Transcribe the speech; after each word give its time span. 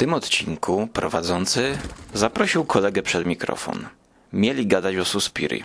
tym 0.00 0.14
odcinku 0.14 0.88
prowadzący 0.92 1.78
zaprosił 2.14 2.64
kolegę 2.64 3.02
przed 3.02 3.26
mikrofon. 3.26 3.86
Mieli 4.32 4.66
gadać 4.66 4.96
o 4.96 5.04
Suspiri, 5.04 5.64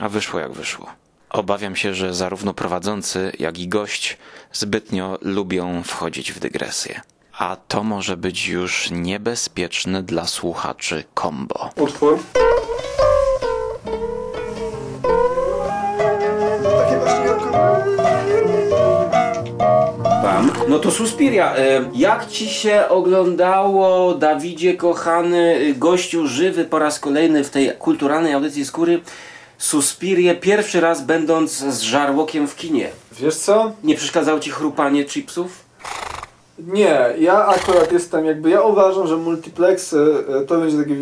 a 0.00 0.08
wyszło 0.08 0.40
jak 0.40 0.52
wyszło. 0.52 0.86
Obawiam 1.30 1.76
się, 1.76 1.94
że 1.94 2.14
zarówno 2.14 2.54
prowadzący, 2.54 3.32
jak 3.38 3.58
i 3.58 3.68
gość 3.68 4.18
zbytnio 4.52 5.18
lubią 5.22 5.82
wchodzić 5.82 6.32
w 6.32 6.38
dygresję. 6.38 7.00
A 7.38 7.56
to 7.56 7.82
może 7.82 8.16
być 8.16 8.46
już 8.46 8.90
niebezpieczne 8.90 10.02
dla 10.02 10.26
słuchaczy 10.26 11.04
combo. 11.14 11.70
Utwór. 11.76 12.18
Wam. 20.34 20.50
No 20.68 20.78
to 20.78 20.90
Suspiria. 20.90 21.54
Jak 21.94 22.26
ci 22.26 22.48
się 22.48 22.88
oglądało, 22.88 24.14
Dawidzie 24.14 24.76
kochany, 24.76 25.56
y, 25.56 25.74
gościu 25.74 26.26
żywy 26.26 26.64
po 26.64 26.78
raz 26.78 27.00
kolejny 27.00 27.44
w 27.44 27.50
tej 27.50 27.72
kulturalnej 27.78 28.32
audycji 28.32 28.64
skóry, 28.64 29.00
Suspirię 29.58 30.34
pierwszy 30.34 30.80
raz 30.80 31.02
będąc 31.02 31.50
z 31.50 31.80
żarłokiem 31.80 32.48
w 32.48 32.56
kinie? 32.56 32.88
Wiesz 33.12 33.36
co? 33.36 33.72
Nie 33.84 33.94
przeszkadzało 33.94 34.40
ci 34.40 34.50
chrupanie 34.50 35.04
chipsów? 35.04 35.64
Nie, 36.58 36.98
ja 37.18 37.46
akurat 37.46 37.92
jestem 37.92 38.24
jakby, 38.24 38.50
ja 38.50 38.62
uważam, 38.62 39.06
że 39.06 39.16
multiplex 39.16 39.92
y, 39.92 39.96
to 40.48 40.58
będzie 40.58 40.78
taki 40.78 40.94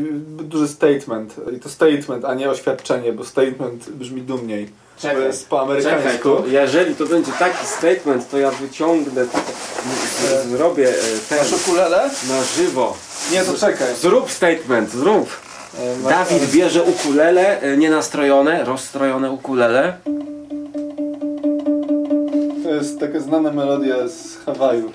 duży 0.42 0.68
statement. 0.68 1.34
I 1.56 1.60
to 1.60 1.68
statement, 1.68 2.24
a 2.24 2.34
nie 2.34 2.50
oświadczenie, 2.50 3.12
bo 3.12 3.24
statement 3.24 3.90
brzmi 3.90 4.22
dumniej. 4.22 4.81
To 5.02 5.18
jest 5.18 5.48
po 5.48 5.60
amerykańsku. 5.62 6.28
jeżeli 6.46 6.94
to 6.94 7.06
będzie 7.06 7.32
taki 7.32 7.66
statement, 7.66 8.30
to 8.30 8.38
ja 8.38 8.50
wyciągnę, 8.50 9.24
zrobię 10.50 10.88
e, 10.88 10.92
ten 11.28 11.38
Masz 11.38 11.52
ukulele? 11.52 12.10
na 12.28 12.42
żywo. 12.56 12.96
Nie, 13.32 13.42
to 13.44 13.54
czekaj. 13.54 13.86
Zrób 14.00 14.30
statement, 14.30 14.90
zrób. 14.90 15.28
E, 16.06 16.08
Dawid 16.08 16.50
bierze 16.50 16.82
ukulele, 16.82 17.60
e, 17.60 17.76
nienastrojone, 17.76 18.64
rozstrojone 18.64 19.30
ukulele. 19.30 19.96
To 22.64 22.70
jest 22.74 23.00
taka 23.00 23.20
znana 23.20 23.52
melodia 23.52 24.08
z 24.08 24.36
Hawaju. 24.46 24.92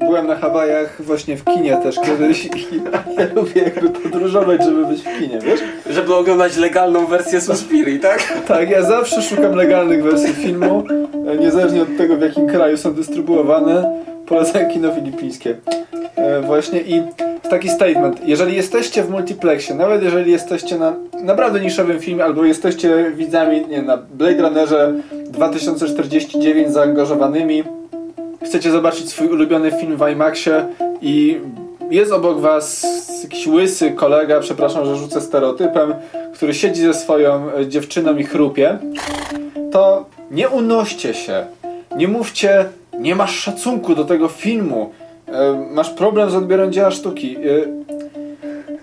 Byłem 0.00 0.26
na 0.26 0.36
Hawajach 0.36 1.02
właśnie 1.02 1.36
w 1.36 1.44
kinie 1.44 1.76
też 1.76 1.96
kiedyś 2.00 2.44
i 2.44 2.50
ja 3.18 3.26
lubię 3.34 3.62
jakby 3.62 3.90
podróżować, 3.90 4.64
żeby 4.64 4.86
być 4.86 5.00
w 5.00 5.18
kinie, 5.18 5.38
wiesz? 5.38 5.60
Żeby 5.90 6.14
oglądać 6.14 6.56
legalną 6.56 7.06
wersję 7.06 7.40
Suspiri, 7.40 8.00
tak? 8.00 8.32
Tak, 8.48 8.70
ja 8.70 8.82
zawsze 8.82 9.22
szukam 9.22 9.54
legalnych 9.54 10.02
wersji 10.02 10.34
filmu, 10.34 10.84
e, 11.28 11.36
niezależnie 11.36 11.82
od 11.82 11.96
tego 11.98 12.16
w 12.16 12.20
jakim 12.20 12.46
kraju 12.46 12.76
są 12.76 12.94
dystrybuowane. 12.94 14.02
Polecam 14.26 14.68
kino 14.70 14.92
filipińskie. 14.94 15.56
E, 16.16 16.40
Właśnie 16.40 16.80
i 16.80 17.02
taki 17.50 17.68
statement. 17.68 18.28
Jeżeli 18.28 18.56
jesteście 18.56 19.02
w 19.02 19.10
multiplexie, 19.10 19.74
nawet 19.74 20.02
jeżeli 20.02 20.32
jesteście 20.32 20.78
na 20.78 20.94
naprawdę 21.24 21.60
niszowym 21.60 22.00
filmie, 22.00 22.24
albo 22.24 22.44
jesteście 22.44 23.12
widzami 23.16 23.66
nie, 23.66 23.82
na 23.82 23.96
Blade 23.96 24.42
Runnerze 24.42 24.94
2049 25.30 26.70
zaangażowanymi, 26.72 27.64
chcecie 28.44 28.70
zobaczyć 28.70 29.10
swój 29.10 29.28
ulubiony 29.28 29.70
film 29.70 29.96
w 29.96 30.08
IMAXie 30.12 30.66
i 31.02 31.40
jest 31.90 32.12
obok 32.12 32.40
was 32.40 32.86
jakiś 33.22 33.46
łysy 33.46 33.90
kolega, 33.90 34.40
przepraszam, 34.40 34.84
że 34.84 34.96
rzucę 34.96 35.20
stereotypem, 35.20 35.94
który 36.34 36.54
siedzi 36.54 36.82
ze 36.82 36.94
swoją 36.94 37.52
e, 37.54 37.66
dziewczyną 37.66 38.16
i 38.16 38.24
chrupie, 38.24 38.78
to 39.72 40.06
nie 40.30 40.48
unoście 40.48 41.14
się. 41.14 41.46
Nie 41.96 42.08
mówcie, 42.08 42.64
nie 42.98 43.14
masz 43.14 43.34
szacunku 43.34 43.94
do 43.94 44.04
tego 44.04 44.28
filmu. 44.28 44.90
E, 45.28 45.66
masz 45.70 45.90
problem 45.90 46.30
z 46.30 46.34
odbiorem 46.34 46.72
dzieła 46.72 46.90
sztuki. 46.90 47.36
E, 47.36 47.40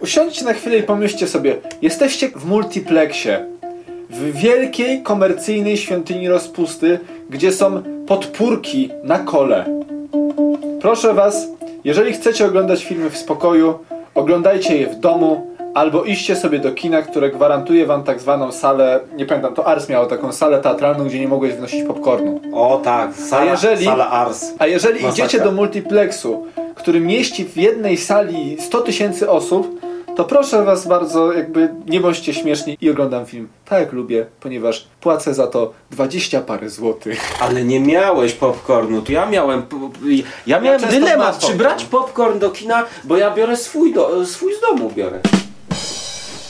usiądźcie 0.01 0.45
na 0.45 0.53
chwilę 0.53 0.77
i 0.77 0.83
pomyślcie 0.83 1.27
sobie, 1.27 1.55
jesteście 1.81 2.29
w 2.29 2.45
multiplexie. 2.45 3.45
W 4.09 4.31
wielkiej, 4.31 5.03
komercyjnej 5.03 5.77
świątyni 5.77 6.29
rozpusty, 6.29 6.99
gdzie 7.29 7.51
są 7.51 7.83
podpórki 8.13 8.89
na 9.03 9.19
kole. 9.19 9.65
Proszę 10.81 11.13
Was, 11.13 11.47
jeżeli 11.83 12.13
chcecie 12.13 12.45
oglądać 12.45 12.83
filmy 12.85 13.09
w 13.09 13.17
spokoju, 13.17 13.79
oglądajcie 14.15 14.77
je 14.77 14.87
w 14.87 14.95
domu, 14.95 15.47
albo 15.73 16.03
iście 16.03 16.35
sobie 16.35 16.59
do 16.59 16.71
kina, 16.71 17.01
które 17.01 17.29
gwarantuje 17.29 17.85
Wam 17.85 18.03
tak 18.03 18.19
zwaną 18.19 18.51
salę, 18.51 18.99
nie 19.17 19.25
pamiętam, 19.25 19.53
to 19.53 19.67
Ars 19.67 19.89
miało 19.89 20.05
taką 20.05 20.31
salę 20.31 20.59
teatralną, 20.61 21.05
gdzie 21.05 21.19
nie 21.19 21.27
mogłeś 21.27 21.53
wnosić 21.53 21.83
popcornu. 21.87 22.39
O 22.53 22.81
tak, 22.83 23.13
sala, 23.15 23.41
A 23.41 23.45
jeżeli- 23.45 23.85
sala 23.85 24.09
Ars. 24.09 24.45
A 24.59 24.67
jeżeli 24.67 25.01
Masakra. 25.01 25.25
idziecie 25.25 25.43
do 25.43 25.51
multiplexu, 25.51 26.45
który 26.75 26.99
mieści 26.99 27.45
w 27.45 27.57
jednej 27.57 27.97
sali 27.97 28.57
100 28.61 28.81
tysięcy 28.81 29.29
osób, 29.29 29.78
to 30.19 30.25
proszę 30.25 30.63
was 30.63 30.87
bardzo, 30.87 31.33
jakby 31.33 31.69
nie 31.87 31.99
bądźcie 31.99 32.33
śmieszni 32.33 32.77
i 32.81 32.89
oglądam 32.89 33.25
film 33.25 33.47
tak 33.65 33.79
jak 33.79 33.93
lubię, 33.93 34.25
ponieważ 34.39 34.87
płacę 35.01 35.33
za 35.33 35.47
to 35.47 35.73
20 35.91 36.41
parę 36.41 36.69
złotych. 36.69 37.21
Ale 37.41 37.63
nie 37.63 37.79
miałeś 37.79 38.33
popcornu, 38.33 39.01
to 39.01 39.11
ja 39.11 39.25
miałem. 39.25 39.63
Ja 40.47 40.59
miałem 40.59 40.79
często 40.79 40.99
dylemat, 40.99 41.39
czy 41.39 41.53
brać 41.53 41.85
popcorn 41.85 42.39
do 42.39 42.49
kina, 42.49 42.85
bo 43.03 43.17
ja 43.17 43.31
biorę 43.31 43.57
swój, 43.57 43.93
do, 43.93 44.25
swój 44.25 44.53
z 44.55 44.61
domu 44.61 44.91
biorę. 44.95 45.19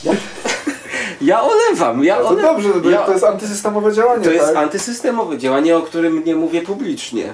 Ja, 0.04 0.12
ja 1.20 1.42
olewam, 1.42 2.04
ja 2.04 2.16
No 2.18 2.22
to 2.22 2.28
olewam. 2.28 2.54
dobrze, 2.54 2.68
bo 2.82 2.90
ja, 2.90 2.98
to 3.02 3.12
jest 3.12 3.24
antysystemowe 3.24 3.92
działanie, 3.92 4.24
to 4.24 4.30
jest 4.30 4.46
tak? 4.46 4.56
antysystemowe 4.56 5.38
działanie, 5.38 5.76
o 5.76 5.82
którym 5.82 6.24
nie 6.24 6.36
mówię 6.36 6.62
publicznie. 6.62 7.32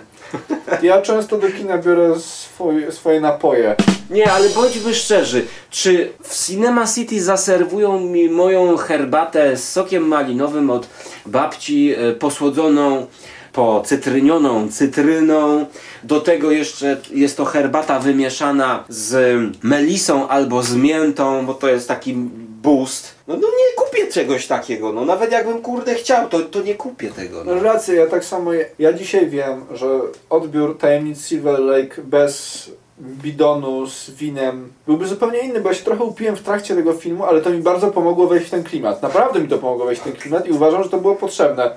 Ja 0.83 1.03
często 1.03 1.39
do 1.39 1.49
kina 1.49 1.79
biorę 1.79 2.15
swój, 2.21 2.93
swoje 2.93 3.21
napoje. 3.21 3.77
Nie, 4.11 4.33
ale 4.33 4.49
bądźmy 4.49 4.95
szczerzy, 4.95 5.47
czy 5.71 6.13
w 6.23 6.47
Cinema 6.47 6.87
City 6.87 7.23
zaserwują 7.23 8.01
mi 8.01 8.29
moją 8.31 8.77
herbatę 8.77 9.57
z 9.57 9.73
sokiem 9.73 10.09
malinowym 10.09 10.71
od 10.71 10.89
babci 11.27 11.95
e, 11.99 12.13
posłodzoną 12.13 13.07
po 13.53 13.83
cytrynioną 13.87 14.69
cytryną. 14.69 15.67
Do 16.05 16.21
tego 16.21 16.51
jeszcze 16.51 16.97
jest 17.11 17.37
to 17.37 17.45
herbata 17.45 17.99
wymieszana 18.01 18.85
z 18.89 19.37
melisą 19.63 20.29
albo 20.29 20.63
z 20.63 20.75
miętą, 20.75 21.47
bo 21.47 21.55
to 21.55 21.69
jest 21.69 21.89
taki 21.89 22.15
boost. 22.63 23.16
No, 23.29 23.35
no 23.35 23.49
nie 23.49 23.85
kupię 23.85 24.13
czegoś 24.13 24.47
takiego, 24.47 24.93
no 24.93 25.05
nawet 25.05 25.33
jakbym 25.33 25.63
kurde 25.63 25.95
chciał, 25.95 26.29
to, 26.29 26.41
to 26.41 26.63
nie 26.63 26.75
kupię 26.75 27.11
tego. 27.11 27.45
No. 27.45 27.63
Rację, 27.63 27.95
ja 27.95 28.07
tak 28.07 28.25
samo. 28.25 28.51
Ja 28.79 28.93
dzisiaj 28.93 29.31
wiem, 29.31 29.65
że 29.75 30.01
odbiór 30.31 30.79
tajemnic 30.79 31.27
Silver 31.27 31.59
Lake 31.61 32.03
bez 32.03 32.71
bidonu 33.01 33.87
z 33.87 34.11
winem 34.11 34.73
byłby 34.87 35.07
zupełnie 35.07 35.39
inny, 35.39 35.61
bo 35.61 35.69
ja 35.69 35.75
się 35.75 35.85
trochę 35.85 36.05
upiłem 36.05 36.37
w 36.37 36.43
trakcie 36.43 36.75
tego 36.75 36.93
filmu, 36.93 37.25
ale 37.25 37.41
to 37.41 37.51
mi 37.51 37.59
bardzo 37.59 37.91
pomogło 37.91 38.27
wejść 38.27 38.47
w 38.47 38.51
ten 38.51 38.65
klimat. 38.65 39.03
Naprawdę 39.03 39.41
mi 39.41 39.49
to 39.49 39.59
pomogło 39.59 39.87
wejść 39.87 40.01
w 40.01 40.05
ten 40.05 40.13
klimat 40.13 40.47
i 40.47 40.53
uważam, 40.53 40.83
że 40.83 40.89
to 40.89 40.99
było 40.99 41.15
potrzebne. 41.15 41.71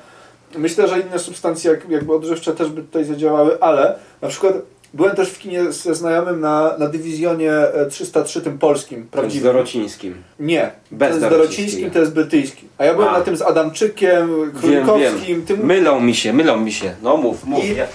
Myślę, 0.55 0.87
że 0.87 0.99
inne 0.99 1.19
substancje 1.19 1.71
jak, 1.71 1.89
jakby 1.89 2.13
odżywcze 2.13 2.55
też 2.55 2.69
by 2.69 2.81
tutaj 2.81 3.03
zadziałały, 3.03 3.57
ale 3.61 3.99
na 4.21 4.27
przykład 4.27 4.53
byłem 4.93 5.15
też 5.15 5.29
w 5.29 5.39
kinie 5.39 5.71
ze 5.71 5.95
znajomym 5.95 6.39
na, 6.39 6.77
na 6.77 6.87
dywizjonie 6.87 7.51
e, 7.51 7.85
303 7.89 8.41
tym 8.41 8.57
polskim, 8.57 9.03
Z 9.03 9.07
prawdziwym. 9.13 9.53
Dorocińskim. 9.53 10.15
Nie, 10.39 10.71
Bez 10.91 11.09
jest 11.09 11.19
Dorocińskiego. 11.21 11.29
dorocińskim, 11.37 11.91
to 11.91 11.99
jest 11.99 12.13
brytyjskim. 12.13 12.69
A 12.77 12.85
ja 12.85 12.93
byłem 12.93 13.09
A. 13.09 13.17
na 13.17 13.21
tym 13.23 13.37
z 13.37 13.41
Adamczykiem, 13.41 14.51
Królikowskim, 14.59 15.45
tym 15.45 15.65
Mylą 15.65 15.99
mi 15.99 16.15
się, 16.15 16.33
mylą 16.33 16.57
mi 16.57 16.71
się. 16.73 16.95
No 17.01 17.17
mów, 17.17 17.45
mów. 17.45 17.65
I- 17.65 17.75
Ja, 17.75 17.85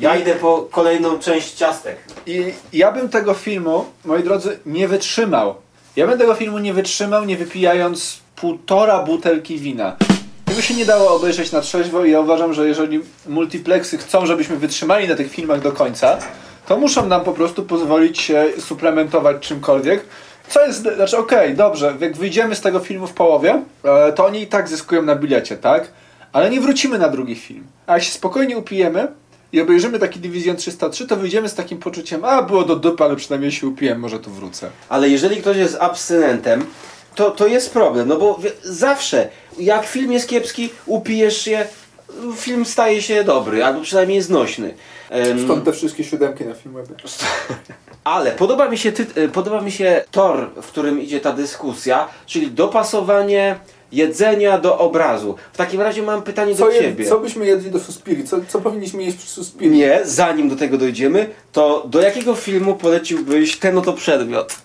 ja 0.00 0.16
idę 0.16 0.34
po 0.34 0.68
kolejną 0.70 1.18
część 1.18 1.52
ciastek. 1.54 1.96
I 2.26 2.44
ja 2.72 2.92
bym 2.92 3.08
tego 3.08 3.34
filmu, 3.34 3.84
moi 4.04 4.22
drodzy, 4.22 4.58
nie 4.66 4.88
wytrzymał. 4.88 5.54
Ja 5.96 6.06
bym 6.06 6.18
tego 6.18 6.34
filmu 6.34 6.58
nie 6.58 6.72
wytrzymał, 6.74 7.24
nie 7.24 7.36
wypijając 7.36 8.18
półtora 8.36 9.02
butelki 9.02 9.58
wina. 9.58 9.96
Tego 10.44 10.60
się 10.60 10.74
nie 10.74 10.86
dało 10.86 11.16
obejrzeć 11.16 11.52
na 11.52 11.60
trzeźwo 11.60 12.04
i 12.04 12.10
ja 12.10 12.20
uważam, 12.20 12.54
że 12.54 12.68
jeżeli 12.68 13.00
multiplexy 13.26 13.98
chcą, 13.98 14.26
żebyśmy 14.26 14.56
wytrzymali 14.56 15.08
na 15.08 15.14
tych 15.14 15.30
filmach 15.30 15.60
do 15.60 15.72
końca, 15.72 16.18
to 16.66 16.76
muszą 16.76 17.06
nam 17.06 17.24
po 17.24 17.32
prostu 17.32 17.62
pozwolić 17.62 18.20
się 18.20 18.46
suplementować 18.58 19.36
czymkolwiek. 19.40 20.04
Co 20.48 20.66
jest, 20.66 20.82
znaczy 20.96 21.18
okej, 21.18 21.54
dobrze, 21.54 21.94
jak 22.00 22.16
wyjdziemy 22.16 22.54
z 22.54 22.60
tego 22.60 22.80
filmu 22.80 23.06
w 23.06 23.12
połowie, 23.12 23.62
e, 23.84 24.12
to 24.12 24.26
oni 24.26 24.42
i 24.42 24.46
tak 24.46 24.68
zyskują 24.68 25.02
na 25.02 25.16
bilecie, 25.16 25.56
tak? 25.56 25.88
Ale 26.32 26.50
nie 26.50 26.60
wrócimy 26.60 26.98
na 26.98 27.08
drugi 27.08 27.34
film. 27.34 27.66
A 27.86 27.94
jak 27.94 28.02
się 28.02 28.12
spokojnie 28.12 28.58
upijemy 28.58 29.08
i 29.52 29.60
obejrzymy 29.60 29.98
taki 29.98 30.20
Division 30.20 30.56
303, 30.56 31.06
to 31.06 31.16
wyjdziemy 31.16 31.48
z 31.48 31.54
takim 31.54 31.78
poczuciem, 31.78 32.24
a 32.24 32.42
było 32.42 32.64
do 32.64 32.76
dupy, 32.76 33.04
ale 33.04 33.16
przynajmniej 33.16 33.52
się 33.52 33.66
upiłem, 33.66 34.00
może 34.00 34.20
tu 34.20 34.30
wrócę. 34.30 34.70
Ale 34.88 35.08
jeżeli 35.08 35.36
ktoś 35.36 35.56
jest 35.56 35.76
abstynentem, 35.80 36.66
to, 37.14 37.30
to 37.30 37.46
jest 37.46 37.72
problem, 37.72 38.08
no 38.08 38.16
bo 38.16 38.38
zawsze, 38.62 39.28
jak 39.58 39.86
film 39.86 40.12
jest 40.12 40.28
kiepski, 40.28 40.70
upijesz 40.86 41.42
się, 41.42 41.66
film 42.36 42.64
staje 42.64 43.02
się 43.02 43.24
dobry, 43.24 43.64
albo 43.64 43.80
przynajmniej 43.80 44.22
znośny. 44.22 44.74
Em, 45.10 45.44
Stąd 45.44 45.64
te 45.64 45.72
wszystkie 45.72 46.04
siódemki 46.04 46.44
na 46.44 46.54
filmie. 46.54 46.82
Ale 48.04 48.32
podoba 48.32 48.68
mi, 48.68 48.78
się 48.78 48.92
ty, 48.92 49.06
e, 49.22 49.28
podoba 49.28 49.60
mi 49.60 49.72
się 49.72 50.04
tor, 50.10 50.50
w 50.62 50.66
którym 50.66 51.00
idzie 51.00 51.20
ta 51.20 51.32
dyskusja, 51.32 52.08
czyli 52.26 52.50
dopasowanie 52.50 53.56
jedzenia 53.92 54.58
do 54.58 54.78
obrazu. 54.78 55.34
W 55.52 55.56
takim 55.56 55.80
razie 55.80 56.02
mam 56.02 56.22
pytanie 56.22 56.54
Co, 56.56 56.64
do 56.64 56.70
je, 56.70 56.80
ciebie. 56.80 57.04
co 57.08 57.18
byśmy 57.18 57.46
jedli 57.46 57.70
do 57.70 57.80
Suspiri? 57.80 58.24
Co, 58.24 58.36
co 58.48 58.60
powinniśmy 58.60 59.02
jeść 59.02 59.16
przy 59.16 59.26
Suspiri? 59.28 59.70
Nie, 59.70 60.00
zanim 60.04 60.48
do 60.48 60.56
tego 60.56 60.78
dojdziemy, 60.78 61.30
to 61.52 61.84
do 61.88 62.00
jakiego 62.00 62.34
filmu 62.34 62.74
poleciłbyś 62.74 63.56
ten 63.56 63.78
oto 63.78 63.92
przedmiot? 63.92 64.56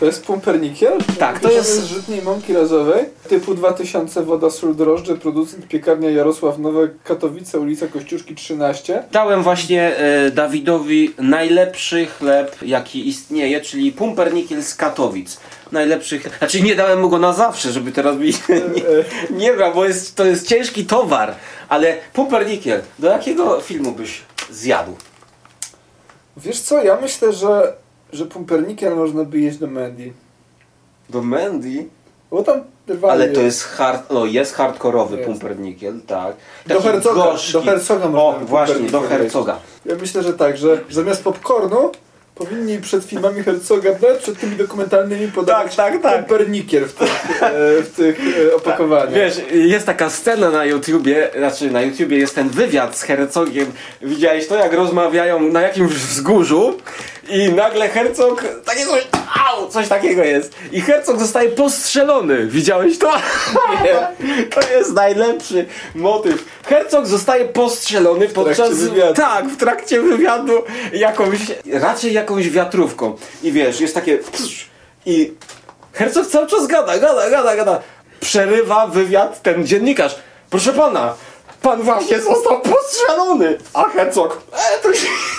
To 0.00 0.06
jest 0.06 0.24
pumpernikiel? 0.26 0.92
Tak, 1.18 1.40
to 1.40 1.50
jest- 1.50 1.80
z 1.80 1.84
żytniej 1.84 2.22
mąki 2.22 2.52
razowej. 2.52 3.04
Typu 3.28 3.54
2000 3.54 4.22
woda, 4.22 4.50
sól, 4.50 4.74
drożdże. 4.76 5.16
Producent 5.16 5.68
piekarnia 5.68 6.10
Jarosław 6.10 6.58
Nowe, 6.58 6.88
Katowice, 7.04 7.60
ulica 7.60 7.86
Kościuszki 7.86 8.34
13. 8.34 9.02
Dałem 9.12 9.42
właśnie 9.42 9.96
e, 9.96 10.30
Dawidowi 10.30 11.14
najlepszy 11.18 12.06
chleb, 12.06 12.56
jaki 12.62 13.08
istnieje, 13.08 13.60
czyli 13.60 13.92
pumpernikiel 13.92 14.62
z 14.62 14.74
Katowic. 14.74 15.40
Najlepszy, 15.72 16.18
chleb- 16.20 16.38
znaczy 16.38 16.60
nie 16.62 16.74
dałem 16.74 17.00
mu 17.00 17.08
go 17.08 17.18
na 17.18 17.32
zawsze, 17.32 17.72
żeby 17.72 17.92
teraz 17.92 18.16
mi 18.16 18.26
nie, 18.74 18.82
nie 19.36 19.52
brał, 19.52 19.74
bo 19.74 19.84
jest, 19.84 20.16
to 20.16 20.24
jest 20.24 20.46
ciężki 20.48 20.86
towar. 20.86 21.34
Ale 21.68 21.96
pumpernikiel, 22.12 22.80
do 22.98 23.08
jakiego 23.08 23.60
filmu 23.60 23.92
byś 23.92 24.20
zjadł? 24.50 24.96
Wiesz 26.36 26.60
co, 26.60 26.82
ja 26.84 26.98
myślę, 27.00 27.32
że, 27.32 27.72
że 28.12 28.26
pumpernikiel 28.26 28.96
można 28.96 29.24
by 29.24 29.38
jeść 29.40 29.58
do 29.58 29.66
Mandy. 29.66 30.12
Do 31.08 31.22
Mandy? 31.22 31.86
Bo 32.30 32.42
tam 32.42 32.60
rywali 32.86 33.12
Ale 33.12 33.28
to 33.28 33.40
jest 33.40 33.64
hard, 33.64 34.10
no 34.10 34.26
jest 34.26 34.54
hardkorowy 34.54 35.16
Jest. 35.16 35.28
pumpernikiel, 35.28 36.00
tak. 36.06 36.36
Do 36.66 36.74
Taki 36.74 36.88
hercoga, 36.88 37.22
gorzki. 37.24 37.52
do 37.52 37.62
hercoga 37.62 38.04
O, 38.04 38.08
można 38.10 38.38
by 38.40 38.46
właśnie, 38.46 38.90
do 38.90 39.00
hercoga. 39.00 39.56
Ja 39.84 39.94
myślę, 40.00 40.22
że 40.22 40.32
tak, 40.34 40.56
że 40.56 40.80
zamiast 40.90 41.24
popcornu 41.24 41.90
powinni 42.34 42.78
przed 42.78 43.04
filmami 43.04 43.42
Herzoga, 43.42 43.90
nawet 44.02 44.18
przed 44.18 44.40
tymi 44.40 44.56
dokumentalnymi 44.56 45.32
podawać 45.32 45.76
Tak, 45.76 45.92
tak, 45.92 46.02
tak. 46.02 46.18
pumpernikiel 46.26 46.84
w 46.84 46.92
tych, 46.92 47.42
e, 47.42 47.82
w 47.82 47.92
tych 47.96 48.20
e, 48.52 48.56
opakowaniach. 48.56 49.12
Wiesz, 49.12 49.40
jest 49.52 49.86
taka 49.86 50.10
scena 50.10 50.50
na 50.50 50.64
YouTubie, 50.64 51.30
znaczy 51.38 51.70
na 51.70 51.82
YouTubie 51.82 52.18
jest 52.18 52.34
ten 52.34 52.48
wywiad 52.48 52.96
z 52.96 53.02
Herzogiem. 53.02 53.72
Widziałeś 54.02 54.46
to, 54.48 54.54
jak 54.56 54.72
rozmawiają 54.72 55.40
na 55.52 55.60
jakimś 55.60 55.92
wzgórzu 55.92 56.74
i 57.28 57.52
nagle 57.52 57.88
Herzog 57.88 58.44
takiego, 58.64 58.92
au, 59.48 59.68
coś 59.68 59.88
takiego 59.88 60.24
jest. 60.24 60.54
I 60.72 60.80
Herzog 60.80 61.18
zostaje 61.18 61.48
postrzelony. 61.48 62.46
Widziałeś 62.46 62.98
to? 62.98 63.12
Nie. 63.84 64.08
To 64.50 64.60
jest 64.70 64.92
najlepszy 64.92 65.66
motyw. 65.94 66.44
Herzog 66.66 67.06
zostaje 67.06 67.44
postrzelony 67.44 68.28
podczas 68.28 68.74
wywiadu. 68.74 69.14
tak, 69.14 69.46
w 69.48 69.56
trakcie 69.56 70.00
wywiadu 70.00 70.62
jakąś, 70.92 71.38
raczej 71.72 72.12
jakąś 72.12 72.50
wiatrówką. 72.50 73.16
I 73.42 73.52
wiesz, 73.52 73.80
jest 73.80 73.94
takie 73.94 74.18
i 75.06 75.34
Herzog 75.92 76.26
cały 76.26 76.46
czas 76.46 76.66
gada, 76.66 76.98
gada, 76.98 77.30
gada, 77.30 77.56
gada. 77.56 77.80
Przerywa 78.20 78.86
wywiad 78.86 79.42
ten 79.42 79.66
dziennikarz. 79.66 80.16
Proszę 80.50 80.72
pana, 80.72 81.14
pan 81.62 81.82
właśnie 81.82 82.20
został 82.20 82.60
postrzelony. 82.60 83.58
A 83.74 83.84
Herzog, 83.84 84.42
e, 84.52 84.82
to, 84.82 84.88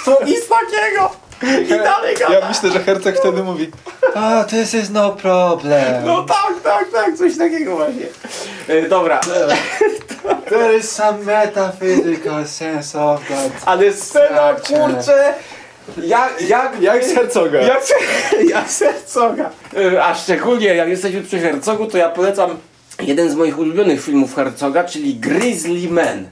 to 0.06 0.26
nic 0.26 0.48
takiego. 0.48 1.29
I 1.44 1.68
dalej 1.68 2.16
gada. 2.20 2.34
Ja 2.40 2.48
myślę, 2.50 2.72
że 2.72 2.80
Herzog 2.80 3.16
wtedy 3.16 3.44
mówi 3.44 3.72
A, 4.16 4.44
this 4.44 4.74
is 4.74 4.90
no 4.90 5.10
problem. 5.12 6.06
No 6.06 6.24
tak, 6.24 6.54
tak, 6.64 6.92
tak, 6.92 7.18
coś 7.18 7.38
takiego 7.38 7.76
właśnie. 7.76 8.06
E, 8.68 8.82
dobra, 8.82 9.20
There 10.50 10.78
is 10.78 10.92
some 10.92 11.18
metaphysical 11.24 12.48
sense 12.48 13.00
of 13.02 13.28
that. 13.28 13.52
ale 13.66 13.94
scena, 13.94 14.54
kurczę, 14.68 15.34
jak, 15.98 16.42
jak, 16.48 16.82
Jak 16.82 17.06
z 17.06 17.14
Herzoga. 17.14 17.62
Jak, 17.62 17.82
jak 18.50 18.70
z 18.70 18.80
Herzoga. 18.84 19.50
Y, 19.78 20.04
A 20.04 20.16
szczególnie 20.16 20.68
jak 20.68 20.90
jesteśmy 20.90 21.22
przy 21.22 21.40
Herzogu, 21.40 21.86
to 21.88 21.98
ja 21.98 22.10
polecam 22.10 22.58
jeden 23.00 23.30
z 23.32 23.36
moich 23.36 23.60
ulubionych 23.60 24.04
filmów 24.04 24.36
Herzoga, 24.36 24.84
czyli 24.84 25.16
Grizzly 25.16 25.90
Man. 25.90 26.30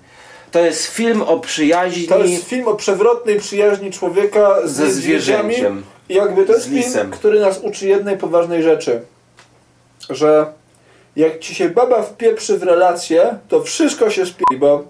To 0.57 0.65
jest 0.65 0.86
film 0.86 1.21
o 1.21 1.39
przyjaźni 1.39 2.07
To 2.07 2.24
jest 2.24 2.44
film 2.44 2.68
o 2.68 2.75
przewrotnej 2.75 3.39
przyjaźni 3.39 3.92
człowieka 3.92 4.56
z 4.63 4.71
ze 4.71 4.92
zwierzęciem. 4.92 5.83
I 6.09 6.13
jakby 6.13 6.45
to 6.45 6.54
jest 6.54 6.69
film, 6.69 7.12
który 7.12 7.39
nas 7.39 7.59
uczy 7.63 7.88
jednej 7.88 8.18
poważnej 8.18 8.63
rzeczy. 8.63 9.01
Że 10.09 10.45
jak 11.15 11.39
ci 11.39 11.56
się 11.56 11.69
baba 11.69 12.01
wpieprzy 12.01 12.57
w 12.57 12.63
relację, 12.63 13.38
to 13.50 13.63
wszystko 13.63 14.09
się 14.09 14.25
spie, 14.25 14.44
bo, 14.59 14.83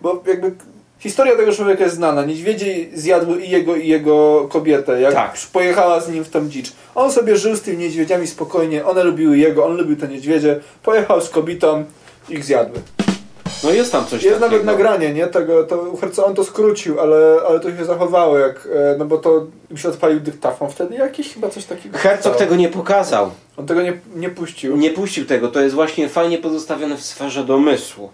bo 0.00 0.22
jakby 0.26 0.52
historia 0.98 1.36
tego 1.36 1.52
człowieka 1.52 1.84
jest 1.84 1.96
znana. 1.96 2.24
Niedźwiedzie 2.24 2.74
zjadły 2.94 3.42
i 3.42 3.50
jego, 3.50 3.76
i 3.76 3.88
jego 3.88 4.48
kobietę, 4.48 5.00
jak 5.00 5.14
Tak. 5.14 5.36
pojechała 5.52 6.00
z 6.00 6.08
nim 6.08 6.24
w 6.24 6.30
tą 6.30 6.48
dzicz. 6.48 6.72
On 6.94 7.12
sobie 7.12 7.36
żył 7.36 7.56
z 7.56 7.60
tymi 7.62 7.78
niedźwiedziami 7.78 8.26
spokojnie, 8.26 8.86
one 8.86 9.04
lubiły 9.04 9.38
jego, 9.38 9.66
on 9.66 9.76
lubił 9.76 9.96
te 9.96 10.08
niedźwiedzie, 10.08 10.60
pojechał 10.82 11.20
z 11.20 11.30
kobietą, 11.30 11.84
ich 12.28 12.44
zjadły. 12.44 12.80
No 13.64 13.70
jest 13.70 13.92
tam 13.92 14.06
coś 14.06 14.22
Jest 14.22 14.40
takiego. 14.40 14.46
nawet 14.46 14.64
nagranie, 14.64 15.12
nie? 15.12 15.26
Tego, 15.26 15.64
to 15.64 15.96
Herco 16.00 16.26
on 16.26 16.34
to 16.34 16.44
skrócił, 16.44 17.00
ale, 17.00 17.36
ale 17.48 17.60
to 17.60 17.76
się 17.76 17.84
zachowało, 17.84 18.38
jak, 18.38 18.68
e, 18.74 18.96
no 18.98 19.04
bo 19.04 19.18
to 19.18 19.46
im 19.70 19.76
się 19.76 19.88
odpalił 19.88 20.20
dyktafon 20.20 20.70
wtedy 20.70 20.94
jakiś 20.94 21.34
chyba 21.34 21.48
coś 21.48 21.64
takiego. 21.64 21.98
Stało. 22.20 22.36
tego 22.36 22.56
nie 22.56 22.68
pokazał. 22.68 23.30
On 23.56 23.66
tego 23.66 23.82
nie, 23.82 23.92
nie 24.16 24.28
puścił. 24.28 24.76
Nie 24.76 24.90
puścił 24.90 25.26
tego. 25.26 25.48
To 25.48 25.60
jest 25.60 25.74
właśnie 25.74 26.08
fajnie 26.08 26.38
pozostawione 26.38 26.96
w 26.96 27.02
sferze 27.02 27.44
domysłu. 27.44 28.10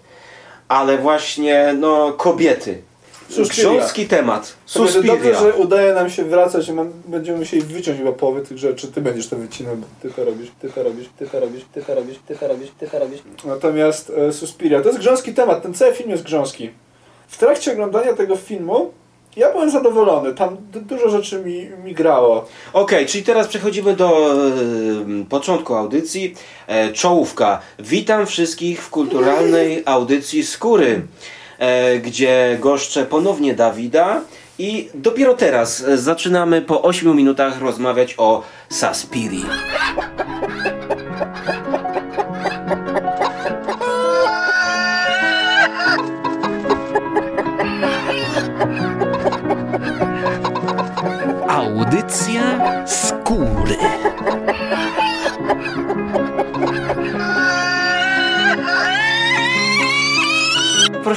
Ale 0.69 0.99
właśnie, 0.99 1.75
no, 1.79 2.12
kobiety. 2.12 2.82
Suspiria. 3.31 3.71
Grząski 3.71 4.06
temat. 4.06 4.56
To 4.73 4.82
będzie 4.82 5.03
dobrze, 5.03 5.35
Suspiria. 5.35 5.41
że 5.41 5.55
udaje 5.55 5.94
nam 5.94 6.11
się 6.11 6.25
wracać 6.25 6.69
i 6.69 6.73
będziemy 7.09 7.38
musieli 7.38 7.62
wyciąć 7.62 7.99
chyba 7.99 8.12
połowę 8.12 8.41
tych 8.41 8.59
rzeczy. 8.59 8.88
Ty 8.88 9.00
będziesz 9.00 9.29
to 9.29 9.37
wycinał, 9.37 9.77
ty 10.03 10.11
to 10.11 10.25
robisz, 10.25 10.50
ty 10.61 10.71
to 10.71 10.82
robisz, 10.82 11.06
ty 11.19 11.27
to 11.27 11.41
robisz, 11.41 11.65
ty 11.75 11.82
to 11.82 11.94
robisz, 11.94 12.19
ty 12.27 12.35
to 12.37 12.49
robisz, 12.49 12.71
ty 12.81 12.87
to 12.88 12.99
robisz. 12.99 13.21
Natomiast 13.44 14.12
e, 14.17 14.32
Suspiria, 14.32 14.81
to 14.81 14.88
jest 14.88 15.00
grząski 15.00 15.35
temat, 15.35 15.62
ten 15.62 15.75
cały 15.75 15.94
film 15.94 16.11
jest 16.11 16.23
grząski. 16.23 16.71
W 17.29 17.38
trakcie 17.38 17.73
oglądania 17.73 18.12
tego 18.12 18.37
filmu 18.37 18.93
ja 19.37 19.53
byłem 19.53 19.71
zadowolony, 19.71 20.35
tam 20.35 20.56
du- 20.73 20.81
dużo 20.81 21.11
rzeczy 21.11 21.41
mi, 21.44 21.71
mi 21.85 21.94
grało. 21.94 22.44
Okej, 22.73 23.06
czyli 23.06 23.25
teraz 23.25 23.47
przechodzimy 23.49 23.97
do 23.97 24.35
e, 24.35 25.25
początku 25.29 25.75
audycji. 25.75 26.35
E, 26.67 26.93
czołówka. 26.93 27.61
Witam 27.79 28.26
wszystkich 28.26 28.83
w 28.83 28.91
kulturalnej 28.91 29.83
audycji 29.87 30.44
Skóry, 30.44 31.03
gdzie 32.03 32.59
goszczę 32.61 33.07
ponownie 33.07 33.55
Dawida 33.55 34.21
i 34.59 34.89
dopiero 34.95 35.35
teraz 35.35 35.81
e, 35.81 35.99
zaczynamy 35.99 36.62
po 36.62 36.83
8 36.83 37.17
minutach 37.17 37.61
rozmawiać 37.61 38.15
o 38.19 38.43
Saspiri. 38.69 39.45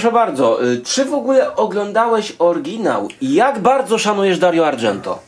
Proszę 0.03 0.13
bardzo, 0.13 0.63
y, 0.63 0.81
czy 0.81 1.05
w 1.05 1.13
ogóle 1.13 1.55
oglądałeś 1.55 2.35
oryginał 2.39 3.07
i 3.21 3.33
jak 3.33 3.59
bardzo 3.59 3.97
szanujesz 3.97 4.39
Dario 4.39 4.67
Argento? 4.67 5.19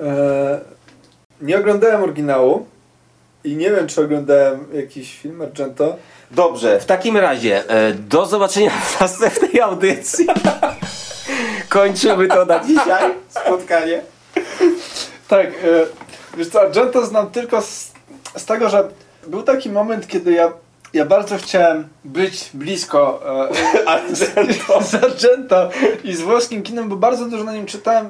E, 0.00 0.60
nie 1.40 1.58
oglądałem 1.58 2.02
oryginału 2.02 2.66
i 3.44 3.56
nie 3.56 3.70
wiem, 3.70 3.86
czy 3.86 4.04
oglądałem 4.04 4.66
jakiś 4.72 5.18
film 5.18 5.42
Argento. 5.42 5.96
Dobrze, 6.30 6.80
w 6.80 6.84
takim 6.84 7.16
razie 7.16 7.70
e, 7.70 7.94
do 7.94 8.26
zobaczenia 8.26 8.70
w 8.70 9.00
następnej 9.00 9.60
audycji. 9.60 10.26
Kończymy 11.68 12.28
to 12.28 12.44
na 12.44 12.64
dzisiaj 12.64 13.14
spotkanie. 13.28 14.02
Tak, 15.28 15.46
e, 15.46 15.86
wiesz 16.36 16.48
co, 16.48 16.60
Argento 16.60 17.06
znam 17.06 17.30
tylko 17.30 17.62
z, 17.62 17.92
z 18.36 18.44
tego, 18.44 18.68
że 18.68 18.88
był 19.26 19.42
taki 19.42 19.70
moment, 19.70 20.06
kiedy 20.06 20.32
ja, 20.32 20.52
ja 20.94 21.04
bardzo 21.04 21.36
chciałem 21.36 21.88
być 22.04 22.50
blisko 22.54 23.20
e, 24.10 24.14
z, 24.16 24.34
z 24.90 24.94
Argento 24.94 25.70
i 26.04 26.14
z 26.14 26.20
włoskim 26.20 26.62
kinem, 26.62 26.88
bo 26.88 26.96
bardzo 26.96 27.24
dużo 27.24 27.44
na 27.44 27.52
nim 27.52 27.66
czytałem. 27.66 28.06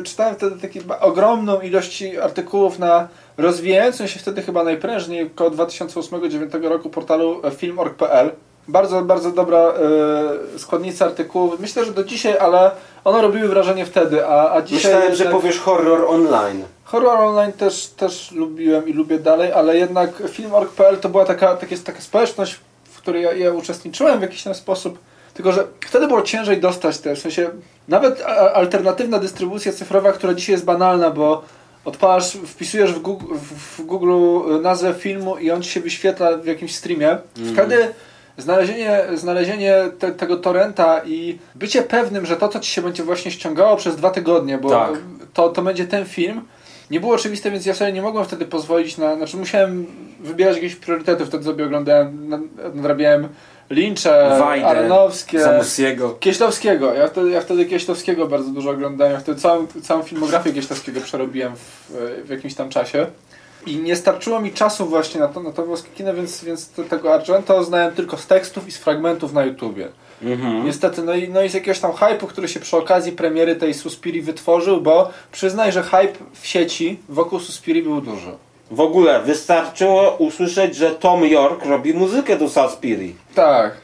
E, 0.00 0.02
czytałem 0.02 0.34
wtedy 0.34 0.60
takie 0.60 0.80
ba- 0.80 1.00
ogromną 1.00 1.60
ilość 1.60 2.04
artykułów 2.22 2.78
na 2.78 3.08
rozwijającym 3.36 4.08
się 4.08 4.18
wtedy 4.18 4.42
chyba 4.42 4.64
najprężniej 4.64 5.26
około 5.26 5.50
2008-2009 5.50 6.68
roku 6.68 6.90
portalu 6.90 7.40
e, 7.44 7.50
film.org.pl. 7.50 8.30
Bardzo, 8.68 9.02
bardzo 9.02 9.30
dobra 9.30 9.58
e, 9.58 10.58
składnica 10.58 11.04
artykułów. 11.04 11.60
Myślę, 11.60 11.84
że 11.84 11.92
do 11.92 12.04
dzisiaj, 12.04 12.38
ale 12.38 12.70
one 13.04 13.22
robiły 13.22 13.48
wrażenie 13.48 13.86
wtedy, 13.86 14.26
a, 14.26 14.52
a 14.52 14.62
dzisiaj... 14.62 14.92
Myślałem, 14.92 15.14
że 15.14 15.24
powiesz 15.24 15.58
horror 15.58 16.04
online. 16.08 16.64
Horror 16.92 17.18
online 17.20 17.52
też, 17.52 17.86
też 17.86 18.32
lubiłem 18.32 18.88
i 18.88 18.92
lubię 18.92 19.18
dalej, 19.18 19.52
ale 19.52 19.76
jednak 19.76 20.10
film.org.pl 20.28 20.98
to 20.98 21.08
była 21.08 21.24
taka, 21.24 21.56
taka, 21.56 21.76
taka 21.84 22.00
społeczność, 22.00 22.60
w 22.84 22.98
której 22.98 23.22
ja, 23.22 23.32
ja 23.32 23.52
uczestniczyłem 23.52 24.18
w 24.18 24.22
jakiś 24.22 24.42
tam 24.42 24.54
sposób. 24.54 24.98
Tylko, 25.34 25.52
że 25.52 25.64
wtedy 25.86 26.06
było 26.06 26.22
ciężej 26.22 26.60
dostać 26.60 26.98
te, 26.98 27.16
w 27.16 27.18
sensie 27.18 27.50
nawet 27.88 28.22
alternatywna 28.54 29.18
dystrybucja 29.18 29.72
cyfrowa, 29.72 30.12
która 30.12 30.34
dzisiaj 30.34 30.52
jest 30.52 30.64
banalna, 30.64 31.10
bo 31.10 31.42
odpalasz, 31.84 32.32
wpisujesz 32.32 32.92
w 32.92 32.98
Google, 32.98 33.34
w 33.76 33.82
Google 33.82 34.12
nazwę 34.62 34.94
filmu 34.94 35.36
i 35.36 35.50
on 35.50 35.62
ci 35.62 35.70
się 35.70 35.80
wyświetla 35.80 36.36
w 36.36 36.46
jakimś 36.46 36.74
streamie. 36.74 37.18
Wtedy 37.52 37.94
znalezienie, 38.38 39.04
znalezienie 39.14 39.74
te, 39.98 40.12
tego 40.12 40.36
torrenta 40.36 41.00
i 41.06 41.38
bycie 41.54 41.82
pewnym, 41.82 42.26
że 42.26 42.36
to, 42.36 42.48
co 42.48 42.60
ci 42.60 42.70
się 42.70 42.82
będzie 42.82 43.02
właśnie 43.02 43.30
ściągało 43.30 43.76
przez 43.76 43.96
dwa 43.96 44.10
tygodnie, 44.10 44.58
bo 44.58 44.70
Tak. 44.70 44.90
to, 45.34 45.48
to 45.48 45.62
będzie 45.62 45.86
ten 45.86 46.04
film, 46.04 46.42
nie 46.92 47.00
było 47.00 47.14
oczywiste, 47.14 47.50
więc 47.50 47.66
ja 47.66 47.74
sobie 47.74 47.92
nie 47.92 48.02
mogłem 48.02 48.24
wtedy 48.24 48.44
pozwolić 48.46 48.98
na... 48.98 49.16
Znaczy 49.16 49.36
musiałem 49.36 49.86
wybierać 50.20 50.56
jakieś 50.56 50.76
priorytety, 50.76 51.26
wtedy 51.26 51.44
sobie 51.44 51.64
oglądałem, 51.64 52.28
nad- 52.28 52.74
nadrabiałem 52.74 53.28
Lyncze, 53.70 54.36
Wajdę, 54.38 54.66
Aronowskie... 54.66 55.40
Zamussiego. 55.40 56.10
Kieślowskiego. 56.20 56.94
Ja 56.94 57.08
wtedy, 57.08 57.30
ja 57.30 57.40
wtedy 57.40 57.64
Kieślowskiego 57.64 58.26
bardzo 58.26 58.50
dużo 58.50 58.70
oglądałem. 58.70 59.12
Ja 59.12 59.20
wtedy 59.20 59.40
całą, 59.40 59.66
całą 59.82 60.02
filmografię 60.02 60.52
Kieślowskiego 60.52 61.00
przerobiłem 61.00 61.56
w, 61.56 61.92
w 62.24 62.30
jakimś 62.30 62.54
tam 62.54 62.68
czasie. 62.68 63.06
I 63.66 63.76
nie 63.76 63.96
starczyło 63.96 64.40
mi 64.40 64.52
czasu 64.52 64.86
właśnie 64.86 65.20
na 65.20 65.28
to, 65.28 65.42
na 65.42 65.52
to 65.52 65.66
włoskie 65.66 65.88
kino, 65.94 66.14
więc, 66.14 66.44
więc 66.44 66.68
te- 66.68 66.84
tego 66.84 67.14
Argento 67.14 67.64
znałem 67.64 67.94
tylko 67.94 68.16
z 68.16 68.26
tekstów 68.26 68.68
i 68.68 68.72
z 68.72 68.76
fragmentów 68.78 69.32
na 69.32 69.44
YouTubie. 69.44 69.88
Mhm. 70.22 70.64
Niestety, 70.64 71.02
no 71.02 71.14
i, 71.14 71.28
no 71.28 71.42
i 71.42 71.48
z 71.48 71.54
jakiegoś 71.54 71.80
tam 71.80 71.92
hype'u, 71.92 72.26
który 72.26 72.48
się 72.48 72.60
przy 72.60 72.76
okazji 72.76 73.12
premiery 73.12 73.56
tej 73.56 73.74
Suspiri 73.74 74.22
wytworzył, 74.22 74.80
bo 74.80 75.10
przyznaj, 75.32 75.72
że 75.72 75.82
hype 75.82 76.12
w 76.32 76.46
sieci 76.46 76.98
wokół 77.08 77.40
Suspiri 77.40 77.82
był 77.82 78.00
duży. 78.00 78.32
W 78.70 78.80
ogóle 78.80 79.22
wystarczyło 79.22 80.16
usłyszeć, 80.16 80.76
że 80.76 80.90
Tom 80.90 81.24
York 81.24 81.64
robi 81.64 81.94
muzykę 81.94 82.38
do 82.38 82.48
Suspiri. 82.48 83.14
Tak. 83.34 83.74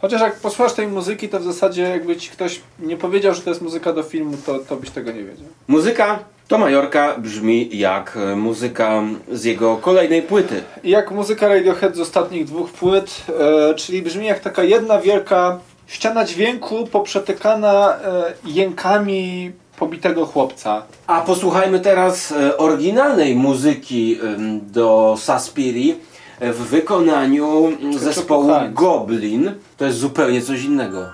Chociaż 0.00 0.20
jak 0.20 0.36
posłuchasz 0.36 0.72
tej 0.72 0.88
muzyki, 0.88 1.28
to 1.28 1.40
w 1.40 1.42
zasadzie 1.42 1.82
jakby 1.82 2.16
ci 2.16 2.30
ktoś 2.30 2.60
nie 2.78 2.96
powiedział, 2.96 3.34
że 3.34 3.40
to 3.40 3.50
jest 3.50 3.62
muzyka 3.62 3.92
do 3.92 4.02
filmu, 4.02 4.36
to, 4.46 4.58
to 4.58 4.76
byś 4.76 4.90
tego 4.90 5.12
nie 5.12 5.24
wiedział. 5.24 5.46
Muzyka 5.68 6.18
Toma 6.50 6.70
Yorka 6.70 7.14
brzmi 7.18 7.68
jak 7.72 8.16
e, 8.16 8.36
muzyka 8.36 9.02
z 9.32 9.44
jego 9.44 9.76
kolejnej 9.76 10.22
płyty. 10.22 10.62
Jak 10.84 11.10
muzyka 11.10 11.48
Radiohead 11.48 11.96
z 11.96 12.00
ostatnich 12.00 12.44
dwóch 12.44 12.70
płyt, 12.70 13.24
e, 13.70 13.74
czyli 13.74 14.02
brzmi 14.02 14.26
jak 14.26 14.40
taka 14.40 14.62
jedna 14.62 15.00
wielka 15.00 15.58
ściana 15.86 16.24
dźwięku 16.24 16.86
poprzetykana 16.86 17.94
e, 17.94 18.32
jękami 18.44 19.52
pobitego 19.78 20.26
chłopca. 20.26 20.82
A 21.06 21.20
posłuchajmy 21.20 21.80
teraz 21.80 22.32
e, 22.32 22.56
oryginalnej 22.56 23.34
muzyki 23.34 24.18
do 24.62 25.16
Suspiri 25.18 25.96
e, 26.40 26.52
w 26.52 26.58
wykonaniu 26.58 27.72
zespołu. 27.98 28.52
Goblin. 28.72 29.52
To 29.76 29.84
jest 29.84 29.98
zupełnie 29.98 30.42
coś 30.42 30.64
innego. 30.64 31.06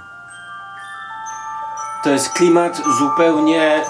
To 2.05 2.11
jest 2.11 2.29
klimat 2.29 2.83
zupełnie 2.99 3.81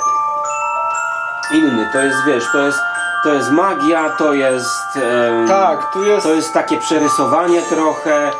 inny. 1.51 1.89
To 1.93 1.99
jest, 2.03 2.25
wiesz, 2.27 2.45
to 2.53 2.59
jest, 2.67 2.79
to 3.23 3.35
jest 3.35 3.51
magia, 3.51 4.11
to 4.11 4.33
jest... 4.33 4.97
em, 4.97 5.49
Tak, 5.49 5.93
tu 5.93 6.05
jest... 6.05 6.23
To 6.27 6.33
jest 6.35 6.53
takie 6.53 6.79
przerysowanie 6.79 7.63
trochę, 7.63 8.31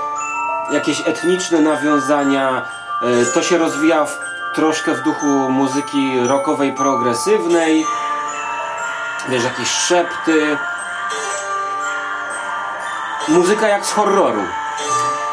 jakieś 0.73 1.09
etniczne 1.09 1.61
nawiązania. 1.61 2.63
e, 3.03 3.27
To 3.35 3.43
się 3.43 3.59
rozwija 3.59 4.05
w, 4.05 4.19
troszkę 4.55 4.95
w 4.95 5.03
duchu 5.03 5.27
muzyki 5.51 6.21
rockowej, 6.29 6.73
progresywnej. 6.73 7.85
Wiesz, 9.29 9.45
jakieś 9.45 9.69
szepty. 9.71 10.57
Muzyka 13.29 13.69
jak 13.69 13.87
z 13.87 13.93
horroru. 13.93 14.43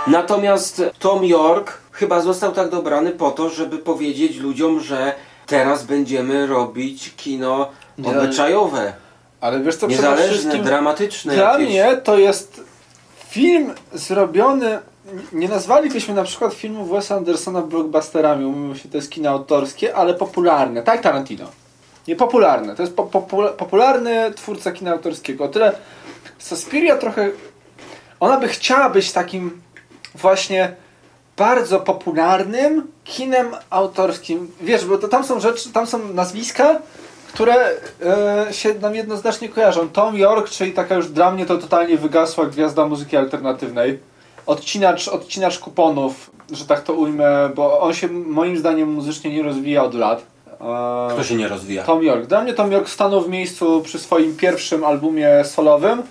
Natomiast 0.08 0.82
Tom 1.00 1.24
York 1.24 1.78
chyba 1.92 2.22
został 2.22 2.52
tak 2.52 2.70
dobrany 2.70 3.12
po 3.12 3.32
to, 3.32 3.50
żeby 3.50 3.78
powiedzieć 3.78 4.38
ludziom, 4.38 4.80
że 4.80 5.16
teraz 5.46 5.84
będziemy 5.84 6.48
robić 6.48 7.14
kino 7.18 7.70
obyczajowe, 8.06 8.94
Ale 9.42 9.60
wiesz 9.60 9.76
co, 9.76 9.88
niezależne, 9.88 10.58
dramatyczne. 10.58 11.34
Dla 11.36 11.52
jakieś. 11.52 11.68
mnie 11.70 11.98
to 12.04 12.18
jest 12.18 12.62
film 13.30 13.74
zrobiony. 13.94 14.80
Nie 15.34 15.48
nazwalibyśmy 15.50 16.14
na 16.14 16.24
przykład 16.24 16.54
filmów 16.54 16.90
Wesa 16.90 17.16
Andersona 17.16 17.62
blockbusterami, 17.62 18.46
umówmy 18.46 18.78
się, 18.78 18.90
to 18.90 18.98
jest 18.98 19.12
kino 19.12 19.30
autorskie, 19.30 19.96
ale 19.96 20.14
popularne, 20.14 20.84
tak 20.84 21.02
Tarantino. 21.02 21.46
Nie 22.08 22.16
popularne, 22.16 22.76
to 22.76 22.82
jest 22.84 22.96
po, 22.96 23.04
popula- 23.04 23.54
popularny 23.54 24.32
twórca 24.36 24.72
kina 24.72 24.92
autorskiego. 24.92 25.44
O 25.44 25.48
tyle 25.48 25.72
Suspiria 26.40 26.96
trochę. 26.98 27.30
Ona 28.20 28.40
by 28.40 28.48
chciała 28.48 28.90
być 28.90 29.12
takim 29.12 29.62
właśnie 30.16 30.76
bardzo 31.38 31.80
popularnym 31.80 32.88
kinem 33.04 33.48
autorskim. 33.70 34.52
Wiesz, 34.62 34.86
bo 34.86 34.98
to, 34.98 35.08
tam 35.08 35.24
są 35.24 35.40
rzeczy, 35.40 35.74
tam 35.74 35.88
są 35.88 36.14
nazwiska, 36.14 36.80
które 37.34 37.56
e, 38.06 38.54
się 38.54 38.74
nam 38.74 38.96
jednoznacznie 38.96 39.50
kojarzą. 39.50 39.90
Tom 39.90 40.18
York, 40.18 40.50
czyli 40.50 40.72
taka 40.72 40.96
już 40.96 41.08
dla 41.10 41.32
mnie 41.32 41.46
to 41.46 41.58
totalnie 41.58 41.98
wygasła 41.98 42.46
gwiazda 42.46 42.86
muzyki 42.86 43.18
alternatywnej. 43.18 44.00
Odcinacz, 44.46 45.08
odcinacz 45.08 45.60
kuponów, 45.60 46.32
że 46.52 46.66
tak 46.66 46.82
to 46.82 46.94
ujmę, 46.94 47.50
bo 47.56 47.80
on 47.80 47.94
się 47.94 48.08
moim 48.08 48.58
zdaniem 48.58 48.94
muzycznie 48.94 49.36
nie 49.36 49.44
rozwija 49.44 49.84
od 49.84 49.94
lat. 49.94 50.26
E, 50.48 51.08
Kto 51.14 51.24
się 51.24 51.36
nie 51.36 51.48
rozwija? 51.48 51.84
Tom 51.84 52.04
York. 52.04 52.26
Dla 52.26 52.42
mnie 52.44 52.54
Tom 52.54 52.72
York 52.72 52.90
stanął 52.90 53.22
w 53.22 53.30
miejscu 53.30 53.82
przy 53.82 54.00
swoim 54.00 54.36
pierwszym 54.38 54.84
albumie 54.84 55.30
solowym. 55.44 56.04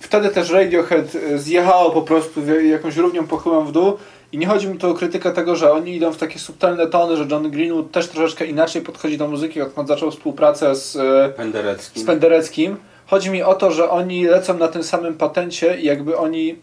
Wtedy 0.00 0.28
też 0.28 0.50
Radiohead 0.50 1.04
e, 1.14 1.38
zjechało 1.38 1.90
po 1.90 2.02
prostu 2.02 2.40
jakąś 2.70 2.96
równią 2.96 3.26
pochyłą 3.26 3.64
w 3.64 3.72
dół. 3.72 3.98
I 4.34 4.38
nie 4.38 4.46
chodzi 4.46 4.68
mi 4.68 4.78
tu 4.78 4.90
o 4.90 4.94
krytykę 4.94 5.32
tego, 5.32 5.56
że 5.56 5.72
oni 5.72 5.96
idą 5.96 6.12
w 6.12 6.16
takie 6.16 6.38
subtelne 6.38 6.86
tony, 6.86 7.16
że 7.16 7.26
John 7.30 7.50
Greenwood 7.50 7.90
też 7.92 8.08
troszeczkę 8.08 8.46
inaczej 8.46 8.82
podchodzi 8.82 9.18
do 9.18 9.28
muzyki, 9.28 9.62
odkąd 9.62 9.88
zaczął 9.88 10.10
współpracę 10.10 10.74
z, 10.74 10.96
e, 10.96 11.32
Penderecki. 11.36 12.00
z 12.00 12.04
Pendereckim. 12.04 12.76
Chodzi 13.06 13.30
mi 13.30 13.42
o 13.42 13.54
to, 13.54 13.70
że 13.70 13.90
oni 13.90 14.26
lecą 14.26 14.58
na 14.58 14.68
tym 14.68 14.82
samym 14.82 15.14
patencie 15.14 15.80
i 15.80 15.84
jakby 15.84 16.16
oni 16.16 16.56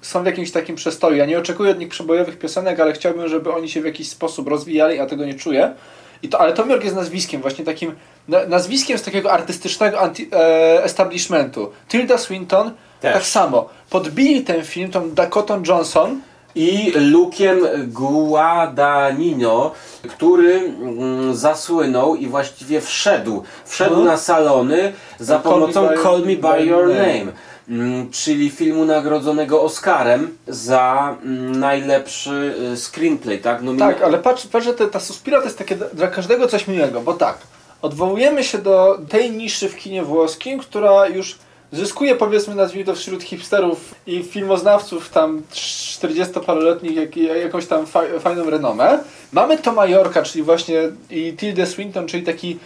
są 0.00 0.22
w 0.22 0.26
jakimś 0.26 0.50
takim 0.50 0.76
przestoju. 0.76 1.16
Ja 1.16 1.26
nie 1.26 1.38
oczekuję 1.38 1.70
od 1.70 1.78
nich 1.78 1.88
przebojowych 1.88 2.38
piosenek, 2.38 2.80
ale 2.80 2.92
chciałbym, 2.92 3.28
żeby 3.28 3.52
oni 3.52 3.68
się 3.68 3.80
w 3.80 3.84
jakiś 3.84 4.08
sposób 4.08 4.48
rozwijali, 4.48 5.00
a 5.00 5.06
tego 5.06 5.24
nie 5.24 5.34
czuję. 5.34 5.74
I 6.22 6.28
to, 6.28 6.40
ale 6.40 6.52
Tom 6.52 6.70
York 6.70 6.84
jest 6.84 6.96
nazwiskiem, 6.96 7.40
właśnie 7.40 7.64
takim 7.64 7.92
na, 8.28 8.46
nazwiskiem 8.46 8.98
z 8.98 9.02
takiego 9.02 9.32
artystycznego 9.32 10.00
anti, 10.00 10.28
e, 10.32 10.84
establishmentu. 10.84 11.72
Tilda 11.88 12.18
Swinton 12.18 12.70
Też. 13.00 13.14
tak 13.14 13.26
samo. 13.26 13.68
Podbili 13.90 14.44
ten 14.44 14.64
film 14.64 14.90
tą 14.90 15.10
Dakotą 15.10 15.62
Johnson, 15.66 16.20
I 16.54 16.92
Lukiem 16.96 17.60
Guadagnino, 17.86 19.70
który 20.08 20.54
mm, 20.54 21.34
zasłynął 21.34 22.14
i 22.16 22.26
właściwie 22.26 22.80
wszedł. 22.80 23.42
Wszedł 23.64 23.90
Mhm. 23.90 24.06
na 24.06 24.16
salony 24.16 24.92
za 25.20 25.38
pomocą 25.38 25.88
Call 26.02 26.20
Me 26.20 26.26
by 26.26 26.36
By 26.36 26.64
Your 26.64 26.88
Name. 26.88 27.18
Name. 27.18 27.32
mm, 27.68 28.10
Czyli 28.10 28.50
filmu 28.50 28.84
nagrodzonego 28.84 29.62
Oscarem 29.62 30.38
za 30.48 31.16
mm, 31.24 31.60
najlepszy 31.60 32.54
y, 32.72 32.76
screenplay, 32.76 33.38
tak? 33.38 33.62
Nomina- 33.62 33.78
Tak, 33.88 34.02
ale 34.02 34.18
patrz, 34.18 34.46
patrz 34.46 34.66
że 34.66 34.74
ta 34.74 35.00
Suspira 35.00 35.38
to 35.38 35.44
jest 35.44 35.58
takie 35.58 35.76
dla 35.94 36.06
każdego 36.06 36.46
coś 36.48 36.68
miłego, 36.68 37.00
bo 37.00 37.12
tak, 37.14 37.38
odwołujemy 37.82 38.44
się 38.44 38.58
do 38.58 38.98
tej 39.08 39.30
niszy 39.30 39.68
w 39.68 39.76
kinie 39.76 40.02
włoskim, 40.02 40.58
która 40.58 41.06
już 41.06 41.38
zyskuje, 41.72 42.14
powiedzmy, 42.14 42.54
nazwijmy 42.54 42.86
to 42.86 42.94
wśród 42.94 43.22
hipsterów 43.22 43.94
i 44.06 44.22
filmoznawców 44.22 45.10
tam 45.10 45.42
40-paroletnich 45.52 46.92
jak, 46.92 47.16
jakąś 47.16 47.66
tam 47.66 47.86
fa, 47.86 48.02
fajną 48.20 48.50
renomę. 48.50 48.98
Mamy 49.32 49.58
Toma 49.58 49.86
Yorka, 49.86 50.22
czyli 50.22 50.44
właśnie 50.44 50.82
i 51.10 51.36
Tildę 51.36 51.66
Swinton, 51.66 52.06
czyli 52.06 52.22
taki 52.22 52.58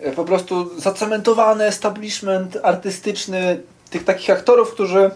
e, 0.00 0.12
po 0.12 0.24
prostu 0.24 0.80
zacementowany 0.80 1.64
establishment 1.64 2.58
artystyczny 2.62 3.60
tych 3.90 4.04
takich 4.04 4.30
aktorów, 4.30 4.72
którzy 4.72 5.10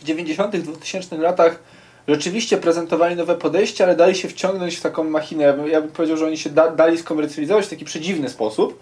w 0.00 0.04
90 0.04 0.56
2000 0.56 1.16
latach 1.16 1.58
rzeczywiście 2.08 2.56
prezentowali 2.56 3.16
nowe 3.16 3.34
podejście, 3.34 3.84
ale 3.84 3.96
dali 3.96 4.14
się 4.14 4.28
wciągnąć 4.28 4.76
w 4.76 4.80
taką 4.80 5.04
machinę. 5.04 5.44
Ja 5.66 5.80
bym 5.80 5.90
powiedział, 5.90 6.16
że 6.16 6.26
oni 6.26 6.38
się 6.38 6.50
da, 6.50 6.70
dali 6.70 6.98
skomercjalizować 6.98 7.66
w 7.66 7.70
taki 7.70 7.84
przedziwny 7.84 8.28
sposób. 8.28 8.78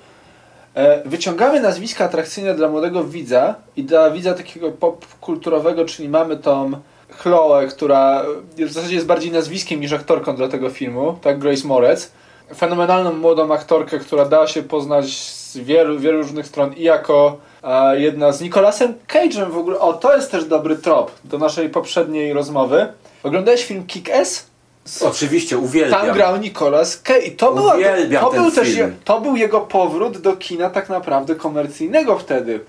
E, 0.75 1.03
wyciągamy 1.05 1.61
nazwiska 1.61 2.05
atrakcyjne 2.05 2.55
dla 2.55 2.69
młodego 2.69 3.05
widza 3.05 3.55
i 3.77 3.85
dla 3.85 4.11
widza 4.11 4.35
takiego 4.35 4.71
popkulturowego, 4.71 5.85
czyli 5.85 6.09
mamy 6.09 6.37
tą 6.37 6.73
Chloe, 7.11 7.67
która 7.67 8.25
w 8.57 8.73
zasadzie 8.73 8.95
jest 8.95 9.07
bardziej 9.07 9.33
nazwiskiem 9.33 9.81
niż 9.81 9.93
aktorką 9.93 10.37
dla 10.37 10.49
tego 10.49 10.71
filmu, 10.71 11.19
tak, 11.23 11.39
Grace 11.39 11.69
Moretz. 11.69 12.11
Fenomenalną 12.57 13.13
młodą 13.13 13.53
aktorkę, 13.53 13.99
która 13.99 14.25
da 14.25 14.47
się 14.47 14.63
poznać 14.63 15.17
z 15.17 15.59
wielu, 15.59 15.99
wielu 15.99 16.19
różnych 16.19 16.47
stron 16.47 16.73
i 16.73 16.83
jako 16.83 17.37
e, 17.63 18.01
jedna 18.01 18.33
z 18.33 18.41
Nicolasem 18.41 18.95
Cage'em 19.09 19.51
w 19.51 19.59
ogóle. 19.59 19.79
O, 19.79 19.93
to 19.93 20.17
jest 20.17 20.31
też 20.31 20.45
dobry 20.45 20.77
trop 20.77 21.11
do 21.25 21.39
naszej 21.39 21.71
poprzedniej 21.71 22.33
rozmowy. 22.33 22.87
Oglądałeś 23.23 23.65
film 23.65 23.85
Kick-Ass? 23.87 24.54
Oczywiście, 25.01 25.59
uwielbiam. 25.59 26.01
Tam 26.01 26.15
grał 26.15 26.37
Nicolas 26.37 26.97
Cage. 27.03 27.21
I 27.21 27.33
to, 27.33 27.53
była, 27.53 27.77
to 28.21 28.31
był 28.31 28.51
też 28.51 28.69
film. 28.69 28.97
to 29.05 29.21
był 29.21 29.37
jego 29.37 29.61
powrót 29.61 30.19
do 30.19 30.37
kina 30.37 30.71
tak 30.71 30.89
naprawdę 30.89 31.35
komercyjnego 31.35 32.19
wtedy. 32.19 32.61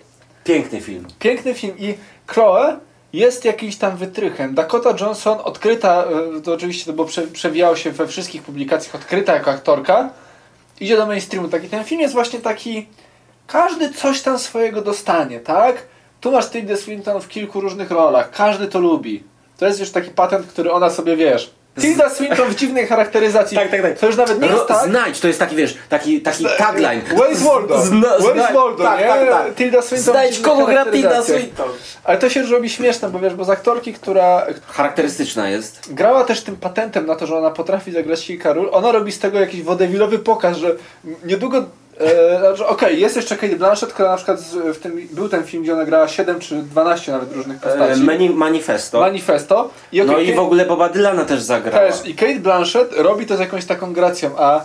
Piękny 0.44 0.82
film. 0.82 1.06
Piękny 1.20 1.54
film 1.54 1.74
i 1.78 1.94
Chloe 2.28 2.80
jest 3.14 3.46
jakimś 3.46 3.76
tam 3.76 3.98
wytrychem. 3.98 4.56
Dakota 4.56 4.94
Johnson 5.00 5.38
odkryta, 5.44 6.06
e, 6.38 6.42
to 6.42 6.54
oczywiście 6.54 6.86
to 6.86 6.94
było 6.94 7.08
prze, 7.08 7.22
przewijało 7.22 7.76
się 7.76 7.92
we 7.92 8.08
wszystkich 8.08 8.42
publikacjach, 8.42 8.96
odkryta 8.96 9.34
jako 9.34 9.52
aktorka, 9.52 10.10
idzie 10.80 10.98
do 10.98 11.06
mainstreamu. 11.06 11.48
Taki 11.48 11.70
ten 11.70 11.84
film 11.84 12.02
jest 12.02 12.14
właśnie 12.14 12.40
taki 12.40 12.88
każdy 13.48 13.94
coś 13.94 14.22
tam 14.22 14.40
swojego 14.40 14.82
dostanie, 14.82 15.40
tak? 15.40 15.76
Tu 16.22 16.32
masz 16.32 16.50
Tilda 16.50 16.78
Swinton 16.78 17.22
w 17.22 17.28
kilku 17.28 17.62
różnych 17.62 17.92
rolach, 17.92 18.32
każdy 18.32 18.68
to 18.68 18.80
lubi. 18.80 19.24
To 19.58 19.68
jest 19.68 19.80
już 19.80 19.92
taki 19.92 20.10
patent, 20.10 20.48
który 20.48 20.72
ona 20.72 20.90
sobie 20.90 21.16
wiesz. 21.16 21.54
Tilda 21.82 22.10
Swinton 22.10 22.50
w 22.50 22.56
dziwnej 22.56 22.88
charakteryzacji. 22.88 23.58
Tak, 23.58 23.72
tak, 23.72 23.82
tak. 23.82 24.00
To 24.00 24.08
już 24.08 24.16
nawet 24.16 24.42
nie 24.42 24.48
jest 24.48 24.68
tak. 24.68 24.90
Znajdź, 24.90 25.20
to 25.20 25.28
jest 25.28 25.40
taki, 25.40 25.56
wiesz, 25.56 25.78
taki, 25.90 26.22
taki 26.22 26.46
tagline. 26.58 27.02
Where 27.02 27.32
is 27.32 27.42
Waldo? 27.44 27.82
Zna- 27.82 28.18
Where 28.20 28.36
is 28.36 28.44
znajdź- 28.44 28.54
Waldo, 28.54 28.84
tak, 28.84 29.00
nie? 29.00 29.06
tak, 29.06 29.30
tak. 29.30 29.56
Tilda 29.56 29.82
Swinton 29.82 30.14
Znajdź 30.14 30.40
kogo 30.40 30.66
gra 30.66 30.86
Tilda. 30.86 31.24
Swinton. 31.24 31.70
Ale 32.04 32.18
to 32.18 32.30
się 32.30 32.40
już 32.40 32.52
robi 32.52 32.70
śmieszne, 32.70 33.10
bo 33.10 33.20
wiesz, 33.20 33.34
bo 33.36 33.46
z 33.46 33.50
aktorki, 33.50 33.94
która 33.94 34.48
Charakterystyczna 34.68 35.50
jest. 35.50 35.94
grała 35.94 36.24
też 36.24 36.42
tym 36.42 36.56
patentem 36.56 37.06
na 37.06 37.16
to, 37.16 37.28
że 37.28 37.38
ona 37.38 37.52
potrafi 37.52 37.92
zagrać 37.92 38.26
kilka 38.26 38.54
ról, 38.54 38.70
ona 38.72 38.92
robi 38.92 39.12
z 39.12 39.20
tego 39.20 39.40
jakiś 39.40 39.62
wodewilowy 39.64 40.20
pokaz, 40.20 40.58
że 40.58 40.76
niedługo... 41.26 41.66
E, 42.00 42.40
znaczy, 42.40 42.66
Okej, 42.66 43.00
jest 43.00 43.16
jeszcze 43.16 43.36
Kate 43.38 43.56
Blanchett, 43.56 43.94
która 43.94 44.10
na 44.12 44.16
przykład 44.18 44.40
w 44.74 44.78
tym, 44.78 45.08
był 45.12 45.30
ten 45.30 45.44
film, 45.44 45.64
gdzie 45.64 45.74
ona 45.74 45.86
grała 45.86 46.08
7 46.08 46.40
czy 46.40 46.56
12 46.56 47.12
nawet 47.12 47.34
różnych 47.34 47.58
E, 47.58 47.60
postaci. 47.60 48.02
mani- 48.02 48.30
manifesto. 48.30 49.00
Manifesto. 49.00 49.70
I, 49.92 50.02
No 50.02 50.14
okej, 50.14 50.28
i 50.28 50.34
w 50.34 50.40
ogóle 50.40 50.66
Boba 50.66 50.90
Dylana 50.90 51.26
też 51.26 51.42
zagrała. 51.42 51.92
też. 51.92 52.08
I 52.08 52.16
Kate 52.16 52.36
Blanchett 52.40 52.94
robi 52.98 53.26
to 53.26 53.38
z 53.38 53.40
jakąś 53.40 53.66
taką 53.66 53.94
gracją, 53.94 54.30
a, 54.38 54.62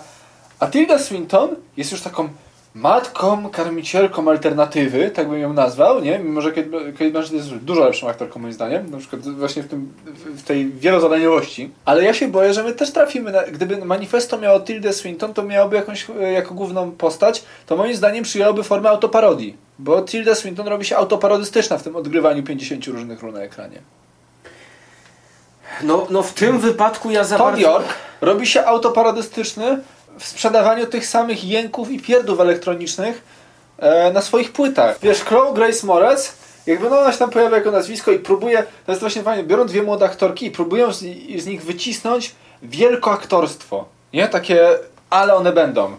a 0.60 0.66
Tilda 0.66 0.98
Swinton 0.98 1.48
jest 1.76 1.92
już 1.92 2.00
taką 2.00 2.28
matką, 2.74 3.50
karmicielką 3.50 4.30
alternatywy, 4.30 5.10
tak 5.10 5.28
bym 5.28 5.38
ją 5.38 5.52
nazwał, 5.52 6.00
nie? 6.00 6.18
Mimo, 6.18 6.40
że 6.40 6.52
Kate, 6.52 6.68
Kate 6.92 7.10
Blanchett 7.10 7.32
jest 7.32 7.54
dużo 7.54 7.84
lepszą 7.84 8.08
aktorką 8.08 8.40
moim 8.40 8.52
zdaniem, 8.52 8.90
na 8.90 8.98
przykład 8.98 9.22
właśnie 9.22 9.62
w, 9.62 9.68
tym, 9.68 9.92
w 10.36 10.42
tej 10.42 10.72
wielozadaniowości. 10.72 11.70
Ale 11.84 12.04
ja 12.04 12.14
się 12.14 12.28
boję, 12.28 12.54
że 12.54 12.62
my 12.62 12.72
też 12.72 12.92
trafimy, 12.92 13.32
na, 13.32 13.42
gdyby 13.42 13.84
manifesto 13.84 14.38
miało 14.38 14.60
Tildę 14.60 14.92
Swinton, 14.92 15.34
to 15.34 15.42
miałoby 15.42 15.76
jakąś 15.76 16.06
e, 16.20 16.32
jako 16.32 16.54
główną 16.54 16.90
postać, 16.90 17.44
to 17.66 17.76
moim 17.76 17.94
zdaniem 17.94 18.24
przyjęłoby 18.24 18.62
formę 18.62 18.90
autoparodii. 18.90 19.56
Bo 19.78 20.02
Tilda 20.02 20.34
Swinton 20.34 20.68
robi 20.68 20.84
się 20.84 20.96
autoparodystyczna 20.96 21.78
w 21.78 21.82
tym 21.82 21.96
odgrywaniu 21.96 22.42
50 22.42 22.86
różnych 22.86 23.22
ról 23.22 23.32
na 23.32 23.40
ekranie. 23.40 23.80
No, 25.82 26.06
no 26.10 26.22
w 26.22 26.32
tym 26.32 26.58
wypadku 26.58 27.10
ja 27.10 27.24
za 27.24 27.38
Todd 27.38 27.46
bardzo... 27.46 27.60
York 27.62 27.94
robi 28.20 28.46
się 28.46 28.64
autoparodystyczny 28.64 29.80
w 30.20 30.26
sprzedawaniu 30.26 30.86
tych 30.86 31.06
samych 31.06 31.44
jęków 31.44 31.90
i 31.90 32.00
pierdów 32.00 32.40
elektronicznych 32.40 33.22
e, 33.78 34.12
na 34.12 34.20
swoich 34.22 34.52
płytach. 34.52 34.98
Wiesz, 35.02 35.20
Chloe 35.20 35.54
Grace 35.54 35.86
Moretz, 35.86 36.32
jakby 36.66 36.90
no 36.90 37.00
ona 37.00 37.12
się 37.12 37.18
tam 37.18 37.30
pojawia 37.30 37.56
jako 37.56 37.70
nazwisko 37.70 38.12
i 38.12 38.18
próbuje, 38.18 38.62
to 38.86 38.92
jest 38.92 39.00
właśnie 39.00 39.22
fajnie, 39.22 39.44
biorą 39.44 39.66
dwie 39.66 39.82
młode 39.82 40.04
aktorki 40.04 40.46
i 40.46 40.50
próbują 40.50 40.92
z, 40.92 40.98
z 41.38 41.46
nich 41.46 41.62
wycisnąć 41.62 42.34
wielkoaktorstwo. 42.62 43.84
Nie? 44.12 44.28
Takie, 44.28 44.68
ale 45.10 45.34
one 45.34 45.52
będą. 45.52 45.96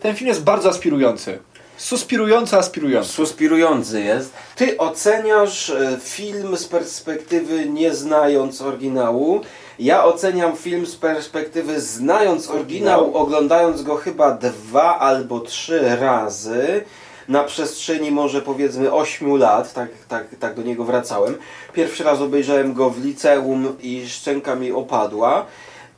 Ten 0.00 0.16
film 0.16 0.28
jest 0.28 0.44
bardzo 0.44 0.68
aspirujący. 0.68 1.38
Suspirujący, 1.76 2.56
aspirujący. 2.56 3.12
Suspirujący 3.12 4.00
jest. 4.00 4.32
Ty 4.56 4.78
oceniasz 4.78 5.70
e, 5.70 5.98
film 6.00 6.56
z 6.56 6.64
perspektywy 6.64 7.68
nie 7.68 7.94
znając 7.94 8.60
oryginału. 8.60 9.40
Ja 9.78 10.04
oceniam 10.04 10.56
film 10.56 10.86
z 10.86 10.96
perspektywy 10.96 11.80
znając 11.80 12.50
oryginał, 12.50 13.16
oglądając 13.16 13.82
go 13.82 13.96
chyba 13.96 14.30
dwa 14.30 14.98
albo 14.98 15.40
trzy 15.40 15.96
razy. 15.96 16.84
Na 17.28 17.44
przestrzeni 17.44 18.10
może 18.10 18.42
powiedzmy 18.42 18.92
8 18.92 19.36
lat, 19.36 19.72
tak, 19.72 19.88
tak, 20.08 20.26
tak 20.40 20.54
do 20.54 20.62
niego 20.62 20.84
wracałem. 20.84 21.34
Pierwszy 21.72 22.04
raz 22.04 22.20
obejrzałem 22.20 22.74
go 22.74 22.90
w 22.90 23.04
liceum 23.04 23.76
i 23.80 24.08
szczęka 24.08 24.54
mi 24.54 24.72
opadła. 24.72 25.46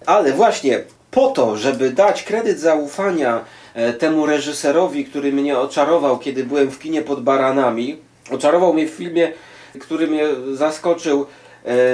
Ale 0.06 0.32
właśnie 0.32 0.84
po 1.10 1.26
to, 1.28 1.56
żeby 1.56 1.90
dać 1.90 2.22
kredyt 2.22 2.60
zaufania 2.60 3.44
e, 3.74 3.92
temu 3.92 4.26
reżyserowi, 4.26 5.04
który 5.04 5.32
mnie 5.32 5.58
oczarował, 5.58 6.18
kiedy 6.18 6.44
byłem 6.44 6.70
w 6.70 6.78
kinie 6.78 7.02
pod 7.02 7.22
baranami, 7.22 7.96
oczarował 8.30 8.74
mnie 8.74 8.86
w 8.86 8.90
filmie, 8.90 9.32
który 9.80 10.06
mnie 10.06 10.24
zaskoczył, 10.52 11.26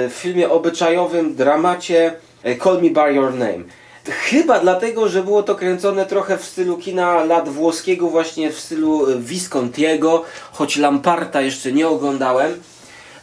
w 0.09 0.13
filmie 0.13 0.49
obyczajowym, 0.49 1.35
dramacie 1.35 2.13
e, 2.43 2.55
Call 2.57 2.81
Me 2.81 2.89
By 2.89 3.13
Your 3.13 3.33
Name. 3.33 3.63
Chyba 4.05 4.59
dlatego, 4.59 5.09
że 5.09 5.23
było 5.23 5.43
to 5.43 5.55
kręcone 5.55 6.05
trochę 6.05 6.37
w 6.37 6.45
stylu 6.45 6.77
kina 6.77 7.23
lat 7.25 7.49
włoskiego, 7.49 8.09
właśnie 8.09 8.51
w 8.51 8.59
stylu 8.59 9.11
e, 9.11 9.15
Viscontiego, 9.15 10.23
choć 10.51 10.77
Lamparta 10.77 11.41
jeszcze 11.41 11.71
nie 11.71 11.87
oglądałem. 11.87 12.61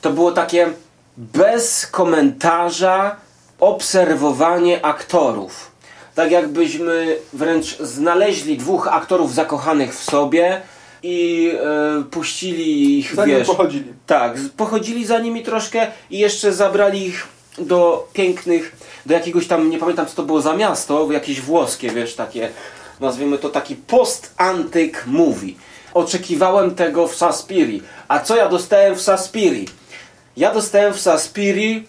To 0.01 0.11
było 0.11 0.33
takie 0.33 0.69
bez 1.17 1.87
komentarza 1.87 3.17
obserwowanie 3.61 4.85
aktorów. 4.85 5.71
Tak 6.15 6.31
jakbyśmy 6.31 7.17
wręcz 7.33 7.79
znaleźli 7.79 8.59
dwóch 8.59 8.89
aktorów 8.89 9.35
zakochanych 9.35 9.95
w 9.95 10.05
sobie 10.05 10.61
i 11.03 11.51
e, 11.61 12.03
puścili 12.11 12.99
ich, 12.99 13.15
Zanim 13.15 13.37
wiesz... 13.37 13.49
pochodzili. 13.49 13.93
Tak, 14.07 14.37
pochodzili 14.57 15.07
za 15.07 15.19
nimi 15.19 15.43
troszkę 15.43 15.87
i 16.11 16.19
jeszcze 16.19 16.53
zabrali 16.53 17.07
ich 17.07 17.27
do 17.59 18.09
pięknych, 18.13 18.77
do 19.07 19.15
jakiegoś 19.15 19.47
tam, 19.47 19.71
nie 19.71 19.79
pamiętam 19.79 20.07
co 20.07 20.15
to 20.15 20.23
było 20.23 20.41
za 20.41 20.57
miasto, 20.57 21.13
jakieś 21.13 21.41
włoskie, 21.41 21.91
wiesz, 21.91 22.15
takie, 22.15 22.49
nazwijmy 23.01 23.39
to 23.39 23.49
taki 23.49 23.77
post-antyk 23.77 25.05
movie. 25.07 25.55
Oczekiwałem 25.95 26.75
tego 26.75 27.09
w 27.09 27.15
Saspiri. 27.15 27.83
A 28.09 28.21
co 28.21 28.37
ja 28.37 28.49
dostałem 28.49 28.97
w 28.97 29.01
Saspiri? 29.01 29.69
Ja 30.37 30.55
dostałem 30.55 30.95
w 30.95 31.01
Saspiri, 31.01 31.85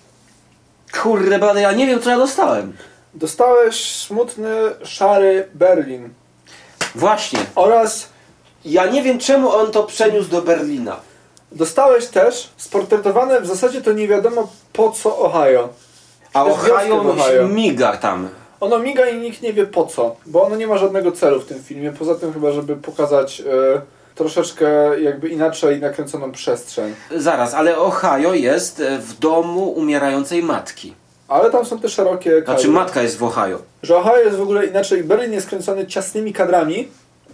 kurde, 1.01 1.39
blade, 1.39 1.61
ja 1.61 1.71
nie 1.71 1.87
wiem 1.87 2.01
co 2.01 2.09
ja 2.09 2.17
dostałem. 2.17 2.73
Dostałeś 3.13 3.95
smutny, 3.95 4.55
szary 4.83 5.47
Berlin. 5.53 6.09
Właśnie. 6.95 7.39
Oraz 7.55 8.09
Ja 8.65 8.85
nie 8.85 9.03
wiem 9.03 9.19
czemu 9.19 9.49
on 9.49 9.71
to 9.71 9.83
przeniósł 9.83 10.29
do 10.29 10.41
Berlina. 10.41 10.99
dostałeś 11.51 12.07
też 12.07 12.49
sportretowane 12.57 13.41
w 13.41 13.47
zasadzie 13.47 13.81
to 13.81 13.91
nie 13.91 14.07
wiadomo 14.07 14.47
po 14.73 14.91
co 14.91 15.19
Ohio. 15.19 15.69
A 16.33 16.45
Ohio, 16.45 17.01
Ohio. 17.01 17.47
miga 17.47 17.97
tam. 17.97 18.29
Ono 18.59 18.79
miga 18.79 19.05
i 19.09 19.19
nikt 19.19 19.41
nie 19.41 19.53
wie 19.53 19.65
po 19.65 19.85
co, 19.85 20.15
bo 20.25 20.43
ono 20.43 20.55
nie 20.55 20.67
ma 20.67 20.77
żadnego 20.77 21.11
celu 21.11 21.39
w 21.39 21.45
tym 21.45 21.63
filmie, 21.63 21.91
poza 21.91 22.15
tym 22.15 22.33
chyba, 22.33 22.51
żeby 22.51 22.75
pokazać 22.75 23.41
e, 23.41 23.81
troszeczkę 24.15 24.99
jakby 24.99 25.29
inaczej 25.29 25.81
nakręconą 25.81 26.31
przestrzeń. 26.31 26.95
Zaraz, 27.15 27.53
ale 27.53 27.77
Ohio 27.77 28.33
jest 28.33 28.79
e, 28.79 28.97
w 28.99 29.19
domu 29.19 29.69
umierającej 29.69 30.43
matki. 30.43 30.93
Ale 31.27 31.51
tam 31.51 31.65
są 31.65 31.79
te 31.79 31.89
szerokie 31.89 32.29
kadry. 32.29 32.45
Znaczy 32.45 32.67
matka 32.67 33.01
jest 33.01 33.17
w 33.17 33.23
Ohio. 33.23 33.59
Że 33.83 33.97
Ohio 33.97 34.17
jest 34.17 34.37
w 34.37 34.41
ogóle 34.41 34.65
inaczej. 34.65 35.03
Berlin 35.03 35.33
jest 35.33 35.47
kręcony 35.47 35.87
ciasnymi 35.87 36.33
kadrami. 36.33 36.87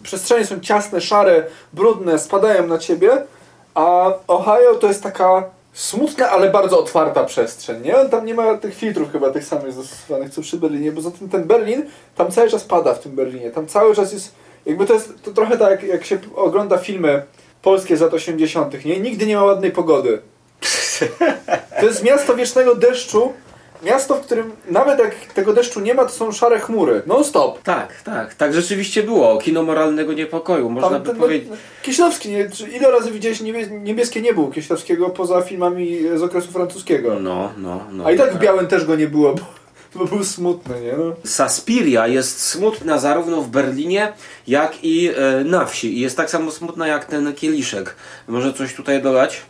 Przestrzenie 0.03 0.45
są 0.45 0.60
ciasne, 0.60 1.01
szare, 1.01 1.43
brudne, 1.73 2.19
spadają 2.19 2.67
na 2.67 2.77
ciebie. 2.77 3.23
A 3.75 4.13
Ohio 4.27 4.75
to 4.75 4.88
jest 4.88 5.03
taka 5.03 5.43
smutna, 5.73 6.29
ale 6.29 6.49
bardzo 6.49 6.79
otwarta 6.79 7.23
przestrzeń. 7.23 7.81
Nie? 7.83 7.93
Tam 7.93 8.25
nie 8.25 8.33
ma 8.33 8.57
tych 8.57 8.75
filtrów 8.75 9.12
chyba 9.12 9.29
tych 9.29 9.45
samych 9.45 9.73
zastosowanych 9.73 10.33
co 10.33 10.41
przy 10.41 10.57
Berlinie. 10.57 10.91
Poza 10.91 11.12
tym 11.12 11.29
ten 11.29 11.43
Berlin, 11.43 11.86
tam 12.15 12.31
cały 12.31 12.49
czas 12.49 12.63
pada 12.63 12.93
w 12.93 12.99
tym 12.99 13.15
Berlinie. 13.15 13.51
Tam 13.51 13.67
cały 13.67 13.95
czas 13.95 14.13
jest. 14.13 14.31
Jakby 14.65 14.86
to 14.86 14.93
jest 14.93 15.23
to 15.23 15.31
trochę 15.31 15.57
tak, 15.57 15.83
jak, 15.83 16.05
się 16.05 16.19
ogląda 16.36 16.77
filmy 16.77 17.23
polskie 17.62 17.97
z 17.97 18.01
lat 18.01 18.13
80., 18.13 18.86
nie? 18.86 18.99
Nigdy 18.99 19.25
nie 19.25 19.36
ma 19.36 19.43
ładnej 19.43 19.71
pogody. 19.71 20.21
To 21.79 21.86
jest 21.86 22.03
miasto 22.03 22.36
wiecznego 22.36 22.75
deszczu. 22.75 23.33
Miasto, 23.83 24.15
w 24.15 24.21
którym 24.21 24.51
nawet 24.69 24.99
jak 24.99 25.15
tego 25.15 25.53
deszczu 25.53 25.79
nie 25.79 25.93
ma, 25.93 26.05
to 26.05 26.09
są 26.11 26.31
szare 26.31 26.59
chmury. 26.59 27.01
Non 27.05 27.23
stop. 27.23 27.61
Tak, 27.63 28.01
tak, 28.01 28.33
tak 28.33 28.53
rzeczywiście 28.53 29.03
było. 29.03 29.37
Kino 29.37 29.63
moralnego 29.63 30.13
niepokoju, 30.13 30.69
można 30.69 30.99
by 30.99 31.09
ten- 31.09 31.17
powiedzieć. 31.17 31.49
Kieślowski, 31.81 32.29
nie, 32.29 32.49
ile 32.75 32.91
razy 32.91 33.11
widziałeś 33.11 33.41
niebie, 33.41 33.67
niebieskie 33.67 34.21
niebo 34.21 34.41
u 34.41 34.51
Kieślowskiego 34.51 35.09
poza 35.09 35.41
filmami 35.41 35.99
z 36.15 36.23
okresu 36.23 36.51
francuskiego? 36.51 37.19
No, 37.19 37.51
no, 37.57 37.83
no. 37.91 38.05
A 38.05 38.11
i 38.11 38.17
tak 38.17 38.33
w 38.33 38.39
białym 38.39 38.67
też 38.67 38.85
go 38.85 38.95
nie 38.95 39.07
było, 39.07 39.33
bo, 39.35 39.41
bo 39.95 40.05
był 40.05 40.23
smutny, 40.23 40.81
nie? 40.81 40.93
No. 40.97 41.13
Saspiria 41.25 42.07
jest 42.07 42.43
smutna 42.43 42.97
zarówno 42.99 43.41
w 43.41 43.47
Berlinie, 43.49 44.13
jak 44.47 44.83
i 44.83 45.09
e, 45.09 45.43
na 45.43 45.65
wsi. 45.65 45.97
I 45.97 45.99
jest 45.99 46.17
tak 46.17 46.29
samo 46.29 46.51
smutna 46.51 46.87
jak 46.87 47.05
ten 47.05 47.33
kieliszek. 47.33 47.95
Może 48.27 48.53
coś 48.53 48.73
tutaj 48.73 49.01
dodać? 49.01 49.41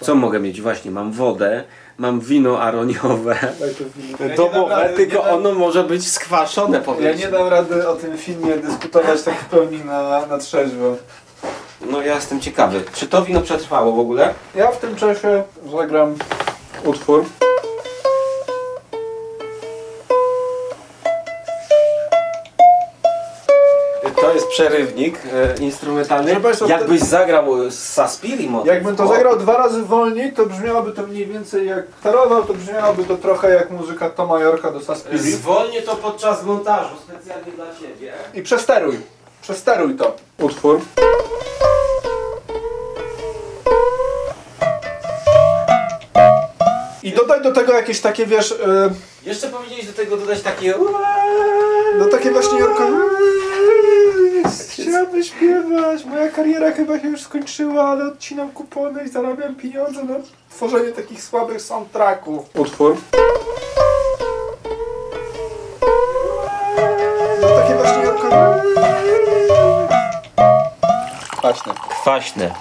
Co 0.00 0.14
mogę 0.14 0.40
mieć? 0.40 0.60
Właśnie, 0.62 0.90
mam 0.90 1.12
wodę, 1.12 1.64
mam 1.98 2.20
wino 2.20 2.62
aroniowe. 2.62 3.34
Daj 3.60 3.74
to 3.74 3.84
wino. 3.96 4.18
Ja 4.30 4.36
Domowe, 4.36 4.74
rady, 4.82 4.94
tylko 4.94 5.22
dam- 5.22 5.34
ono 5.34 5.52
może 5.54 5.84
być 5.84 6.08
skwaszone, 6.12 6.78
Ja 6.78 6.84
powiedzmy. 6.84 7.24
nie 7.24 7.28
dam 7.30 7.48
rady 7.48 7.88
o 7.88 7.94
tym 7.96 8.18
filmie 8.18 8.56
dyskutować 8.56 9.22
tak 9.22 9.34
w 9.34 9.44
pełni 9.44 9.78
na, 9.84 10.26
na 10.26 10.38
trzeźwo. 10.38 10.96
No 11.90 12.02
ja 12.02 12.14
jestem 12.14 12.40
ciekawy. 12.40 12.82
Czy 12.94 13.06
to 13.08 13.22
wino 13.22 13.40
przetrwało 13.40 13.92
w 13.92 13.98
ogóle? 13.98 14.34
Ja 14.54 14.70
w 14.72 14.78
tym 14.78 14.96
czasie 14.96 15.42
zagram 15.78 16.14
utwór. 16.84 17.24
Przerywnik 24.56 25.18
e, 25.32 25.62
instrumentalny. 25.62 26.36
Państwa, 26.36 26.66
Jakbyś 26.66 27.00
zagrał 27.00 27.66
e, 27.66 27.70
z 27.70 27.92
Saspiri 27.92 28.48
motyw. 28.48 28.66
Jakbym 28.74 28.96
to 28.96 29.04
O, 29.04 29.08
zagrał 29.08 29.36
dwa 29.36 29.56
razy 29.56 29.82
wolniej, 29.82 30.32
to 30.32 30.46
brzmiałoby 30.46 30.92
to 30.92 31.02
mniej 31.02 31.26
więcej 31.26 31.66
jak 31.66 31.84
klarował, 32.02 32.44
to 32.44 32.54
brzmiałoby 32.54 33.04
to 33.04 33.16
trochę 33.16 33.50
jak 33.50 33.70
muzyka 33.70 34.10
Toma 34.10 34.40
Yorka 34.40 34.70
do 34.70 34.80
Saspiri. 34.80 35.18
Zwolnię 35.18 35.82
to 35.82 35.96
podczas 35.96 36.44
montażu, 36.44 36.96
specjalnie 37.08 37.52
dla 37.52 37.64
Ciebie. 37.80 38.12
I 38.34 38.42
przesteruj. 38.42 38.98
Przesteruj 39.42 39.94
to. 39.94 40.16
Utwór. 40.40 40.80
I 47.02 47.12
dodaj 47.12 47.42
do 47.42 47.52
tego 47.52 47.72
jakieś 47.72 48.00
takie, 48.00 48.26
wiesz, 48.26 48.50
y, 48.50 48.56
Jeszcze 49.26 49.48
powinieneś 49.48 49.86
do 49.86 49.92
tego 49.92 50.16
dodać 50.16 50.42
takie... 50.42 50.74
no 51.98 52.04
takie 52.04 52.30
właśnie 52.30 52.58
Jorko. 54.46 54.82
Chciałabym 54.82 55.24
śpiewać, 55.24 56.04
moja 56.04 56.28
kariera 56.28 56.72
chyba 56.72 57.00
się 57.00 57.08
już 57.08 57.20
skończyła, 57.20 57.84
ale 57.84 58.04
odcinam 58.04 58.50
kupony 58.50 59.04
i 59.04 59.08
zarabiam 59.08 59.54
pieniądze 59.54 60.04
na 60.04 60.14
tworzenie 60.50 60.92
takich 60.92 61.22
słabych 61.22 61.62
soundtracków. 61.62 62.44
Utwór. 62.54 62.96
No 67.42 67.48
takie 67.48 67.74
właśnie 67.74 68.02
Jorko. 68.02 68.28
Kwaśne. 71.38 71.74
Kwaśne. 71.88 72.54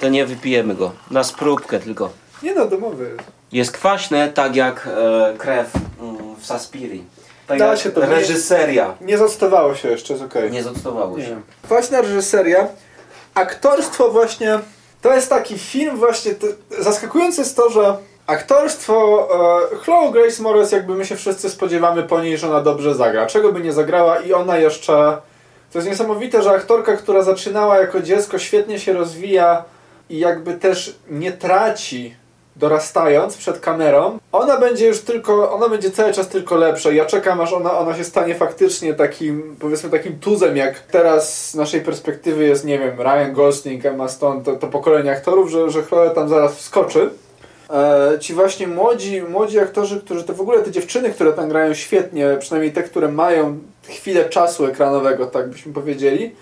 To 0.00 0.08
nie 0.08 0.26
wypijemy 0.26 0.74
go. 0.74 0.92
Na 1.10 1.24
spróbkę 1.24 1.80
tylko. 1.80 2.10
Nie 2.42 2.54
no, 2.54 2.66
domowy. 2.66 3.16
Jest 3.52 3.72
kwaśne, 3.72 4.28
tak 4.28 4.56
jak 4.56 4.86
e, 4.86 5.34
krew 5.38 5.72
mm, 6.00 6.36
w 6.36 6.46
Saspiri. 6.46 7.04
Tak 7.50 7.58
Da 7.58 7.76
się 7.76 7.90
to- 7.90 8.00
reżyseria. 8.00 8.94
Nie 9.00 9.18
zastowało 9.18 9.74
się 9.74 9.88
jeszcze, 9.88 10.12
jest 10.12 10.24
okej. 10.24 10.50
Nie 10.50 10.62
zactowało 10.62 11.16
Nie 11.18 11.24
się. 11.24 11.30
wiem. 11.30 11.42
Kwaśna 11.62 12.00
reżyseria. 12.00 12.66
Aktorstwo 13.34 14.08
właśnie. 14.10 14.58
To 15.02 15.14
jest 15.14 15.28
taki 15.30 15.58
film 15.58 15.96
właśnie. 15.96 16.34
To, 16.34 16.46
zaskakujące 16.78 17.42
jest 17.42 17.56
to, 17.56 17.70
że 17.70 17.96
aktorstwo 18.26 19.28
e, 19.72 19.76
Chloe 19.76 20.10
Grace 20.12 20.42
Moretz 20.42 20.72
jakby 20.72 20.94
my 20.94 21.04
się 21.06 21.16
wszyscy 21.16 21.50
spodziewamy 21.50 22.02
po 22.02 22.20
niej, 22.22 22.38
że 22.38 22.48
ona 22.48 22.60
dobrze 22.60 22.94
zagra. 22.94 23.26
Czego 23.26 23.52
by 23.52 23.60
nie 23.60 23.72
zagrała 23.72 24.18
i 24.20 24.32
ona 24.32 24.58
jeszcze... 24.58 25.16
To 25.72 25.78
jest 25.78 25.88
niesamowite, 25.88 26.42
że 26.42 26.50
aktorka, 26.50 26.96
która 26.96 27.22
zaczynała 27.22 27.78
jako 27.78 28.00
dziecko, 28.00 28.38
świetnie 28.38 28.78
się 28.80 28.92
rozwija 28.92 29.64
i 30.10 30.18
jakby 30.18 30.54
też 30.54 30.94
nie 31.10 31.32
traci 31.32 32.14
dorastając 32.60 33.36
przed 33.36 33.60
kamerą, 33.60 34.18
ona 34.32 34.56
będzie 34.56 34.86
już 34.86 35.00
tylko, 35.00 35.52
ona 35.52 35.68
będzie 35.68 35.90
cały 35.90 36.12
czas 36.12 36.28
tylko 36.28 36.56
lepsza. 36.56 36.90
Ja 36.90 37.04
czekam, 37.04 37.40
aż 37.40 37.52
ona, 37.52 37.78
ona 37.78 37.96
się 37.96 38.04
stanie 38.04 38.34
faktycznie 38.34 38.94
takim, 38.94 39.56
powiedzmy 39.60 39.90
takim 39.90 40.18
tuzem, 40.18 40.56
jak 40.56 40.78
teraz 40.78 41.50
z 41.50 41.54
naszej 41.54 41.80
perspektywy 41.80 42.44
jest, 42.44 42.64
nie 42.64 42.78
wiem, 42.78 43.00
Ryan 43.00 43.32
Gosling, 43.32 43.86
Emma 43.86 44.08
Stone, 44.08 44.42
to, 44.44 44.56
to 44.56 44.66
pokolenie 44.66 45.12
aktorów, 45.12 45.50
że, 45.50 45.70
że 45.70 45.82
Chloe 45.82 46.10
tam 46.10 46.28
zaraz 46.28 46.54
wskoczy. 46.54 47.10
E, 47.70 48.18
ci 48.20 48.34
właśnie 48.34 48.66
młodzi, 48.66 49.22
młodzi 49.22 49.58
aktorzy, 49.58 50.00
którzy 50.00 50.24
to 50.24 50.34
w 50.34 50.40
ogóle 50.40 50.62
te 50.62 50.70
dziewczyny, 50.70 51.10
które 51.10 51.32
tam 51.32 51.48
grają 51.48 51.74
świetnie, 51.74 52.36
przynajmniej 52.40 52.72
te, 52.72 52.82
które 52.82 53.08
mają 53.08 53.58
chwilę 53.88 54.28
czasu 54.28 54.66
ekranowego, 54.66 55.26
tak 55.26 55.50
byśmy 55.50 55.72
powiedzieli. 55.72 56.34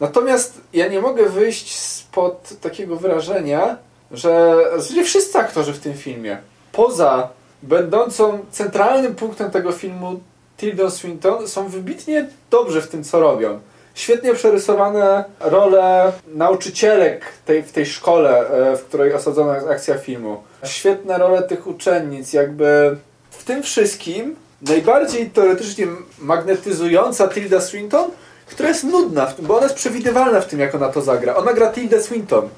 Natomiast 0.00 0.60
ja 0.72 0.88
nie 0.88 1.00
mogę 1.00 1.28
wyjść 1.28 1.78
spod 1.78 2.48
takiego 2.60 2.96
wrażenia, 2.96 3.76
że 4.10 4.56
w 4.76 4.80
zasadzie 4.80 5.04
wszyscy 5.04 5.38
aktorzy 5.38 5.72
w 5.72 5.78
tym 5.78 5.94
filmie, 5.94 6.38
poza 6.72 7.28
będącą 7.62 8.38
centralnym 8.50 9.14
punktem 9.14 9.50
tego 9.50 9.72
filmu 9.72 10.20
Tilda 10.56 10.90
Swinton, 10.90 11.48
są 11.48 11.68
wybitnie 11.68 12.28
dobrzy 12.50 12.80
w 12.80 12.88
tym, 12.88 13.04
co 13.04 13.20
robią. 13.20 13.60
Świetnie 13.94 14.34
przerysowane 14.34 15.24
role 15.40 16.12
nauczycielek 16.34 17.24
tej, 17.44 17.62
w 17.62 17.72
tej 17.72 17.86
szkole, 17.86 18.50
e, 18.50 18.76
w 18.76 18.84
której 18.84 19.14
osadzona 19.14 19.54
jest 19.54 19.68
akcja 19.68 19.98
filmu. 19.98 20.42
Świetne 20.64 21.18
role 21.18 21.42
tych 21.42 21.66
uczennic, 21.66 22.32
jakby 22.32 22.96
w 23.30 23.44
tym 23.44 23.62
wszystkim 23.62 24.36
najbardziej 24.62 25.30
teoretycznie 25.30 25.86
magnetyzująca 26.18 27.28
Tilda 27.28 27.60
Swinton, 27.60 28.10
która 28.46 28.68
jest 28.68 28.84
nudna, 28.84 29.32
bo 29.38 29.54
ona 29.56 29.62
jest 29.62 29.76
przewidywalna 29.76 30.40
w 30.40 30.46
tym, 30.46 30.60
jak 30.60 30.74
ona 30.74 30.88
to 30.88 31.02
zagra. 31.02 31.36
Ona 31.36 31.52
gra 31.52 31.72
Tilda 31.72 32.00
Swinton. 32.00 32.48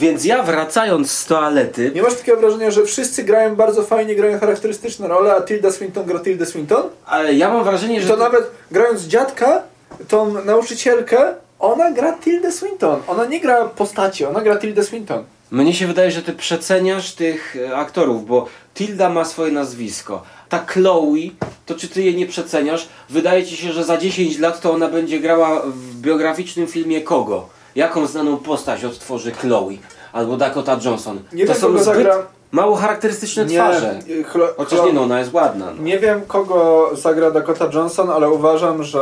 Więc 0.00 0.24
ja 0.24 0.42
wracając 0.42 1.10
z 1.10 1.26
toalety, 1.26 1.92
Nie 1.94 2.02
masz 2.02 2.14
takiego 2.14 2.40
wrażenia, 2.40 2.70
że 2.70 2.84
wszyscy 2.84 3.22
grają 3.24 3.56
bardzo 3.56 3.82
fajnie, 3.82 4.14
grają 4.14 4.38
charakterystyczne 4.38 5.08
role, 5.08 5.34
a 5.34 5.40
Tilda 5.40 5.72
Swinton 5.72 6.06
gra 6.06 6.18
Tilda 6.20 6.46
Swinton? 6.46 6.82
ale 7.06 7.34
ja 7.34 7.48
mam 7.52 7.64
wrażenie, 7.64 8.00
że 8.02 8.08
to 8.08 8.16
nawet 8.16 8.50
grając 8.70 9.02
dziadka, 9.02 9.62
tą 10.08 10.44
nauczycielkę, 10.44 11.34
ona 11.58 11.90
gra 11.90 12.12
Tilda 12.12 12.50
Swinton. 12.50 13.00
Ona 13.06 13.24
nie 13.24 13.40
gra 13.40 13.64
postaci, 13.64 14.24
ona 14.24 14.40
gra 14.40 14.56
Tilda 14.56 14.82
Swinton. 14.82 15.24
mnie 15.50 15.74
się 15.74 15.86
wydaje, 15.86 16.10
że 16.10 16.22
ty 16.22 16.32
przeceniasz 16.32 17.12
tych 17.14 17.56
e, 17.56 17.76
aktorów, 17.76 18.26
bo 18.26 18.46
Tilda 18.74 19.08
ma 19.08 19.24
swoje 19.24 19.52
nazwisko. 19.52 20.22
Ta 20.48 20.58
Chloe, 20.66 21.30
to 21.66 21.74
czy 21.74 21.88
ty 21.88 22.02
jej 22.02 22.16
nie 22.16 22.26
przeceniasz? 22.26 22.88
Wydaje 23.10 23.46
ci 23.46 23.56
się, 23.56 23.72
że 23.72 23.84
za 23.84 23.96
10 23.96 24.38
lat 24.38 24.60
to 24.60 24.72
ona 24.72 24.88
będzie 24.88 25.20
grała 25.20 25.62
w 25.66 26.00
biograficznym 26.00 26.66
filmie 26.66 27.00
kogo? 27.00 27.48
Jaką 27.74 28.06
znaną 28.06 28.36
postać 28.36 28.84
odtworzy 28.84 29.30
Chloe? 29.32 29.70
Albo 30.12 30.36
Dakota 30.36 30.78
Johnson? 30.84 31.20
Nie 31.32 31.46
to 31.46 31.52
wiem, 31.52 31.60
są 31.62 31.70
zbyt 31.78 31.84
zagra- 31.84 32.22
mało 32.52 32.76
charakterystyczne 32.76 33.46
twarze. 33.46 33.98
Nie, 34.08 34.24
Chlo- 34.24 34.48
Chociaż 34.56 34.78
Chlo- 34.80 34.86
nie 34.86 34.92
no, 34.92 35.02
ona 35.02 35.18
jest 35.18 35.32
ładna. 35.32 35.66
No. 35.76 35.82
Nie 35.82 35.98
wiem, 35.98 36.20
kogo 36.26 36.90
zagra 36.94 37.30
Dakota 37.30 37.68
Johnson, 37.74 38.10
ale 38.10 38.30
uważam, 38.30 38.82
że 38.82 39.00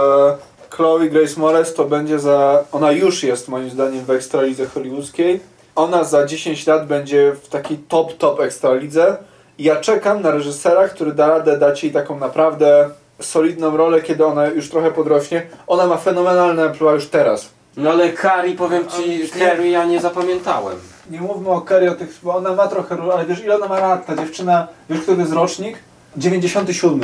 Chloe 0.70 1.08
Grace 1.08 1.40
Moretz 1.40 1.74
to 1.74 1.84
będzie 1.84 2.18
za... 2.18 2.64
Ona 2.72 2.92
już 2.92 3.22
jest 3.22 3.48
moim 3.48 3.70
zdaniem 3.70 4.04
w 4.04 4.10
Ekstralidze 4.10 4.66
hollywoodzkiej. 4.66 5.40
Ona 5.76 6.04
za 6.04 6.26
10 6.26 6.66
lat 6.66 6.86
będzie 6.86 7.32
w 7.42 7.48
takiej 7.48 7.78
top, 7.78 8.16
top 8.18 8.40
Ekstralidze. 8.40 9.16
Ja 9.58 9.76
czekam 9.76 10.22
na 10.22 10.30
reżysera, 10.30 10.88
który 10.88 11.12
da 11.12 11.28
radę 11.28 11.58
dać 11.58 11.84
jej 11.84 11.92
taką 11.92 12.18
naprawdę 12.18 12.90
solidną 13.20 13.76
rolę, 13.76 14.02
kiedy 14.02 14.26
ona 14.26 14.46
już 14.46 14.70
trochę 14.70 14.90
podrośnie. 14.90 15.42
Ona 15.66 15.86
ma 15.86 15.96
fenomenalne 15.96 16.64
emploi 16.66 16.94
już 16.94 17.06
teraz. 17.06 17.48
No 17.78 17.90
ale 17.90 18.12
Carrie, 18.12 18.54
powiem 18.54 18.88
ci, 18.88 19.28
Carrie 19.38 19.70
ja 19.70 19.84
nie 19.84 20.00
zapamiętałem. 20.00 20.76
Nie 21.10 21.20
mówmy 21.20 21.50
o 21.50 21.60
Kerry, 21.60 21.90
o 21.90 21.94
tych, 21.94 22.18
bo 22.22 22.34
ona 22.36 22.54
ma 22.54 22.68
trochę 22.68 22.96
ale 23.12 23.26
wiesz 23.26 23.44
ile 23.44 23.56
ona 23.56 23.68
ma 23.68 23.80
lat? 23.80 24.06
Ta 24.06 24.16
dziewczyna, 24.16 24.68
wiesz 24.90 25.00
który 25.00 25.16
to 25.16 25.20
jest 25.22 25.32
rocznik? 25.32 25.78
97. 26.16 27.00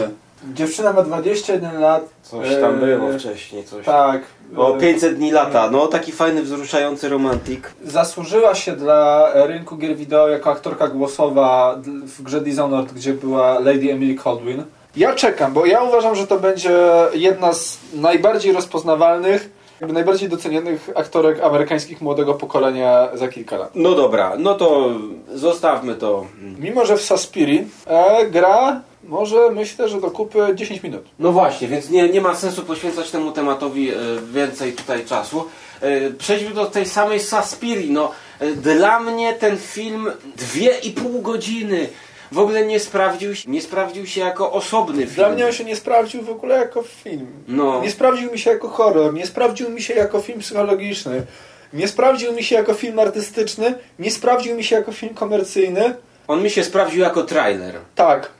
Dziewczyna 0.54 0.92
ma 0.92 1.02
21 1.02 1.80
lat. 1.80 2.04
Coś 2.22 2.48
tam 2.60 2.74
Eee, 2.74 2.98
było 2.98 3.12
wcześniej, 3.18 3.64
coś. 3.64 3.87
Tak. 3.87 4.22
O 4.56 4.74
Eee, 4.74 4.80
500 4.80 5.16
dni 5.16 5.30
lata, 5.30 5.70
no 5.70 5.87
taki 5.87 6.12
fajny, 6.12 6.42
wzruszający 6.42 7.08
romantik. 7.08 7.72
Zasłużyła 7.84 8.54
się 8.54 8.72
dla 8.72 9.30
rynku 9.46 9.76
gier 9.76 9.96
wideo 9.96 10.28
jako 10.28 10.50
aktorka 10.50 10.88
głosowa 10.88 11.76
w 12.06 12.22
grze 12.22 12.40
Dishonored, 12.40 12.92
gdzie 12.92 13.12
była 13.12 13.58
Lady 13.58 13.92
Emily 13.92 14.14
Caldwin. 14.14 14.62
Ja 14.96 15.14
czekam, 15.14 15.52
bo 15.52 15.66
ja 15.66 15.82
uważam, 15.82 16.14
że 16.14 16.26
to 16.26 16.38
będzie 16.38 16.78
jedna 17.14 17.52
z 17.52 17.78
najbardziej 17.94 18.52
rozpoznawalnych, 18.52 19.50
najbardziej 19.80 20.28
docenionych 20.28 20.90
aktorek 20.94 21.40
amerykańskich 21.40 22.00
młodego 22.00 22.34
pokolenia 22.34 23.08
za 23.14 23.28
kilka 23.28 23.56
lat. 23.56 23.70
No 23.74 23.94
dobra, 23.94 24.32
no 24.38 24.54
to 24.54 24.90
zostawmy 25.34 25.94
to. 25.94 26.26
Mimo, 26.58 26.87
że 26.87 26.96
w 26.96 27.02
Saspiri 27.02 27.66
e, 27.87 28.26
gra 28.26 28.80
może 29.08 29.50
myślę, 29.50 29.88
że 29.88 30.00
do 30.00 30.10
kupy 30.10 30.38
10 30.54 30.82
minut. 30.82 31.04
No 31.18 31.32
właśnie, 31.32 31.68
więc 31.68 31.90
nie, 31.90 32.08
nie 32.08 32.20
ma 32.20 32.34
sensu 32.34 32.62
poświęcać 32.62 33.10
temu 33.10 33.32
tematowi 33.32 33.90
e, 33.90 33.94
więcej 34.32 34.72
tutaj 34.72 35.04
czasu. 35.04 35.48
E, 35.80 36.10
przejdźmy 36.10 36.50
do 36.50 36.66
tej 36.66 36.87
samej 36.87 37.20
Saspiri. 37.20 37.90
No, 37.90 38.10
e, 38.40 38.50
dla 38.50 39.00
mnie 39.00 39.32
ten 39.32 39.58
film 39.58 40.10
dwie 40.37 40.78
i 40.78 40.90
pół 40.90 41.22
godziny 41.22 41.88
w 42.32 42.38
ogóle 42.38 42.66
nie 42.66 42.80
sprawdził, 42.80 43.34
się- 43.34 43.50
nie 43.50 43.62
sprawdził 43.62 44.06
się 44.06 44.20
jako 44.20 44.52
osobny 44.52 45.02
film. 45.02 45.14
Dla 45.14 45.28
mnie 45.28 45.46
on 45.46 45.52
się 45.52 45.64
nie 45.64 45.76
sprawdził 45.76 46.22
w 46.22 46.30
ogóle 46.30 46.54
jako 46.56 46.82
film. 46.82 47.26
No. 47.48 47.80
Nie 47.80 47.90
sprawdził 47.90 48.32
mi 48.32 48.38
się 48.38 48.50
jako 48.50 48.68
horror, 48.68 49.14
nie 49.14 49.26
sprawdził 49.26 49.70
mi 49.70 49.82
się 49.82 49.94
jako 49.94 50.20
film 50.20 50.40
psychologiczny, 50.40 51.26
nie 51.72 51.88
sprawdził 51.88 52.32
mi 52.32 52.44
się 52.44 52.54
jako 52.54 52.74
film 52.74 52.98
artystyczny, 52.98 53.74
nie 53.98 54.10
sprawdził 54.10 54.56
mi 54.56 54.64
się 54.64 54.76
jako 54.76 54.92
film 54.92 55.14
komercyjny. 55.14 55.94
On 56.28 56.42
mi 56.42 56.50
się 56.50 56.64
sprawdził 56.64 57.00
jako 57.00 57.22
trailer. 57.22 57.74
Tak. 57.94 58.30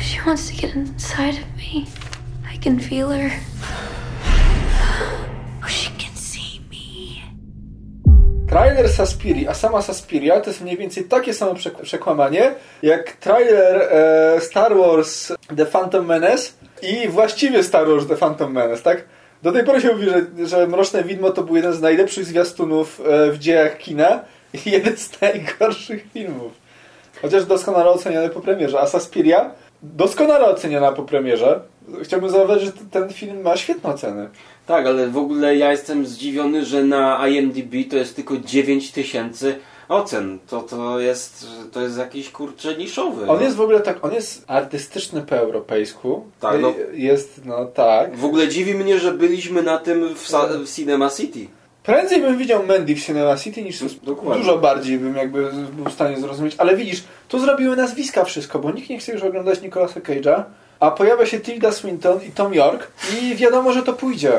She 0.00 0.20
wants 0.26 0.50
to 0.50 0.52
get 0.62 0.74
inside 0.76 1.38
of 1.42 1.56
me. 1.56 1.84
I 2.54 2.58
can 2.64 2.80
feel 2.80 3.08
her. 3.08 3.30
Oh, 5.64 5.68
she. 5.68 5.93
Trailer 8.54 8.88
Saspiri, 8.88 9.48
a 9.48 9.54
sama 9.54 9.82
Saspiria 9.82 10.40
to 10.40 10.50
jest 10.50 10.60
mniej 10.60 10.76
więcej 10.76 11.04
takie 11.04 11.34
samo 11.34 11.54
przek- 11.54 11.82
przekłamanie 11.82 12.54
jak 12.82 13.12
trailer 13.12 13.76
e, 13.76 14.40
Star 14.40 14.76
Wars 14.76 15.32
The 15.56 15.66
Phantom 15.66 16.06
Menace 16.06 16.50
i 16.82 17.08
właściwie 17.08 17.62
Star 17.62 17.88
Wars 17.88 18.06
The 18.06 18.16
Phantom 18.16 18.52
Menace, 18.52 18.82
tak? 18.82 19.04
Do 19.42 19.52
tej 19.52 19.64
pory 19.64 19.80
się 19.80 19.92
mówi, 19.92 20.06
że, 20.06 20.46
że 20.46 20.66
Mroczne 20.66 21.04
Widmo 21.04 21.30
to 21.30 21.42
był 21.42 21.56
jeden 21.56 21.72
z 21.72 21.80
najlepszych 21.80 22.24
zwiastunów 22.24 23.00
e, 23.00 23.30
w 23.30 23.38
dziejach 23.38 23.78
kina 23.78 24.20
i 24.52 24.70
jeden 24.76 24.96
z 24.96 25.20
najgorszych 25.20 26.04
filmów. 26.12 26.52
Chociaż 27.22 27.44
doskonale 27.44 27.90
oceniany 27.90 28.28
po 28.28 28.40
premierze. 28.40 28.80
A 28.80 28.86
Saspiria 28.86 29.50
doskonale 29.82 30.44
oceniona 30.46 30.92
po 30.92 31.02
premierze. 31.02 31.60
Chciałbym 32.02 32.30
zauważyć, 32.30 32.64
że 32.64 32.72
ten 32.90 33.12
film 33.12 33.42
ma 33.42 33.56
świetne 33.56 33.90
oceny. 33.90 34.28
Tak, 34.66 34.86
ale 34.86 35.08
w 35.08 35.18
ogóle 35.18 35.56
ja 35.56 35.70
jestem 35.70 36.06
zdziwiony, 36.06 36.64
że 36.64 36.84
na 36.84 37.28
IMDb 37.28 37.90
to 37.90 37.96
jest 37.96 38.16
tylko 38.16 38.36
9 38.36 38.92
tysięcy 38.92 39.58
ocen. 39.88 40.38
To, 40.48 40.62
to, 40.62 41.00
jest, 41.00 41.46
to 41.72 41.80
jest 41.80 41.98
jakiś 41.98 42.30
kurczę 42.30 42.76
niszowy. 42.76 43.22
On 43.22 43.36
no. 43.36 43.42
jest 43.42 43.56
w 43.56 43.60
ogóle 43.60 43.80
tak, 43.80 44.04
on 44.04 44.14
jest 44.14 44.44
artystyczny 44.46 45.22
po 45.22 45.36
europejsku. 45.36 46.24
Tak, 46.40 46.60
no. 46.60 46.74
Jest, 46.92 47.40
no 47.44 47.64
tak. 47.64 48.16
W 48.16 48.24
ogóle 48.24 48.48
dziwi 48.48 48.74
mnie, 48.74 48.98
że 48.98 49.12
byliśmy 49.12 49.62
na 49.62 49.78
tym 49.78 50.14
w, 50.14 50.30
w 50.64 50.74
Cinema 50.74 51.10
City. 51.10 51.46
Prędzej 51.82 52.20
bym 52.20 52.38
widział 52.38 52.66
Mandy 52.66 52.94
w 52.94 53.04
Cinema 53.06 53.36
City 53.36 53.62
niż 53.62 53.84
Dokładnie. 54.02 54.42
dużo 54.42 54.58
bardziej 54.58 54.98
bym 54.98 55.16
jakby 55.16 55.50
był 55.76 55.84
w 55.84 55.92
stanie 55.92 56.16
zrozumieć. 56.16 56.54
Ale 56.58 56.76
widzisz, 56.76 57.04
tu 57.28 57.38
zrobiły 57.38 57.76
nazwiska 57.76 58.24
wszystko, 58.24 58.58
bo 58.58 58.70
nikt 58.70 58.90
nie 58.90 58.98
chce 58.98 59.12
już 59.12 59.22
oglądać 59.22 59.62
Nicolasa 59.62 60.00
Cage'a, 60.00 60.42
a 60.80 60.90
pojawia 60.90 61.26
się 61.26 61.40
Tilda 61.40 61.72
Swinton 61.72 62.20
i 62.28 62.30
Tom 62.30 62.54
York 62.54 62.86
i 63.22 63.34
wiadomo, 63.34 63.72
że 63.72 63.82
to 63.82 63.92
pójdzie. 63.92 64.32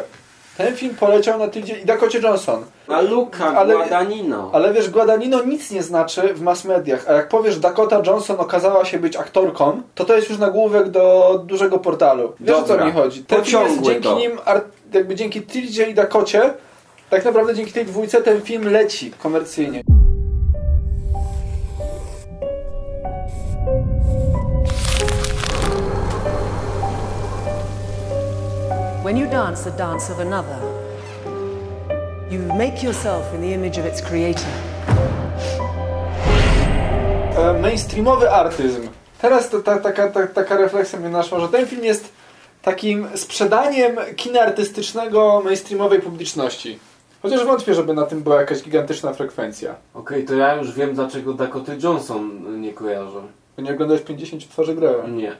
Ten 0.58 0.76
film 0.76 0.96
poleciał 0.96 1.40
na 1.40 1.48
Tildzie 1.48 1.80
i 1.80 1.86
Dakocie 1.86 2.20
Johnson. 2.20 2.66
A 2.88 3.02
Luca 3.02 3.58
Ale- 3.58 3.74
Guadagnino. 3.76 4.50
Ale 4.54 4.74
wiesz, 4.74 4.90
Guadagnino 4.90 5.44
nic 5.44 5.72
nie 5.72 5.84
znaczy 5.84 6.34
w 6.34 6.42
mass 6.42 6.66
mediach, 6.66 7.06
a 7.10 7.14
jak 7.14 7.30
powiesz 7.30 7.60
Dakota 7.60 8.02
Johnson 8.06 8.40
okazała 8.40 8.86
się 8.86 9.00
być 9.00 9.16
aktorką, 9.16 9.82
to 9.96 10.06
to 10.06 10.16
jest 10.16 10.30
już 10.30 10.40
nagłówek 10.40 10.90
do 10.90 11.42
dużego 11.46 11.80
portalu. 11.80 12.34
Wiesz 12.40 12.56
o 12.56 12.62
co 12.62 12.68
Dobra. 12.68 12.86
mi 12.86 12.92
chodzi? 12.92 13.24
Ten 13.24 13.44
film 13.44 13.62
jest 13.64 13.68
Pociągły 13.76 13.94
dzięki 13.94 14.08
to. 14.10 14.20
nim, 14.20 14.32
jakby 14.94 15.16
dzięki 15.16 15.42
Tildzie 15.42 15.90
i 15.90 15.94
Dakocie, 15.94 16.54
tak 17.10 17.26
naprawdę 17.26 17.56
dzięki 17.56 17.72
tej 17.74 17.86
dwójce 17.86 18.22
ten 18.22 18.42
film 18.42 18.72
leci 18.72 19.12
komercyjnie. 19.24 19.82
When 29.06 29.18
you 29.18 29.28
dance 29.28 29.64
the 29.64 29.78
dance 29.78 30.10
of 30.10 30.20
another, 30.20 30.60
you 32.32 32.40
make 32.40 32.84
yourself 32.84 33.34
in 33.36 33.42
the 33.42 33.54
image 33.54 33.78
of 33.78 33.86
its 33.86 34.02
creator. 34.02 34.50
E, 37.38 37.54
mainstreamowy 37.62 38.32
artyzm. 38.32 38.88
Teraz 39.22 39.50
to, 39.50 39.60
ta, 39.60 39.78
taka, 39.78 40.10
ta, 40.10 40.28
taka 40.28 40.58
refleksja 40.58 41.00
mnie 41.00 41.10
naszła, 41.10 41.40
że 41.40 41.50
ten 41.50 41.66
film 41.66 41.84
jest 41.84 42.12
takim 42.62 43.08
sprzedaniem 43.16 43.96
kina 44.16 44.42
artystycznego 44.42 45.42
mainstreamowej 45.44 46.02
publiczności. 46.02 46.80
Chociaż 47.22 47.46
wątpię, 47.46 47.74
żeby 47.74 47.94
na 47.94 48.06
tym 48.06 48.24
była 48.24 48.36
jakaś 48.36 48.64
gigantyczna 48.64 49.14
frekwencja. 49.14 49.76
Okej, 49.94 50.26
to 50.26 50.36
ja 50.36 50.56
już 50.56 50.74
wiem 50.74 50.94
dlaczego 50.94 51.34
Dakoty 51.34 51.78
Johnson 51.84 52.42
nie 52.62 52.74
kojarzę. 52.74 53.22
Bo 53.58 53.64
nie 53.64 53.74
oglądałeś 53.74 54.04
50 54.04 54.50
twarzy 54.50 54.76
grałem. 54.76 55.18
Nie. 55.18 55.38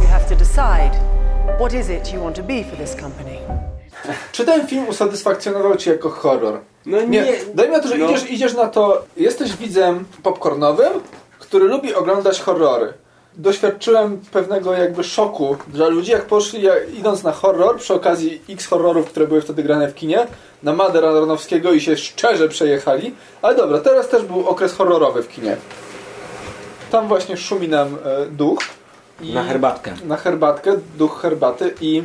You 0.00 0.06
have 0.08 0.24
to 0.28 0.36
decide 0.36 1.20
what 1.58 1.72
is 1.74 1.88
it 1.88 2.12
you 2.12 2.20
want 2.22 2.36
to 2.36 2.42
be 2.42 2.64
for 2.64 2.76
this 2.78 2.96
company. 2.96 3.38
Czy 4.32 4.44
ten 4.44 4.66
film 4.66 4.88
usatysfakcjonował 4.88 5.76
Cię 5.76 5.90
jako 5.90 6.10
horror? 6.10 6.58
No 6.86 7.00
Nie, 7.00 7.06
nie. 7.06 7.32
daj 7.54 7.66
mi 7.68 7.72
na 7.72 7.80
to, 7.80 7.88
że 7.88 7.98
No. 7.98 8.10
idziesz, 8.10 8.30
idziesz 8.30 8.54
na 8.54 8.68
to, 8.68 9.04
jesteś 9.16 9.56
widzem 9.56 10.04
popcornowym, 10.22 10.92
który 11.38 11.64
lubi 11.64 11.94
oglądać 11.94 12.40
horrory. 12.40 12.92
Doświadczyłem 13.36 14.20
pewnego 14.32 14.72
jakby 14.72 15.04
szoku 15.04 15.56
dla 15.68 15.88
ludzi, 15.88 16.12
jak 16.12 16.22
poszli, 16.26 16.62
jak, 16.62 16.94
idąc 16.94 17.22
na 17.22 17.32
horror, 17.32 17.76
przy 17.78 17.94
okazji 17.94 18.42
x 18.50 18.66
horrorów, 18.66 19.06
które 19.06 19.26
były 19.26 19.40
wtedy 19.40 19.62
grane 19.62 19.88
w 19.88 19.94
kinie, 19.94 20.26
na 20.62 20.72
Madę 20.72 20.98
Aronowskiego 20.98 21.72
i 21.72 21.80
się 21.80 21.96
szczerze 21.96 22.48
przejechali. 22.48 23.14
Ale 23.42 23.54
dobra, 23.54 23.78
teraz 23.78 24.08
też 24.08 24.22
był 24.22 24.48
okres 24.48 24.72
horrorowy 24.72 25.22
w 25.22 25.28
kinie. 25.28 25.56
Tam 26.90 27.08
właśnie 27.08 27.36
szumi 27.36 27.68
nam 27.68 27.98
e, 28.04 28.26
duch. 28.26 28.58
I 29.22 29.32
Na 29.34 29.44
herbatkę. 29.44 29.94
na 30.04 30.16
herbatkę, 30.16 30.76
duch 30.98 31.18
herbaty 31.22 31.74
i 31.80 32.02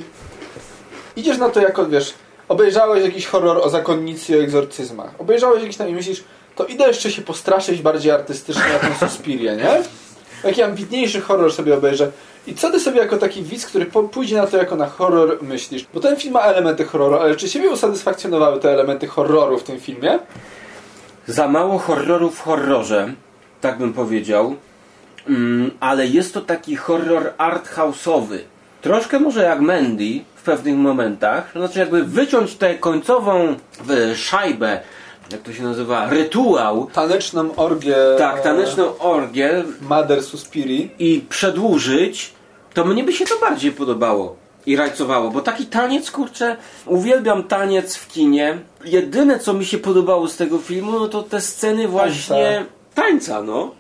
idziesz 1.15 1.37
na 1.37 1.49
to 1.49 1.61
jako, 1.61 1.85
wiesz, 1.85 2.13
obejrzałeś 2.49 3.03
jakiś 3.03 3.25
horror 3.27 3.57
o 3.57 3.69
zakonnicy 3.69 4.33
i 4.33 4.35
o 4.35 4.43
egzorcyzmach. 4.43 5.09
Obejrzałeś 5.19 5.61
jakiś 5.61 5.77
tam 5.77 5.89
i 5.89 5.93
myślisz, 5.93 6.23
to 6.55 6.65
idę 6.65 6.87
jeszcze 6.87 7.11
się 7.11 7.21
postraszyć 7.21 7.81
bardziej 7.81 8.11
artystycznie 8.11 8.63
na 8.83 8.89
tą 8.89 9.07
Suspirię, 9.07 9.55
nie? 9.55 9.81
Jaki 10.43 10.63
ambitniejszy 10.63 11.21
horror 11.21 11.53
sobie 11.53 11.73
obejrzę. 11.77 12.11
I 12.47 12.55
co 12.55 12.71
ty 12.71 12.79
sobie 12.79 12.99
jako 12.99 13.17
taki 13.17 13.43
widz, 13.43 13.65
który 13.65 13.85
pójdzie 13.85 14.37
na 14.37 14.47
to 14.47 14.57
jako 14.57 14.75
na 14.75 14.87
horror 14.87 15.37
myślisz? 15.41 15.85
Bo 15.93 15.99
ten 15.99 16.15
film 16.15 16.33
ma 16.33 16.39
elementy 16.41 16.85
horroru, 16.85 17.15
ale 17.15 17.35
czy 17.35 17.49
ciebie 17.49 17.69
usatysfakcjonowały 17.69 18.59
te 18.59 18.71
elementy 18.73 19.07
horroru 19.07 19.57
w 19.57 19.63
tym 19.63 19.79
filmie? 19.79 20.19
Za 21.27 21.47
mało 21.47 21.77
horroru 21.79 22.29
w 22.29 22.39
horrorze, 22.41 23.13
tak 23.61 23.77
bym 23.77 23.93
powiedział. 23.93 24.55
Mm, 25.29 25.71
ale 25.79 26.07
jest 26.07 26.33
to 26.33 26.41
taki 26.41 26.75
horror 26.75 27.33
art 27.37 27.75
house'owy. 27.75 28.37
Troszkę 28.81 29.19
może 29.19 29.43
jak 29.43 29.61
Mandy 29.61 30.21
w 30.35 30.43
pewnych 30.43 30.75
momentach. 30.75 31.51
To 31.53 31.59
znaczy 31.59 31.79
jakby 31.79 32.03
wyciąć 32.03 32.55
tę 32.55 32.75
końcową 32.75 33.55
w 33.83 34.17
szajbę, 34.17 34.79
jak 35.31 35.41
to 35.41 35.53
się 35.53 35.63
nazywa, 35.63 36.09
rytuał, 36.09 36.89
Taneczną 36.93 37.55
orgię 37.55 37.95
tak, 38.17 38.41
taneczną 38.41 38.97
orgię 38.97 39.51
e, 39.57 39.63
Mother 39.81 40.23
Suspiri. 40.23 40.91
i 40.99 41.25
przedłużyć, 41.29 42.33
to 42.73 42.85
mnie 42.85 43.03
by 43.03 43.13
się 43.13 43.25
to 43.25 43.39
bardziej 43.39 43.71
podobało 43.71 44.35
i 44.65 44.75
rajcowało, 44.75 45.31
bo 45.31 45.41
taki 45.41 45.65
taniec, 45.65 46.11
kurczę, 46.11 46.57
uwielbiam 46.85 47.43
taniec 47.43 47.95
w 47.95 48.07
kinie. 48.07 48.57
Jedyne, 48.85 49.39
co 49.39 49.53
mi 49.53 49.65
się 49.65 49.77
podobało 49.77 50.27
z 50.27 50.37
tego 50.37 50.57
filmu, 50.57 50.99
no 50.99 51.07
to 51.07 51.23
te 51.23 51.41
sceny 51.41 51.87
właśnie 51.87 52.65
tańca, 52.95 53.41
no. 53.41 53.71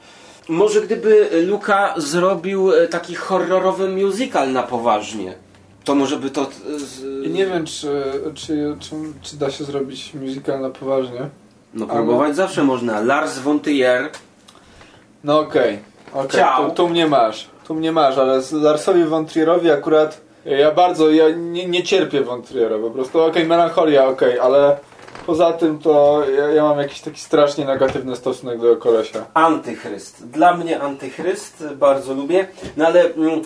Może 0.49 0.81
gdyby 0.81 1.29
Luka 1.47 1.93
zrobił 1.97 2.73
e, 2.73 2.87
taki 2.87 3.15
horrorowy 3.15 3.89
musical 3.89 4.51
na 4.51 4.63
poważnie, 4.63 5.33
to 5.83 5.95
może 5.95 6.17
by 6.17 6.29
to... 6.29 6.41
e, 6.41 6.79
z- 6.79 7.31
nie 7.33 7.45
wiem, 7.45 7.65
czy, 7.65 8.03
czy, 8.35 8.75
czy, 8.79 8.95
czy 9.21 9.37
da 9.37 9.51
się 9.51 9.63
zrobić 9.63 10.13
musical 10.13 10.61
na 10.61 10.69
poważnie. 10.69 11.29
No 11.73 11.87
próbować 11.87 12.35
zawsze 12.35 12.63
można. 12.63 12.99
Lars 13.01 13.39
von 13.39 13.59
Trier, 13.59 14.09
No 15.23 15.39
okej, 15.39 15.79
okej, 16.13 16.39
Ciao. 16.39 16.69
tu, 16.69 16.75
tu 16.75 16.89
mnie 16.89 17.07
masz, 17.07 17.47
tu 17.67 17.75
mnie 17.75 17.91
masz, 17.91 18.17
ale 18.17 18.41
z 18.41 18.51
Larsowi 18.51 19.03
von 19.03 19.25
Trierowi 19.25 19.71
akurat 19.71 20.21
ja 20.45 20.71
bardzo, 20.71 21.09
ja 21.11 21.29
nie, 21.29 21.65
nie 21.67 21.83
cierpię 21.83 22.21
von 22.21 22.41
Triera, 22.41 22.77
po 22.79 22.89
prostu 22.91 23.21
okej, 23.21 23.45
melancholia, 23.45 24.07
okej, 24.07 24.39
ale 24.39 24.77
poza 25.25 25.53
tym 25.53 25.79
to 25.79 26.23
ja, 26.37 26.49
ja 26.49 26.63
mam 26.63 26.79
jakiś 26.79 27.01
taki 27.01 27.21
strasznie 27.21 27.65
negatywny 27.65 28.15
stosunek 28.15 28.61
do 28.61 28.77
kolesia. 28.77 29.25
Antychryst. 29.33 30.27
Dla 30.27 30.57
mnie 30.57 30.81
antychryst, 30.81 31.63
bardzo 31.75 32.13
lubię. 32.13 32.47
No 32.77 32.85
ale 32.85 33.13
mm, 33.13 33.41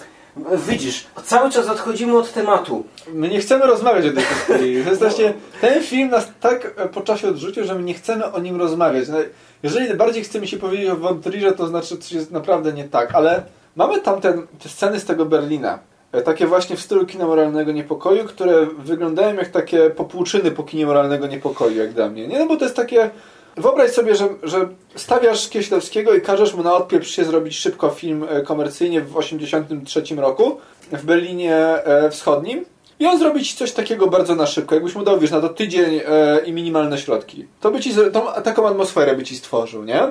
widzisz, 0.67 1.07
cały 1.23 1.49
czas 1.49 1.67
odchodzimy 1.67 2.17
od 2.17 2.33
tematu. 2.33 2.83
My 3.13 3.29
nie 3.29 3.39
chcemy 3.39 3.65
rozmawiać 3.65 4.05
o 4.05 4.11
tej 4.11 4.23
historii, 4.23 4.83
to 4.83 4.89
jest 4.89 5.01
właśnie, 5.01 5.33
ten 5.61 5.83
film 5.83 6.09
nas 6.09 6.27
tak 6.39 6.73
e, 6.77 6.87
po 6.87 7.01
czasie 7.01 7.29
odrzucił, 7.29 7.63
że 7.63 7.75
my 7.75 7.83
nie 7.83 7.93
chcemy 7.93 8.31
o 8.31 8.39
nim 8.39 8.59
rozmawiać. 8.59 9.07
No, 9.07 9.17
Jeżeli 9.63 9.93
bardziej 9.93 10.23
chcemy 10.23 10.47
się 10.47 10.57
powiedzieć 10.57 10.89
o 10.89 10.95
von 10.95 11.21
Trierze, 11.21 11.51
to 11.51 11.67
znaczy 11.67 11.97
coś 11.97 12.11
jest 12.11 12.31
naprawdę 12.31 12.73
nie 12.73 12.83
tak, 12.83 13.15
ale 13.15 13.43
mamy 13.75 14.01
tam 14.01 14.21
ten, 14.21 14.47
te 14.63 14.69
sceny 14.69 14.99
z 14.99 15.05
tego 15.05 15.25
Berlina. 15.25 15.79
E, 16.11 16.21
Takie 16.21 16.47
właśnie 16.47 16.75
w 16.75 16.81
stylu 16.81 17.05
kina 17.05 17.27
moralnego 17.27 17.71
niepokoju, 17.71 18.25
które 18.25 18.65
wyglądają 18.65 19.35
jak 19.35 19.49
takie 19.49 19.89
popłuczyny 19.89 20.51
po 20.51 20.63
kinie 20.63 20.85
moralnego 20.85 21.27
niepokoju, 21.27 21.77
jak 21.77 21.93
dla 21.93 22.09
mnie. 22.09 22.27
Nie, 22.27 22.39
no 22.39 22.45
bo 22.45 22.57
to 22.57 22.65
jest 22.65 22.75
takie... 22.75 23.09
Wyobraź 23.57 23.91
sobie, 23.91 24.15
że, 24.15 24.29
że 24.43 24.69
stawiasz 24.95 25.49
Kieślowskiego 25.49 26.13
i 26.13 26.21
każesz 26.21 26.53
mu 26.53 26.63
na 26.63 26.73
odpieprz 26.73 27.09
się 27.09 27.23
zrobić 27.23 27.57
szybko 27.57 27.89
film 27.89 28.25
e, 28.29 28.41
komercyjnie 28.41 29.01
w 29.01 29.05
1983 29.05 30.15
roku 30.15 30.57
w 30.91 31.05
Berlinie 31.05 31.55
e, 31.55 32.09
Wschodnim 32.09 32.65
i 32.99 33.05
on 33.05 33.19
zrobi 33.19 33.43
ci 33.43 33.57
coś 33.57 33.71
takiego 33.71 34.07
bardzo 34.07 34.35
na 34.35 34.45
szybko. 34.45 34.75
Jakbyś 34.75 34.95
mu 34.95 35.03
dał, 35.03 35.19
wiesz, 35.19 35.31
na 35.31 35.41
to 35.41 35.49
tydzień 35.49 36.01
i 36.45 36.53
minimalne 36.53 36.97
środki. 36.97 37.47
To 37.59 37.71
by 37.71 37.79
ci, 37.79 37.93
tą, 38.13 38.21
taką 38.43 38.67
atmosferę 38.67 39.15
by 39.15 39.23
ci 39.23 39.35
stworzył, 39.35 39.83
nie? 39.83 40.01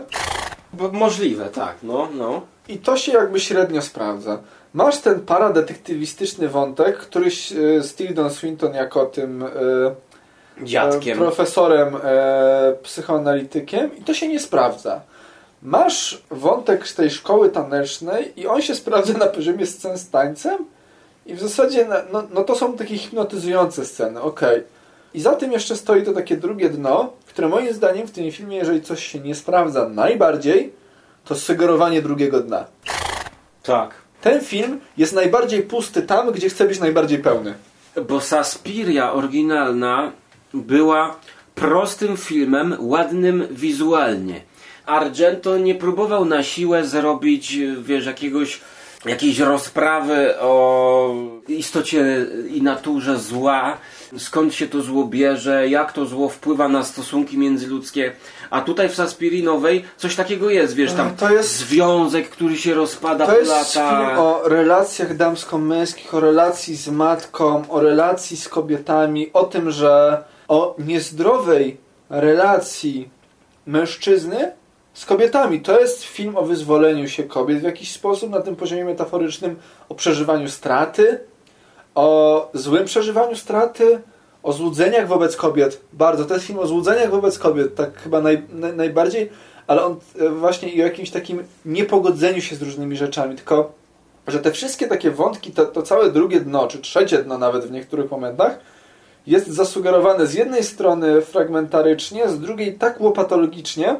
Bo 0.72 0.92
możliwe, 0.92 1.44
tak, 1.44 1.76
no, 1.82 2.08
no. 2.14 2.42
I 2.68 2.78
to 2.78 2.96
się 2.96 3.12
jakby 3.12 3.40
średnio 3.40 3.82
sprawdza. 3.82 4.38
Masz 4.74 4.98
ten 4.98 5.20
paradetektywistyczny 5.20 6.48
wątek, 6.48 6.98
który 6.98 7.26
e, 7.26 7.30
z 7.82 7.94
Tildą 7.94 8.30
Swinton 8.30 8.74
jako 8.74 9.06
tym 9.06 9.42
e, 9.42 9.48
Dziadkiem. 10.62 11.18
e, 11.18 11.20
profesorem 11.20 11.96
e, 12.04 12.74
psychoanalitykiem 12.82 13.96
i 13.96 14.02
to 14.02 14.14
się 14.14 14.28
nie 14.28 14.40
sprawdza. 14.40 15.00
Masz 15.62 16.22
wątek 16.30 16.88
z 16.88 16.94
tej 16.94 17.10
szkoły 17.10 17.50
tanecznej 17.50 18.40
i 18.40 18.46
on 18.46 18.62
się 18.62 18.74
sprawdza 18.74 19.12
na 19.18 19.26
poziomie 19.26 19.66
scen 19.66 19.98
z 19.98 20.10
tańcem 20.10 20.64
i 21.26 21.34
w 21.34 21.40
zasadzie 21.40 21.86
no, 22.12 22.22
no 22.34 22.44
to 22.44 22.54
są 22.54 22.76
takie 22.76 22.98
hipnotyzujące 22.98 23.84
sceny, 23.84 24.20
okej. 24.20 24.62
I 25.14 25.20
za 25.20 25.36
tym 25.36 25.52
jeszcze 25.52 25.76
stoi 25.76 26.02
to 26.02 26.12
takie 26.12 26.36
drugie 26.36 26.70
dno, 26.70 27.12
które 27.26 27.48
moim 27.48 27.72
zdaniem 27.74 28.06
w 28.06 28.10
tym 28.10 28.32
filmie, 28.32 28.56
jeżeli 28.56 28.82
coś 28.82 29.06
się 29.06 29.20
nie 29.20 29.34
sprawdza 29.34 29.88
najbardziej, 29.88 30.72
to 31.24 31.34
sugerowanie 31.34 32.02
drugiego 32.02 32.40
dna. 32.40 32.64
Tak. 33.62 33.94
Ten 34.20 34.40
film 34.40 34.80
jest 34.96 35.12
najbardziej 35.12 35.62
pusty 35.62 36.02
tam, 36.02 36.32
gdzie 36.32 36.48
chce 36.48 36.68
być 36.68 36.80
najbardziej 36.80 37.18
pełny. 37.18 37.54
Bo 38.08 38.20
Saspiria 38.20 39.12
oryginalna 39.12 40.12
była 40.54 41.16
prostym 41.54 42.16
filmem, 42.16 42.76
ładnym 42.78 43.46
wizualnie. 43.50 44.40
Argento 44.88 45.58
nie 45.58 45.74
próbował 45.74 46.24
na 46.24 46.42
siłę 46.42 46.84
zrobić, 46.86 47.58
wiesz, 47.82 48.06
jakiegoś 48.06 48.60
jakiejś 49.04 49.38
rozprawy 49.38 50.34
o 50.40 51.14
istocie 51.48 52.26
i 52.50 52.62
naturze 52.62 53.18
zła, 53.18 53.78
skąd 54.18 54.54
się 54.54 54.68
to 54.68 54.82
zło 54.82 55.04
bierze, 55.04 55.68
jak 55.68 55.92
to 55.92 56.06
zło 56.06 56.28
wpływa 56.28 56.68
na 56.68 56.84
stosunki 56.84 57.38
międzyludzkie. 57.38 58.12
A 58.50 58.60
tutaj 58.60 58.88
w 58.88 58.94
Saspirinowej 58.94 59.84
coś 59.96 60.16
takiego 60.16 60.50
jest, 60.50 60.74
wiesz, 60.74 60.92
tam 60.92 61.16
To 61.16 61.30
jest- 61.32 61.56
związek, 61.56 62.28
który 62.30 62.56
się 62.56 62.74
rozpada 62.74 63.26
To 63.26 63.32
po 63.32 63.38
jest 63.38 63.50
lata. 63.50 63.90
film 63.90 64.18
o 64.18 64.48
relacjach 64.48 65.16
damsko-męskich, 65.16 66.14
o 66.14 66.20
relacji 66.20 66.76
z 66.76 66.88
matką, 66.88 67.68
o 67.68 67.80
relacji 67.80 68.36
z 68.36 68.48
kobietami, 68.48 69.30
o 69.32 69.44
tym, 69.44 69.70
że 69.70 70.24
o 70.48 70.74
niezdrowej 70.78 71.76
relacji 72.10 73.08
mężczyzny 73.66 74.52
z 74.98 75.06
kobietami. 75.06 75.60
To 75.60 75.80
jest 75.80 76.02
film 76.02 76.36
o 76.36 76.42
wyzwoleniu 76.42 77.08
się 77.08 77.24
kobiet 77.24 77.58
w 77.60 77.62
jakiś 77.62 77.92
sposób 77.92 78.30
na 78.30 78.40
tym 78.40 78.56
poziomie 78.56 78.84
metaforycznym, 78.84 79.56
o 79.88 79.94
przeżywaniu 79.94 80.48
straty, 80.48 81.20
o 81.94 82.50
złym 82.54 82.84
przeżywaniu 82.84 83.36
straty, 83.36 84.00
o 84.42 84.52
złudzeniach 84.52 85.08
wobec 85.08 85.36
kobiet. 85.36 85.80
Bardzo. 85.92 86.24
To 86.24 86.34
jest 86.34 86.46
film 86.46 86.58
o 86.58 86.66
złudzeniach 86.66 87.10
wobec 87.10 87.38
kobiet, 87.38 87.74
tak 87.74 87.98
chyba 87.98 88.20
naj, 88.20 88.42
naj, 88.52 88.76
najbardziej, 88.76 89.30
ale 89.66 89.84
on 89.84 89.96
e, 90.20 90.28
właśnie 90.28 90.68
i 90.68 90.82
o 90.82 90.84
jakimś 90.84 91.10
takim 91.10 91.44
niepogodzeniu 91.64 92.40
się 92.40 92.56
z 92.56 92.62
różnymi 92.62 92.96
rzeczami. 92.96 93.36
Tylko, 93.36 93.72
że 94.26 94.38
te 94.38 94.52
wszystkie 94.52 94.86
takie 94.86 95.10
wątki, 95.10 95.50
to, 95.50 95.66
to 95.66 95.82
całe 95.82 96.10
drugie 96.10 96.40
dno, 96.40 96.68
czy 96.68 96.78
trzecie 96.78 97.18
dno 97.18 97.38
nawet 97.38 97.64
w 97.64 97.70
niektórych 97.70 98.10
momentach, 98.10 98.58
jest 99.26 99.48
zasugerowane 99.48 100.26
z 100.26 100.34
jednej 100.34 100.64
strony 100.64 101.22
fragmentarycznie, 101.22 102.28
z 102.28 102.40
drugiej 102.40 102.74
tak 102.74 103.00
łopatologicznie, 103.00 103.96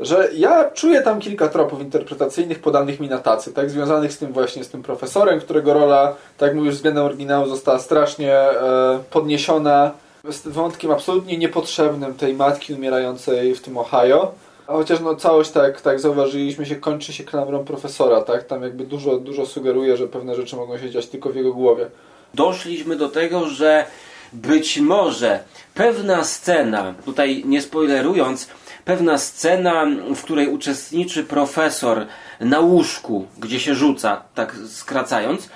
że 0.00 0.28
ja 0.34 0.70
czuję 0.70 1.02
tam 1.02 1.20
kilka 1.20 1.48
tropów 1.48 1.80
interpretacyjnych 1.80 2.58
podanych 2.58 3.00
mi 3.00 3.08
na 3.08 3.18
tacy, 3.18 3.52
tak, 3.52 3.70
związanych 3.70 4.12
z 4.12 4.18
tym 4.18 4.32
właśnie, 4.32 4.64
z 4.64 4.68
tym 4.68 4.82
profesorem, 4.82 5.40
którego 5.40 5.74
rola, 5.74 6.14
tak 6.38 6.54
mówisz, 6.54 6.74
względem 6.74 7.04
oryginału 7.04 7.46
została 7.46 7.78
strasznie 7.78 8.34
e, 8.34 9.00
podniesiona, 9.10 9.90
z 10.28 10.48
wątkiem 10.48 10.90
absolutnie 10.90 11.38
niepotrzebnym 11.38 12.14
tej 12.14 12.34
matki 12.34 12.74
umierającej 12.74 13.54
w 13.54 13.60
tym 13.60 13.78
Ohio. 13.78 14.32
A 14.66 14.72
chociaż 14.72 15.00
no 15.00 15.16
całość, 15.16 15.50
tak, 15.50 15.80
tak 15.80 16.00
zauważyliśmy 16.00 16.66
się, 16.66 16.76
kończy 16.76 17.12
się 17.12 17.24
klamrą 17.24 17.64
profesora, 17.64 18.22
tak, 18.22 18.44
tam 18.44 18.62
jakby 18.62 18.84
dużo, 18.84 19.16
dużo 19.18 19.46
sugeruje, 19.46 19.96
że 19.96 20.08
pewne 20.08 20.34
rzeczy 20.34 20.56
mogą 20.56 20.78
się 20.78 20.90
dziać 20.90 21.06
tylko 21.06 21.30
w 21.30 21.36
jego 21.36 21.52
głowie. 21.52 21.86
doszliśmy 22.34 22.96
do 22.96 23.08
tego, 23.08 23.46
że 23.46 23.86
być 24.32 24.78
może 24.78 25.40
pewna 25.74 26.24
scena, 26.24 26.94
tutaj 27.04 27.42
nie 27.46 27.62
spoilerując, 27.62 28.48
pewna 28.84 29.18
scena, 29.18 29.86
w 30.14 30.22
której 30.22 30.48
uczestniczy 30.48 31.24
profesor 31.24 32.06
na 32.40 32.60
łóżku, 32.60 33.26
gdzie 33.38 33.60
się 33.60 33.74
rzuca, 33.74 34.22
tak 34.34 34.56
skracając, 34.68 35.48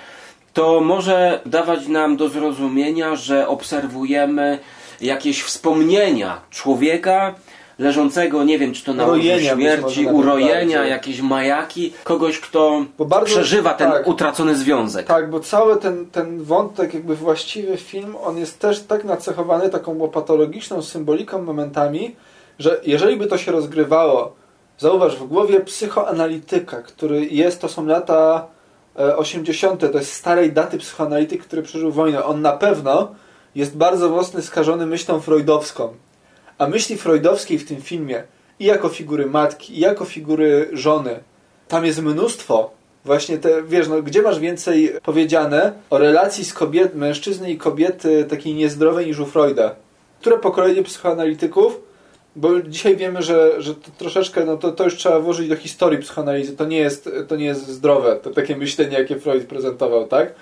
to 0.53 0.81
może 0.81 1.41
dawać 1.45 1.87
nam 1.87 2.17
do 2.17 2.29
zrozumienia, 2.29 3.15
że 3.15 3.47
obserwujemy 3.47 4.59
jakieś 5.01 5.43
wspomnienia 5.43 6.41
człowieka 6.49 7.35
leżącego, 7.79 8.43
nie 8.43 8.59
wiem, 8.59 8.73
czy 8.73 8.83
to 8.83 8.93
na 8.93 9.05
łożu 9.05 9.21
śmierci, 9.55 10.05
urojenia, 10.05 10.85
jakieś 10.85 11.21
majaki, 11.21 11.93
kogoś, 12.03 12.39
kto 12.39 12.85
bardzo- 12.99 13.25
przeżywa 13.25 13.73
ten 13.73 13.91
tak. 13.91 14.07
utracony 14.07 14.55
związek. 14.55 15.07
Tak, 15.07 15.29
bo 15.29 15.39
cały 15.39 15.77
ten, 15.77 16.05
ten 16.05 16.43
wątek, 16.43 16.93
jakby 16.93 17.15
właściwy 17.15 17.77
film, 17.77 18.15
on 18.23 18.37
jest 18.37 18.59
też 18.59 18.83
tak 18.83 19.03
nacechowany 19.03 19.69
taką 19.69 19.97
łopatologiczną 19.97 20.81
symboliką 20.81 21.41
momentami, 21.41 22.15
że 22.59 22.81
jeżeli 22.83 23.17
by 23.17 23.27
to 23.27 23.37
się 23.37 23.51
rozgrywało, 23.51 24.35
zauważ, 24.77 25.15
w 25.17 25.23
głowie 25.23 25.59
psychoanalityka, 25.59 26.81
który 26.81 27.25
jest, 27.25 27.61
to 27.61 27.69
są 27.69 27.85
lata 27.85 28.47
e, 28.99 29.17
80., 29.17 29.91
to 29.91 29.97
jest 29.97 30.13
starej 30.13 30.51
daty 30.53 30.77
psychoanalityk, 30.77 31.43
który 31.43 31.61
przeżył 31.61 31.91
wojnę, 31.91 32.23
on 32.23 32.41
na 32.41 32.51
pewno 32.51 33.15
jest 33.55 33.77
bardzo 33.77 34.09
mocno 34.09 34.41
skażony 34.41 34.85
myślą 34.85 35.19
freudowską. 35.19 35.93
A 36.57 36.67
myśli 36.67 36.97
freudowskiej 36.97 37.59
w 37.59 37.67
tym 37.67 37.81
filmie, 37.81 38.23
i 38.59 38.65
jako 38.65 38.89
figury 38.89 39.25
matki, 39.25 39.77
i 39.77 39.79
jako 39.79 40.05
figury 40.05 40.69
żony, 40.73 41.19
tam 41.67 41.85
jest 41.85 42.01
mnóstwo. 42.01 42.71
Właśnie 43.05 43.37
te, 43.37 43.63
wiesz, 43.63 43.87
no, 43.87 44.01
gdzie 44.01 44.21
masz 44.21 44.39
więcej 44.39 44.93
powiedziane 45.03 45.73
o 45.89 45.97
relacji 45.97 46.45
z 46.45 46.53
kobiet, 46.53 46.95
mężczyzny 46.95 47.51
i 47.51 47.57
kobiety 47.57 48.25
takiej 48.29 48.53
niezdrowej 48.53 49.07
niż 49.07 49.19
u 49.19 49.25
Freuda? 49.25 49.75
Które 50.19 50.37
pokolenie 50.37 50.83
psychoanalityków, 50.83 51.79
bo 52.35 52.61
dzisiaj 52.61 52.95
wiemy, 52.95 53.21
że, 53.21 53.61
że 53.61 53.75
to 53.75 53.91
troszeczkę, 53.97 54.45
no 54.45 54.57
to, 54.57 54.71
to 54.71 54.83
już 54.83 54.95
trzeba 54.95 55.19
włożyć 55.19 55.49
do 55.49 55.55
historii 55.55 55.99
psychoanalizy, 55.99 56.57
to 56.57 56.65
nie 56.65 56.77
jest, 56.77 57.09
to 57.27 57.35
nie 57.35 57.45
jest 57.45 57.67
zdrowe, 57.67 58.15
to 58.15 58.29
takie 58.29 58.55
myślenie, 58.55 58.97
jakie 58.97 59.19
Freud 59.19 59.45
prezentował, 59.45 60.07
tak? 60.07 60.33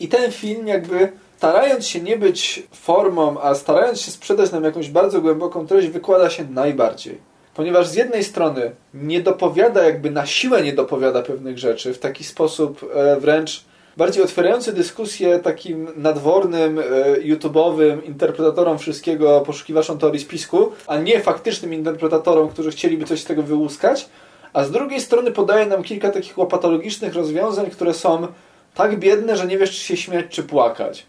I 0.00 0.08
ten 0.08 0.32
film 0.32 0.66
jakby 0.66 1.12
starając 1.36 1.86
się 1.86 2.00
nie 2.00 2.16
być 2.16 2.62
formą, 2.72 3.40
a 3.40 3.54
starając 3.54 4.00
się 4.00 4.10
sprzedać 4.10 4.52
nam 4.52 4.64
jakąś 4.64 4.88
bardzo 4.88 5.20
głęboką 5.20 5.66
treść, 5.66 5.88
wykłada 5.88 6.30
się 6.30 6.44
najbardziej. 6.44 7.18
Ponieważ 7.54 7.88
z 7.88 7.94
jednej 7.94 8.24
strony 8.24 8.70
nie 8.94 9.20
dopowiada, 9.20 9.84
jakby 9.84 10.10
na 10.10 10.26
siłę 10.26 10.62
nie 10.62 10.72
dopowiada 10.72 11.22
pewnych 11.22 11.58
rzeczy 11.58 11.94
w 11.94 11.98
taki 11.98 12.24
sposób 12.24 12.90
e, 12.94 13.20
wręcz 13.20 13.64
bardziej 13.96 14.22
otwierający 14.22 14.72
dyskusję 14.72 15.38
takim 15.38 15.88
nadwornym, 15.96 16.78
e, 16.78 16.82
YouTube'owym 17.20 18.04
interpretatorom 18.04 18.78
wszystkiego, 18.78 19.40
poszukiwaczom 19.40 19.98
teorii 19.98 20.20
spisku, 20.20 20.72
a 20.86 20.96
nie 20.98 21.20
faktycznym 21.20 21.74
interpretatorom, 21.74 22.48
którzy 22.48 22.70
chcieliby 22.70 23.04
coś 23.04 23.20
z 23.20 23.24
tego 23.24 23.42
wyłuskać. 23.42 24.08
A 24.52 24.64
z 24.64 24.70
drugiej 24.70 25.00
strony 25.00 25.32
podaje 25.32 25.66
nam 25.66 25.82
kilka 25.82 26.10
takich 26.10 26.38
łopatologicznych 26.38 27.14
rozwiązań, 27.14 27.70
które 27.70 27.94
są 27.94 28.26
tak 28.74 28.98
biedne, 28.98 29.36
że 29.36 29.46
nie 29.46 29.58
wiesz, 29.58 29.70
czy 29.70 29.76
się 29.76 29.96
śmiać, 29.96 30.26
czy 30.28 30.42
płakać. 30.42 31.06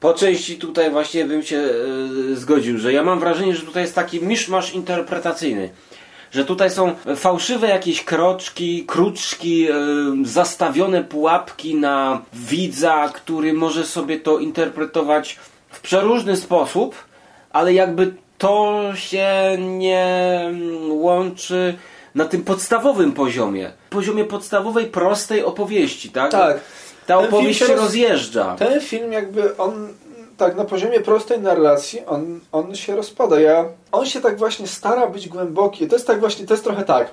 Po 0.00 0.14
części 0.14 0.56
tutaj 0.56 0.90
właśnie 0.90 1.24
bym 1.24 1.42
się 1.42 1.56
e, 1.56 2.36
zgodził, 2.36 2.78
że 2.78 2.92
ja 2.92 3.02
mam 3.02 3.20
wrażenie, 3.20 3.54
że 3.54 3.66
tutaj 3.66 3.82
jest 3.82 3.94
taki 3.94 4.22
miszmasz 4.22 4.74
interpretacyjny. 4.74 5.70
Że 6.32 6.44
tutaj 6.44 6.70
są 6.70 6.94
fałszywe 7.16 7.68
jakieś 7.68 8.04
kroczki, 8.04 8.84
kruczki, 8.86 9.68
e, 9.70 9.74
zastawione 10.24 11.04
pułapki 11.04 11.74
na 11.74 12.22
widza, 12.32 13.10
który 13.14 13.52
może 13.52 13.84
sobie 13.86 14.20
to 14.20 14.38
interpretować 14.38 15.38
w 15.70 15.80
przeróżny 15.80 16.36
sposób, 16.36 16.94
ale 17.50 17.72
jakby 17.74 18.14
to 18.38 18.82
się 18.94 19.56
nie 19.58 20.40
łączy 20.88 21.74
na 22.14 22.24
tym 22.24 22.44
podstawowym 22.44 23.12
poziomie. 23.12 23.70
Poziomie 23.90 24.24
podstawowej, 24.24 24.86
prostej 24.86 25.44
opowieści, 25.44 26.10
tak? 26.10 26.30
Tak. 26.30 26.60
Ta 27.06 27.18
opowieść 27.18 27.58
się 27.58 27.66
się 27.66 27.72
roz- 27.72 27.80
rozjeżdża. 27.82 28.56
Ten 28.58 28.80
film 28.80 29.12
jakby 29.12 29.56
on 29.56 29.88
tak 30.42 30.56
na 30.56 30.64
poziomie 30.64 31.00
prostej 31.00 31.40
narracji 31.40 32.06
on, 32.06 32.40
on 32.52 32.74
się 32.74 32.96
rozpada. 32.96 33.40
Ja, 33.40 33.64
on 33.92 34.06
się 34.06 34.20
tak 34.20 34.38
właśnie 34.38 34.66
stara 34.66 35.06
być 35.06 35.28
głęboki. 35.28 35.88
To 35.88 35.94
jest 35.94 36.06
tak 36.06 36.20
właśnie, 36.20 36.46
to 36.46 36.54
jest 36.54 36.64
trochę 36.64 36.84
tak. 36.84 37.10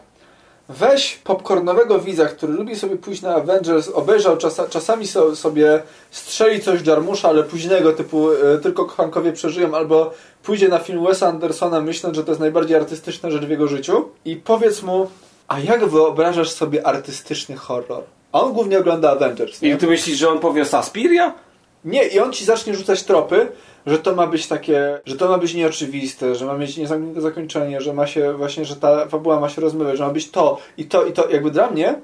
Weź 0.70 1.16
popcornowego 1.24 2.00
widza, 2.00 2.26
który 2.26 2.54
lubi 2.54 2.76
sobie 2.76 2.96
pójść 2.96 3.22
na 3.22 3.36
Avengers, 3.36 3.90
obejrzał 3.90 4.38
czasa, 4.38 4.68
czasami 4.70 5.08
so, 5.08 5.36
sobie 5.36 5.82
strzeli 6.12 6.62
coś 6.62 6.88
Jarmusza, 6.88 7.30
ale 7.30 7.44
późnego 7.44 7.94
typu 7.94 8.32
e, 8.32 8.58
tylko 8.58 8.86
kochankowie 8.86 9.34
przeżyją, 9.34 9.76
albo 9.76 10.14
pójdzie 10.44 10.70
na 10.70 10.80
film 10.80 11.06
Wesa 11.06 11.28
Andersona 11.28 11.82
myśląc, 11.82 12.16
że 12.16 12.24
to 12.24 12.32
jest 12.32 12.42
najbardziej 12.42 12.78
artystyczna 12.78 13.32
rzecz 13.32 13.46
w 13.46 13.50
jego 13.50 13.68
życiu 13.68 14.10
i 14.26 14.36
powiedz 14.36 14.84
mu, 14.84 15.10
a 15.48 15.60
jak 15.60 15.86
wyobrażasz 15.86 16.50
sobie 16.50 16.88
artystyczny 16.88 17.56
horror? 17.56 18.04
A 18.32 18.42
on 18.42 18.54
głównie 18.54 18.80
ogląda 18.80 19.12
Avengers. 19.12 19.62
nie? 19.62 19.70
I 19.70 19.78
ty 19.78 19.88
myślisz, 19.88 20.18
że 20.18 20.30
on 20.30 20.40
powie 20.40 20.66
Saspiria? 20.66 21.34
Nie, 21.86 22.08
i 22.08 22.20
on 22.20 22.34
ci 22.34 22.46
zacznie 22.46 22.74
rzucać 22.74 23.04
tropy, 23.04 23.52
że 23.86 24.00
to 24.00 24.16
ma 24.16 24.28
być 24.28 24.48
takie, 24.48 25.00
że 25.06 25.16
to 25.16 25.30
ma 25.30 25.38
być 25.38 25.54
nieoczywiste, 25.54 26.36
że 26.36 26.46
ma 26.46 26.58
mieć 26.58 26.78
niezamknięte 26.78 27.22
zakończenie, 27.22 27.82
że 27.82 27.94
ma 27.94 28.08
się 28.08 28.34
właśnie, 28.34 28.66
że 28.66 28.76
ta 28.76 29.08
fabuła 29.08 29.40
ma 29.40 29.50
się 29.50 29.62
rozmywać, 29.62 29.98
że 29.98 30.04
ma 30.04 30.14
być 30.14 30.32
to 30.32 30.58
i 30.78 30.86
to 30.86 31.06
i 31.06 31.14
to. 31.14 31.30
Jakby 31.30 31.52
dla 31.52 31.70
mnie 31.70 31.96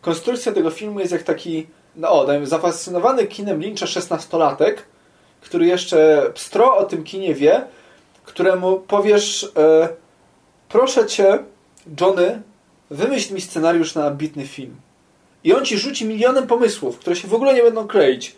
konstrukcja 0.00 0.52
tego 0.52 0.70
filmu 0.70 1.00
jest 1.00 1.12
jak 1.12 1.22
taki, 1.22 1.66
no 1.96 2.10
o, 2.10 2.26
dajmy, 2.26 2.46
zafascynowany 2.46 3.26
kinem 3.26 3.60
Lyncha 3.60 3.86
szesnastolatek, 3.86 4.84
który 5.40 5.66
jeszcze 5.66 6.30
pstro 6.34 6.76
o 6.76 6.84
tym 6.84 7.04
kinie 7.04 7.34
wie, 7.34 7.64
któremu 8.24 8.80
powiesz, 8.80 9.52
e, 9.56 9.88
proszę 10.68 11.06
cię, 11.06 11.38
Johnny, 12.00 12.42
wymyśl 12.90 13.34
mi 13.34 13.40
scenariusz 13.40 13.94
na 13.94 14.06
ambitny 14.06 14.46
film. 14.46 14.76
I 15.44 15.52
on 15.52 15.64
ci 15.64 15.78
rzuci 15.78 16.04
milionem 16.06 16.46
pomysłów, 16.46 16.98
które 16.98 17.16
się 17.16 17.28
w 17.28 17.34
ogóle 17.34 17.54
nie 17.54 17.62
będą 17.62 17.88
kleić. 17.88 18.36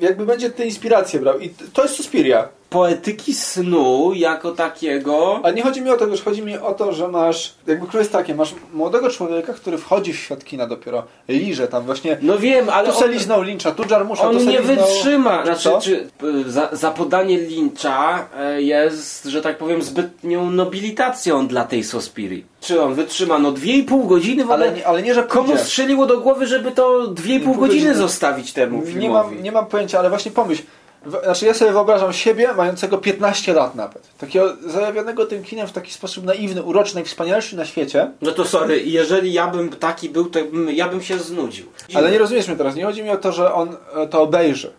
Jakby 0.00 0.26
będzie 0.26 0.50
te 0.50 0.66
inspiracje 0.66 1.20
brał. 1.20 1.38
I 1.38 1.50
to 1.72 1.82
jest 1.82 1.94
Suspiria. 1.94 2.48
Poetyki 2.72 3.34
snu 3.34 4.12
jako 4.14 4.50
takiego. 4.52 5.40
Ale 5.42 5.54
nie 5.54 5.62
chodzi 5.62 5.82
mi 5.82 5.90
o 5.90 5.96
to, 5.96 6.06
wiesz, 6.06 6.22
chodzi 6.22 6.42
mi 6.42 6.58
o 6.58 6.74
to, 6.74 6.92
że 6.92 7.08
masz, 7.08 7.54
jakby 7.66 7.98
jest 7.98 8.12
takie, 8.12 8.34
masz 8.34 8.54
młodego 8.74 9.10
człowieka, 9.10 9.52
który 9.52 9.78
wchodzi 9.78 10.12
w 10.12 10.16
świat 10.18 10.44
kina 10.44 10.66
dopiero, 10.66 11.04
liże 11.28 11.68
tam 11.68 11.84
właśnie, 11.84 12.16
No 12.22 12.38
wiem, 12.38 12.68
ale 12.68 12.88
tu 12.88 12.98
se 12.98 13.04
on, 13.04 13.10
liznął 13.10 13.42
Lyncha, 13.42 13.70
tu 13.70 13.82
Jarmusza, 13.90 14.22
tu 14.22 14.28
on 14.28 14.38
se 14.38 14.44
nie 14.44 14.58
liznął... 14.58 14.76
wytrzyma. 14.76 15.44
Znaczy, 15.44 15.70
czy, 15.82 16.08
za, 16.46 16.68
za 16.72 16.90
podanie 16.90 17.38
Lyncha 17.38 18.28
e, 18.38 18.62
jest, 18.62 19.24
że 19.24 19.42
tak 19.42 19.58
powiem, 19.58 19.82
zbytnią 19.82 20.50
nobilitacją 20.50 21.46
dla 21.46 21.64
tej 21.64 21.84
Sospiri. 21.84 22.44
Czy 22.60 22.82
on 22.82 22.94
wytrzyma 22.94 23.38
no 23.38 23.52
2,5 23.52 24.06
godziny 24.06 24.44
w 24.44 24.50
ogóle? 24.50 24.66
Ale 24.66 24.76
nie, 24.76 24.86
ale 24.86 25.02
nie, 25.02 25.14
że 25.14 25.22
Komu 25.22 25.56
strzeliło 25.56 26.06
do 26.06 26.20
głowy, 26.20 26.46
żeby 26.46 26.70
to 26.72 27.00
2,5 27.08 27.44
pół 27.44 27.54
godziny 27.54 27.58
godziny. 27.60 27.94
zostawić 27.94 28.52
temu 28.52 28.78
Nie 28.78 28.86
filmowi? 28.86 29.08
mam, 29.08 29.42
nie 29.42 29.52
mam 29.52 29.66
pojęcia, 29.66 29.98
ale 29.98 30.08
właśnie 30.08 30.30
pomyśl. 30.30 30.62
Znaczy 31.06 31.46
ja 31.46 31.54
sobie 31.54 31.72
wyobrażam 31.72 32.12
siebie 32.12 32.52
mającego 32.52 32.98
15 32.98 33.52
lat 33.52 33.74
nawet. 33.74 34.08
Takiego 34.18 34.56
zajawionego 34.66 35.26
tym 35.26 35.42
kinem 35.42 35.66
w 35.66 35.72
taki 35.72 35.92
sposób 35.92 36.24
naiwny, 36.24 36.62
uroczy, 36.62 36.94
najwspanialszy 36.94 37.56
na 37.56 37.64
świecie. 37.64 38.10
No 38.22 38.32
to 38.32 38.44
sorry, 38.44 38.82
jeżeli 38.82 39.32
ja 39.32 39.48
bym 39.48 39.70
taki 39.70 40.08
był, 40.08 40.24
to 40.24 40.44
bym, 40.44 40.70
ja 40.70 40.88
bym 40.88 41.02
się 41.02 41.18
znudził. 41.18 41.66
Ale 41.94 42.10
nie 42.10 42.18
rozumiesz 42.18 42.48
mnie 42.48 42.56
teraz. 42.56 42.74
Nie 42.74 42.84
chodzi 42.84 43.02
mi 43.02 43.10
o 43.10 43.16
to, 43.16 43.32
że 43.32 43.54
on 43.54 43.76
e, 43.94 44.06
to 44.06 44.22
obejrzy. 44.22 44.72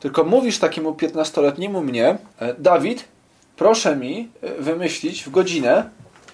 Tylko 0.00 0.24
mówisz 0.24 0.58
takiemu 0.58 0.92
15-letniemu 0.92 1.82
mnie, 1.82 2.18
e, 2.38 2.54
Dawid, 2.58 3.04
proszę 3.56 3.96
mi 3.96 4.28
e, 4.42 4.62
wymyślić 4.62 5.24
w 5.24 5.30
godzinę 5.30 5.90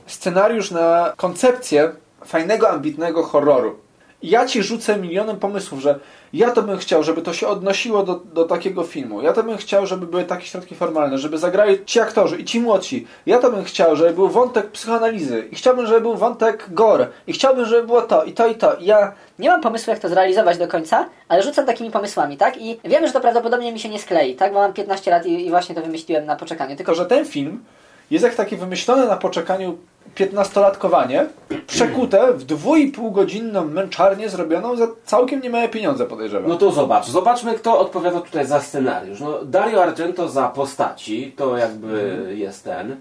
scenariusz 0.06 0.70
na 0.70 1.12
koncepcję 1.16 1.92
fajnego, 2.24 2.70
ambitnego 2.70 3.22
horroru. 3.22 3.78
I 4.22 4.30
ja 4.30 4.46
ci 4.46 4.62
rzucę 4.62 4.96
milionem 4.96 5.36
pomysłów, 5.36 5.80
że 5.80 6.00
ja 6.32 6.50
to 6.50 6.62
bym 6.62 6.78
chciał, 6.78 7.02
żeby 7.02 7.22
to 7.22 7.32
się 7.32 7.48
odnosiło 7.48 8.02
do, 8.02 8.14
do 8.14 8.44
takiego 8.44 8.82
filmu. 8.82 9.22
Ja 9.22 9.32
to 9.32 9.42
bym 9.42 9.56
chciał, 9.56 9.86
żeby 9.86 10.06
były 10.06 10.24
takie 10.24 10.46
środki 10.46 10.74
formalne, 10.74 11.18
żeby 11.18 11.38
zagrali 11.38 11.84
ci 11.84 12.00
aktorzy 12.00 12.36
i 12.36 12.44
ci 12.44 12.60
młodsi. 12.60 13.06
Ja 13.26 13.38
to 13.38 13.50
bym 13.50 13.64
chciał, 13.64 13.96
żeby 13.96 14.12
był 14.12 14.28
wątek 14.28 14.70
psychoanalizy. 14.70 15.48
I 15.52 15.56
chciałbym, 15.56 15.86
żeby 15.86 16.00
był 16.00 16.16
wątek 16.16 16.66
gore. 16.68 17.06
I 17.26 17.32
chciałbym, 17.32 17.64
żeby 17.64 17.86
było 17.86 18.02
to, 18.02 18.24
i 18.24 18.32
to, 18.32 18.46
i 18.46 18.54
to. 18.54 18.74
I 18.74 18.84
ja 18.84 19.12
Nie 19.38 19.48
mam 19.48 19.60
pomysłu, 19.60 19.90
jak 19.90 19.98
to 19.98 20.08
zrealizować 20.08 20.58
do 20.58 20.68
końca, 20.68 21.08
ale 21.28 21.42
rzucam 21.42 21.66
takimi 21.66 21.90
pomysłami, 21.90 22.36
tak? 22.36 22.62
I 22.62 22.80
wiem, 22.84 23.06
że 23.06 23.12
to 23.12 23.20
prawdopodobnie 23.20 23.72
mi 23.72 23.80
się 23.80 23.88
nie 23.88 23.98
sklei, 23.98 24.36
tak? 24.36 24.52
Bo 24.52 24.58
mam 24.58 24.72
15 24.72 25.10
lat 25.10 25.26
i, 25.26 25.46
i 25.46 25.50
właśnie 25.50 25.74
to 25.74 25.82
wymyśliłem 25.82 26.26
na 26.26 26.36
poczekaniu. 26.36 26.76
Tylko, 26.76 26.94
że 26.94 27.06
ten 27.06 27.24
film 27.24 27.64
jest 28.10 28.24
jak 28.24 28.34
takie 28.34 28.56
wymyślone 28.56 29.06
na 29.06 29.16
poczekaniu 29.16 29.78
15-latkowanie, 30.16 31.26
przekute 31.66 32.32
w 32.32 32.44
dwójpół 32.44 33.10
godzinną 33.10 33.64
męczarnię 33.64 34.28
zrobioną 34.28 34.76
za 34.76 34.86
całkiem 35.04 35.40
niemałe 35.40 35.68
pieniądze, 35.68 36.06
podejrzewam. 36.06 36.48
No 36.50 36.56
to 36.56 36.72
zobacz, 36.72 37.06
zobaczmy 37.06 37.54
kto 37.54 37.78
odpowiada 37.78 38.20
tutaj 38.20 38.46
za 38.46 38.60
scenariusz. 38.60 39.20
No, 39.20 39.44
Dario 39.44 39.82
Argento 39.82 40.28
za 40.28 40.48
postaci, 40.48 41.32
to 41.36 41.56
jakby 41.56 42.32
jest 42.36 42.64
ten. 42.64 42.96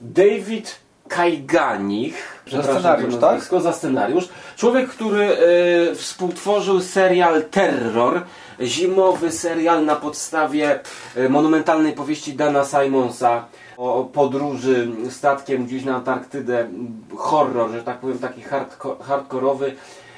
David 0.00 0.82
Kajganich, 1.08 2.42
przepraszam, 2.44 2.78
scenariusz, 2.78 3.16
tak? 3.16 3.62
Za 3.62 3.72
scenariusz. 3.72 4.28
Człowiek, 4.56 4.88
który 4.88 5.22
e, 5.22 5.94
współtworzył 5.94 6.80
serial 6.80 7.44
Terror, 7.50 8.22
zimowy 8.60 9.32
serial 9.32 9.84
na 9.84 9.96
podstawie 9.96 10.80
e, 11.16 11.28
monumentalnej 11.28 11.92
powieści 11.92 12.34
Dana 12.34 12.64
Simonsa 12.64 13.44
o 13.76 14.04
podróży 14.04 14.88
statkiem 15.10 15.64
gdzieś 15.66 15.84
na 15.84 15.96
Antarktydę. 15.96 16.68
Horror, 17.16 17.70
że 17.70 17.82
tak 17.82 17.98
powiem, 17.98 18.18
taki 18.18 18.42
hardko, 18.42 18.98
hardkorowy 19.02 19.74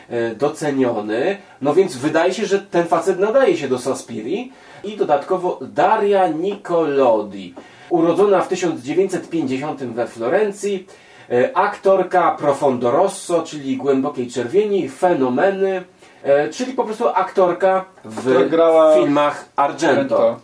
e, 0.09 0.35
doceniony. 0.35 1.37
No 1.63 1.75
więc 1.75 1.97
wydaje 1.97 2.35
się, 2.35 2.47
że 2.47 2.59
ten 2.59 2.87
facet 2.87 3.19
nadaje 3.19 3.57
się 3.57 3.69
do 3.69 3.79
Sospiri. 3.79 4.53
I 4.85 4.97
dodatkowo 4.97 5.59
Daria 5.63 6.29
Nicolodi, 6.29 7.55
urodzona 7.91 8.41
w 8.41 8.49
1950 8.49 9.85
we 9.85 10.07
Florencji, 10.07 10.87
e, 11.31 11.57
aktorka 11.57 12.37
Profondo 12.39 12.91
Rosso, 12.91 13.43
czyli 13.43 13.77
Głębokiej 13.77 14.31
Czerwieni, 14.31 14.89
Fenomeny, 14.89 15.85
e, 16.23 16.49
czyli 16.49 16.73
po 16.73 16.85
prostu 16.85 17.09
aktorka 17.09 17.85
w 18.05 18.23
filmach 18.95 19.49
Argento. 19.57 19.89
Argento. 19.89 20.41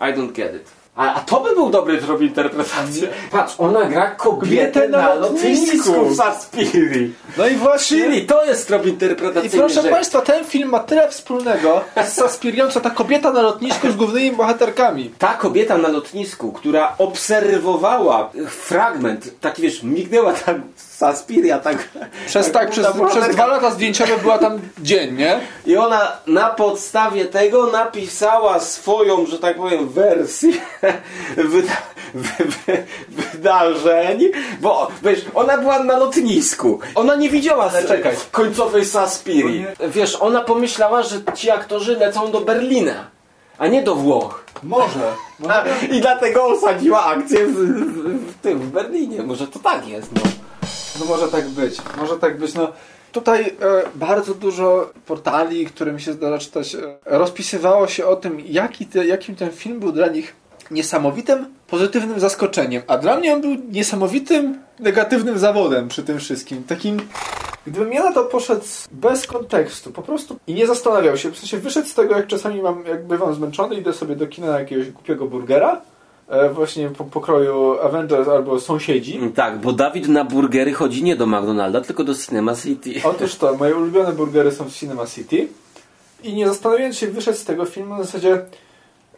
I 0.00 0.04
don't 0.04 0.32
get 0.32 0.54
it. 0.54 0.73
A, 0.96 1.14
a 1.14 1.20
to 1.20 1.40
by 1.40 1.54
był 1.54 1.70
dobry 1.70 1.98
trop 1.98 2.20
interpretacji. 2.22 3.02
Patrz, 3.30 3.54
ona 3.58 3.84
gra 3.84 4.10
kobietę 4.10 4.88
na 4.88 4.98
na 4.98 5.14
lotnisku 5.14 6.04
w 6.08 6.16
Saspiri. 6.16 7.12
No 7.38 7.46
i 7.46 7.54
właśnie... 7.56 7.98
Czyli 7.98 8.26
to 8.26 8.44
jest 8.44 8.66
trop 8.68 8.86
I 8.86 8.88
interpretacyjny. 8.88 9.58
proszę 9.58 9.82
że- 9.82 9.88
Państwa, 9.88 10.20
ten 10.20 10.44
film 10.44 10.68
ma 10.68 10.78
tyle 10.80 11.10
wspólnego 11.10 11.80
z 12.06 12.12
Saspirią, 12.12 12.68
co 12.68 12.80
ta 12.80 12.90
kobieta 12.90 13.32
na 13.32 13.42
lotnisku 13.42 13.90
z 13.90 13.96
głównymi 13.96 14.36
bohaterkami. 14.36 15.10
ta 15.18 15.34
kobieta 15.34 15.78
na 15.78 15.88
lotnisku, 15.88 16.52
która 16.52 16.94
obserwowała 16.98 18.30
fragment, 18.48 19.40
taki 19.40 19.62
wiesz, 19.62 19.82
mignęła 19.82 20.32
tam 20.32 20.62
Saspiria, 20.96 21.58
tak. 21.58 21.88
Przez 22.26 22.52
tak, 22.52 22.70
przez, 22.70 22.84
główna 22.86 23.04
przez 23.06 23.14
bohaterka. 23.14 23.34
dwa 23.44 23.46
lata 23.46 23.70
zdjęciowe 23.70 24.18
była 24.18 24.38
tam 24.38 24.60
dzień, 24.82 25.16
nie? 25.16 25.40
I 25.66 25.76
ona 25.76 26.12
na 26.26 26.50
podstawie 26.50 27.24
tego 27.24 27.66
napisała 27.66 28.60
swoją, 28.60 29.26
że 29.26 29.38
tak 29.38 29.56
powiem, 29.56 29.88
wersję 29.88 30.52
wyda 31.36 31.72
wy 32.14 32.44
wy 32.66 32.84
wydarzeń, 33.08 34.20
bo 34.60 34.88
wiesz, 35.02 35.24
ona 35.34 35.58
była 35.58 35.78
na 35.78 35.98
lotnisku. 35.98 36.80
Ona 36.94 37.14
nie 37.14 37.30
widziała 37.30 37.70
Ale 37.70 37.84
czekaj. 37.84 38.16
końcowej 38.32 38.84
Saspiri. 38.84 39.66
Wiesz, 39.88 40.16
ona 40.20 40.40
pomyślała, 40.40 41.02
że 41.02 41.16
ci 41.34 41.50
aktorzy 41.50 41.96
lecą 41.96 42.30
do 42.30 42.40
Berlina, 42.40 42.94
a 43.58 43.66
nie 43.66 43.82
do 43.82 43.94
Włoch. 43.94 44.44
Może. 44.62 45.12
A, 45.48 45.64
I 45.92 46.00
dlatego 46.00 46.44
osadziła 46.44 47.04
akcję 47.04 47.46
w, 47.46 47.52
w, 47.52 48.30
w 48.30 48.34
tym, 48.42 48.58
w 48.58 48.66
Berlinie. 48.70 49.22
Może 49.22 49.46
to 49.46 49.58
tak 49.58 49.88
jest, 49.88 50.08
no. 50.14 50.20
No 51.00 51.06
może 51.06 51.28
tak 51.28 51.48
być, 51.48 51.76
może 51.98 52.16
tak 52.16 52.38
być. 52.38 52.54
No, 52.54 52.72
tutaj 53.12 53.42
e, 53.44 53.52
bardzo 53.94 54.34
dużo 54.34 54.90
portali, 55.06 55.66
którym 55.66 55.98
się 55.98 56.12
zdarza 56.12 56.38
czytać, 56.38 56.74
e, 56.74 56.78
rozpisywało 57.04 57.86
się 57.86 58.06
o 58.06 58.16
tym, 58.16 58.40
jaki 58.46 58.86
te, 58.86 59.06
jakim 59.06 59.36
ten 59.36 59.50
film 59.50 59.80
był 59.80 59.92
dla 59.92 60.06
nich 60.06 60.36
niesamowitym, 60.70 61.46
pozytywnym 61.66 62.20
zaskoczeniem. 62.20 62.82
A 62.86 62.98
dla 62.98 63.16
mnie 63.16 63.34
on 63.34 63.40
był 63.40 63.56
niesamowitym, 63.70 64.58
negatywnym 64.80 65.38
zawodem 65.38 65.88
przy 65.88 66.02
tym 66.02 66.18
wszystkim. 66.18 66.64
Takim, 66.64 67.00
gdybym 67.66 67.92
ja 67.92 68.02
na 68.02 68.12
to 68.12 68.24
poszedł 68.24 68.64
bez 68.92 69.26
kontekstu, 69.26 69.92
po 69.92 70.02
prostu 70.02 70.36
i 70.46 70.54
nie 70.54 70.66
zastanawiał 70.66 71.16
się, 71.16 71.30
w 71.30 71.38
sensie 71.38 71.58
wyszedł 71.58 71.88
z 71.88 71.94
tego, 71.94 72.16
jak 72.16 72.26
czasami 72.26 72.62
mam, 72.62 72.84
jak 72.86 73.06
bywam 73.06 73.34
zmęczony, 73.34 73.74
idę 73.74 73.92
sobie 73.92 74.16
do 74.16 74.26
kina 74.26 74.46
na 74.46 74.58
jakiegoś 74.58 74.90
głupiego 74.90 75.26
burgera, 75.26 75.80
właśnie 76.52 76.88
po 76.88 77.04
pokroju 77.04 77.78
Avengers 77.82 78.28
albo 78.28 78.60
Sąsiedzi. 78.60 79.20
Tak, 79.34 79.60
bo 79.60 79.72
Dawid 79.72 80.08
na 80.08 80.24
burgery 80.24 80.72
chodzi 80.72 81.04
nie 81.04 81.16
do 81.16 81.26
McDonalda, 81.26 81.80
tylko 81.80 82.04
do 82.04 82.14
Cinema 82.14 82.56
City. 82.56 82.90
Otóż 83.10 83.34
to, 83.34 83.54
moje 83.54 83.76
ulubione 83.76 84.12
burgery 84.12 84.52
są 84.52 84.64
w 84.64 84.72
Cinema 84.72 85.06
City 85.06 85.48
i 86.22 86.34
nie 86.34 86.48
zastanawiając 86.48 86.96
się, 86.96 87.06
wyszedł 87.06 87.38
z 87.38 87.44
tego 87.44 87.64
filmu 87.64 87.94
w 87.94 88.06
zasadzie 88.06 88.44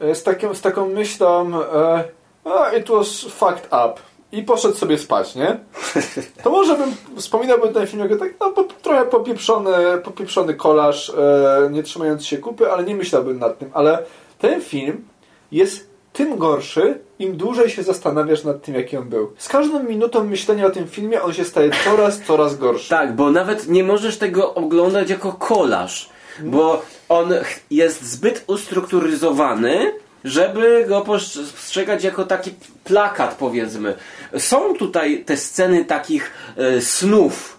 e, 0.00 0.14
z, 0.14 0.22
taką, 0.22 0.54
z 0.54 0.61
taką 0.61 0.88
myślą 0.88 1.62
e, 1.62 2.78
it 2.78 2.88
was 2.88 3.20
fucked 3.20 3.66
up 3.66 3.94
i 4.32 4.42
poszedł 4.42 4.74
sobie 4.74 4.98
spać, 4.98 5.34
nie? 5.34 5.59
To 6.42 6.50
może 6.50 6.76
bym 6.76 6.94
wspominałbym 7.16 7.74
ten 7.74 7.86
film 7.86 8.02
jako 8.02 8.16
tak, 8.16 8.34
no 8.40 8.50
po, 8.50 8.64
trochę 8.64 9.07
popieprzony, 9.07 9.72
popieprzony 10.04 10.54
kolaż, 10.54 11.11
e, 11.11 11.68
nie 11.70 11.82
trzymając 11.82 12.26
się 12.26 12.38
kupy, 12.38 12.72
ale 12.72 12.84
nie 12.84 12.94
myślałbym 12.94 13.38
nad 13.38 13.59
tym, 13.59 13.70
ale 13.74 14.02
ten 14.38 14.61
film 14.61 15.04
jest 15.52 15.95
tym 16.16 16.38
gorszy, 16.38 16.98
im 17.18 17.36
dłużej 17.36 17.70
się 17.70 17.82
zastanawiasz 17.82 18.44
nad 18.44 18.62
tym, 18.62 18.74
jaki 18.74 18.96
on 18.96 19.08
był. 19.08 19.32
Z 19.38 19.48
każdą 19.48 19.82
minutą 19.82 20.24
myślenia 20.24 20.66
o 20.66 20.70
tym 20.70 20.88
filmie 20.88 21.22
on 21.22 21.32
się 21.32 21.44
staje 21.44 21.70
coraz, 21.84 22.20
coraz 22.20 22.58
gorszy. 22.58 22.90
Tak, 22.90 23.16
bo 23.16 23.30
nawet 23.30 23.68
nie 23.68 23.84
możesz 23.84 24.18
tego 24.18 24.54
oglądać 24.54 25.10
jako 25.10 25.32
kolaż, 25.32 26.08
bo 26.40 26.82
on 27.08 27.34
jest 27.70 28.02
zbyt 28.02 28.44
ustrukturyzowany, 28.46 29.92
żeby 30.24 30.84
go 30.88 31.00
postrzegać 31.00 32.04
jako 32.04 32.24
taki 32.24 32.54
plakat, 32.84 33.36
powiedzmy. 33.38 33.94
Są 34.38 34.74
tutaj 34.74 35.24
te 35.24 35.36
sceny 35.36 35.84
takich 35.84 36.32
e, 36.56 36.80
snów, 36.80 37.55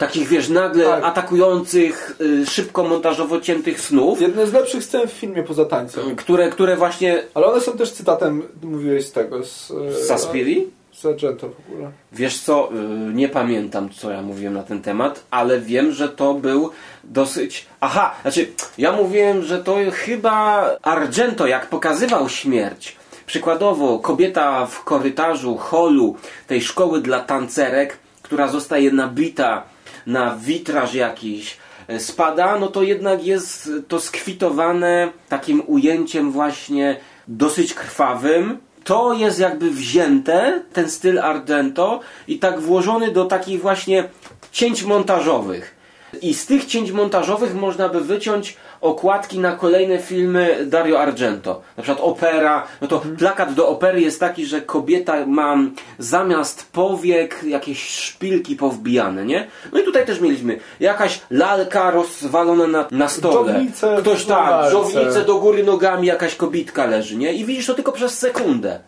takich 0.00 0.28
wiesz, 0.28 0.48
nagle 0.48 0.84
Tak. 0.84 1.04
atakujących, 1.04 2.16
e, 2.42 2.46
szybko 2.46 2.84
montażowo 2.84 3.40
ciętych 3.40 3.80
snów, 3.80 4.20
Jedne 4.20 4.46
z 4.46 4.52
lepszych 4.52 4.84
scen 4.84 5.08
w 5.08 5.12
filmie 5.12 5.42
poza 5.42 5.64
tańcem. 5.64 6.16
które, 6.16 6.48
które 6.50 6.76
właśnie... 6.76 7.22
Ale 7.34 7.46
one 7.46 7.60
są 7.60 7.72
też 7.72 7.92
cytatem, 7.92 8.42
mówiłeś 8.62 9.06
z 9.06 9.12
tego, 9.12 9.44
z... 9.44 9.68
Z 9.68 10.06
Saspiri? 10.06 10.66
Z 10.92 11.06
Argento 11.06 11.48
w 11.48 11.72
ogóle. 11.72 11.90
Wiesz 12.12 12.38
co, 12.38 12.68
y, 12.72 13.14
nie 13.14 13.28
pamiętam 13.28 13.90
co 13.90 14.10
ja 14.10 14.22
mówiłem 14.22 14.54
na 14.54 14.62
ten 14.62 14.82
temat, 14.82 15.22
ale 15.30 15.60
wiem, 15.60 15.92
że 15.92 16.08
to 16.08 16.34
był 16.34 16.70
dosyć... 17.04 17.66
Aha, 17.80 18.14
znaczy 18.22 18.48
ja 18.78 18.92
mówiłem, 18.92 19.42
że 19.42 19.64
to 19.64 19.76
chyba 19.92 20.64
Argento 20.82 21.46
jak 21.46 21.66
pokazywał 21.66 22.28
śmierć. 22.28 22.96
Przykładowo 23.26 23.98
kobieta 23.98 24.66
w 24.66 24.84
korytarzu 24.84 25.56
holu 25.56 26.16
tej 26.46 26.60
szkoły 26.62 27.00
dla 27.00 27.20
tancerek, 27.20 27.96
która 28.22 28.48
zostaje 28.48 28.92
nabita 28.92 29.62
na 30.06 30.36
witraż 30.36 30.94
jakiś, 30.94 31.56
y, 31.90 32.00
spada, 32.00 32.58
no 32.58 32.66
to 32.66 32.82
jednak 32.82 33.24
jest 33.24 33.70
to 33.88 34.00
skwitowane 34.00 35.12
takim 35.28 35.62
ujęciem 35.66 36.32
właśnie 36.32 36.96
dosyć 37.28 37.74
krwawym 37.74 38.58
to 38.84 39.12
jest 39.12 39.38
jakby 39.38 39.70
wzięte, 39.70 40.62
ten 40.72 40.90
styl 40.90 41.18
Argento 41.18 42.00
i 42.28 42.38
tak 42.38 42.60
włożony 42.60 43.12
do 43.12 43.24
takich 43.24 43.60
właśnie 43.60 44.04
cięć 44.52 44.82
montażowych. 44.82 45.74
I 46.22 46.34
z 46.34 46.46
tych 46.46 46.64
cięć 46.64 46.92
montażowych 46.92 47.54
można 47.54 47.88
by 47.88 48.00
wyciąć 48.00 48.56
okładki 48.80 49.38
na 49.38 49.52
kolejne 49.52 49.98
filmy 49.98 50.66
Dario 50.66 51.00
Argento. 51.00 51.62
Na 51.76 51.82
przykład 51.82 52.06
opera, 52.06 52.66
no 52.80 52.88
to 52.88 53.02
plakat 53.18 53.54
do 53.54 53.68
opery 53.68 54.00
jest 54.00 54.20
taki, 54.20 54.46
że 54.46 54.60
kobieta 54.60 55.26
ma 55.26 55.56
zamiast 55.98 56.72
powiek 56.72 57.40
jakieś 57.44 57.88
szpilki 57.88 58.56
powbijane, 58.56 59.24
nie? 59.24 59.46
No 59.72 59.80
i 59.80 59.84
tutaj 59.84 60.06
też 60.06 60.20
mieliśmy 60.20 60.58
jakaś 60.80 61.20
lalka 61.30 61.90
rozwalona 61.90 62.66
na, 62.66 62.86
na 62.90 63.08
stole. 63.08 63.52
Dżownicę 63.52 63.96
Ktoś 64.00 64.24
tak, 64.24 64.50
lalce. 64.50 64.70
żownicę 64.70 65.24
do 65.24 65.34
góry 65.34 65.64
nogami, 65.64 66.06
jakaś 66.06 66.34
kobitka 66.34 66.86
leży, 66.86 67.16
nie? 67.16 67.32
I 67.32 67.44
widzisz 67.44 67.66
to 67.66 67.74
tylko 67.74 67.92
przez 67.92 68.18
sekundę. 68.18 68.80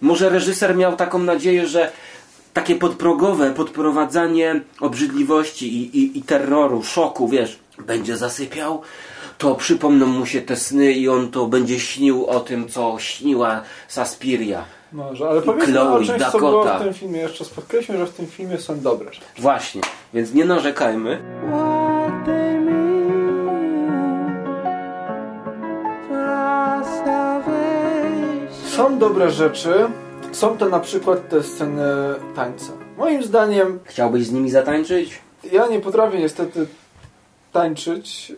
Może 0.00 0.28
reżyser 0.28 0.76
miał 0.76 0.96
taką 0.96 1.18
nadzieję, 1.18 1.66
że 1.66 1.90
takie 2.54 2.74
podprogowe 2.74 3.50
podprowadzanie 3.50 4.60
obrzydliwości 4.80 5.76
i, 5.76 5.98
i, 5.98 6.18
i 6.18 6.22
terroru, 6.22 6.82
szoku, 6.82 7.28
wiesz, 7.28 7.58
będzie 7.78 8.16
zasypiał, 8.16 8.82
to 9.38 9.54
przypomną 9.54 10.06
mu 10.06 10.26
się 10.26 10.42
te 10.42 10.56
sny 10.56 10.92
i 10.92 11.08
on 11.08 11.30
to 11.30 11.46
będzie 11.46 11.80
śnił 11.80 12.26
o 12.26 12.40
tym, 12.40 12.68
co 12.68 12.96
śniła 12.98 13.62
Saspiria. 13.88 14.64
Może, 14.92 15.28
ale 15.28 15.42
powiedzmy 15.42 15.72
Chloe, 15.72 15.92
o 15.92 16.04
czymś, 16.04 16.22
co 16.32 16.38
było 16.38 16.64
Dakota. 16.64 16.78
w 16.78 16.82
tym 16.84 16.94
filmie. 16.94 17.20
Jeszcze 17.20 17.44
podkreślmy, 17.44 17.98
że 17.98 18.06
w 18.06 18.10
tym 18.14 18.26
filmie 18.26 18.58
są 18.58 18.80
dobre 18.80 19.12
rzeczy. 19.12 19.26
Właśnie, 19.38 19.80
więc 20.14 20.34
nie 20.34 20.44
narzekajmy. 20.44 21.18
Są 28.76 28.98
dobre 28.98 29.30
rzeczy. 29.30 29.74
Są 30.32 30.56
to 30.58 30.68
na 30.68 30.80
przykład 30.80 31.28
te 31.28 31.42
sceny 31.42 31.82
tańca. 32.36 32.72
Moim 32.96 33.22
zdaniem, 33.22 33.78
Chciałbyś 33.84 34.26
z 34.26 34.32
nimi 34.32 34.50
zatańczyć? 34.50 35.18
ja 35.52 35.66
nie 35.66 35.80
potrafię 35.80 36.18
niestety 36.18 36.66
tańczyć, 37.52 38.32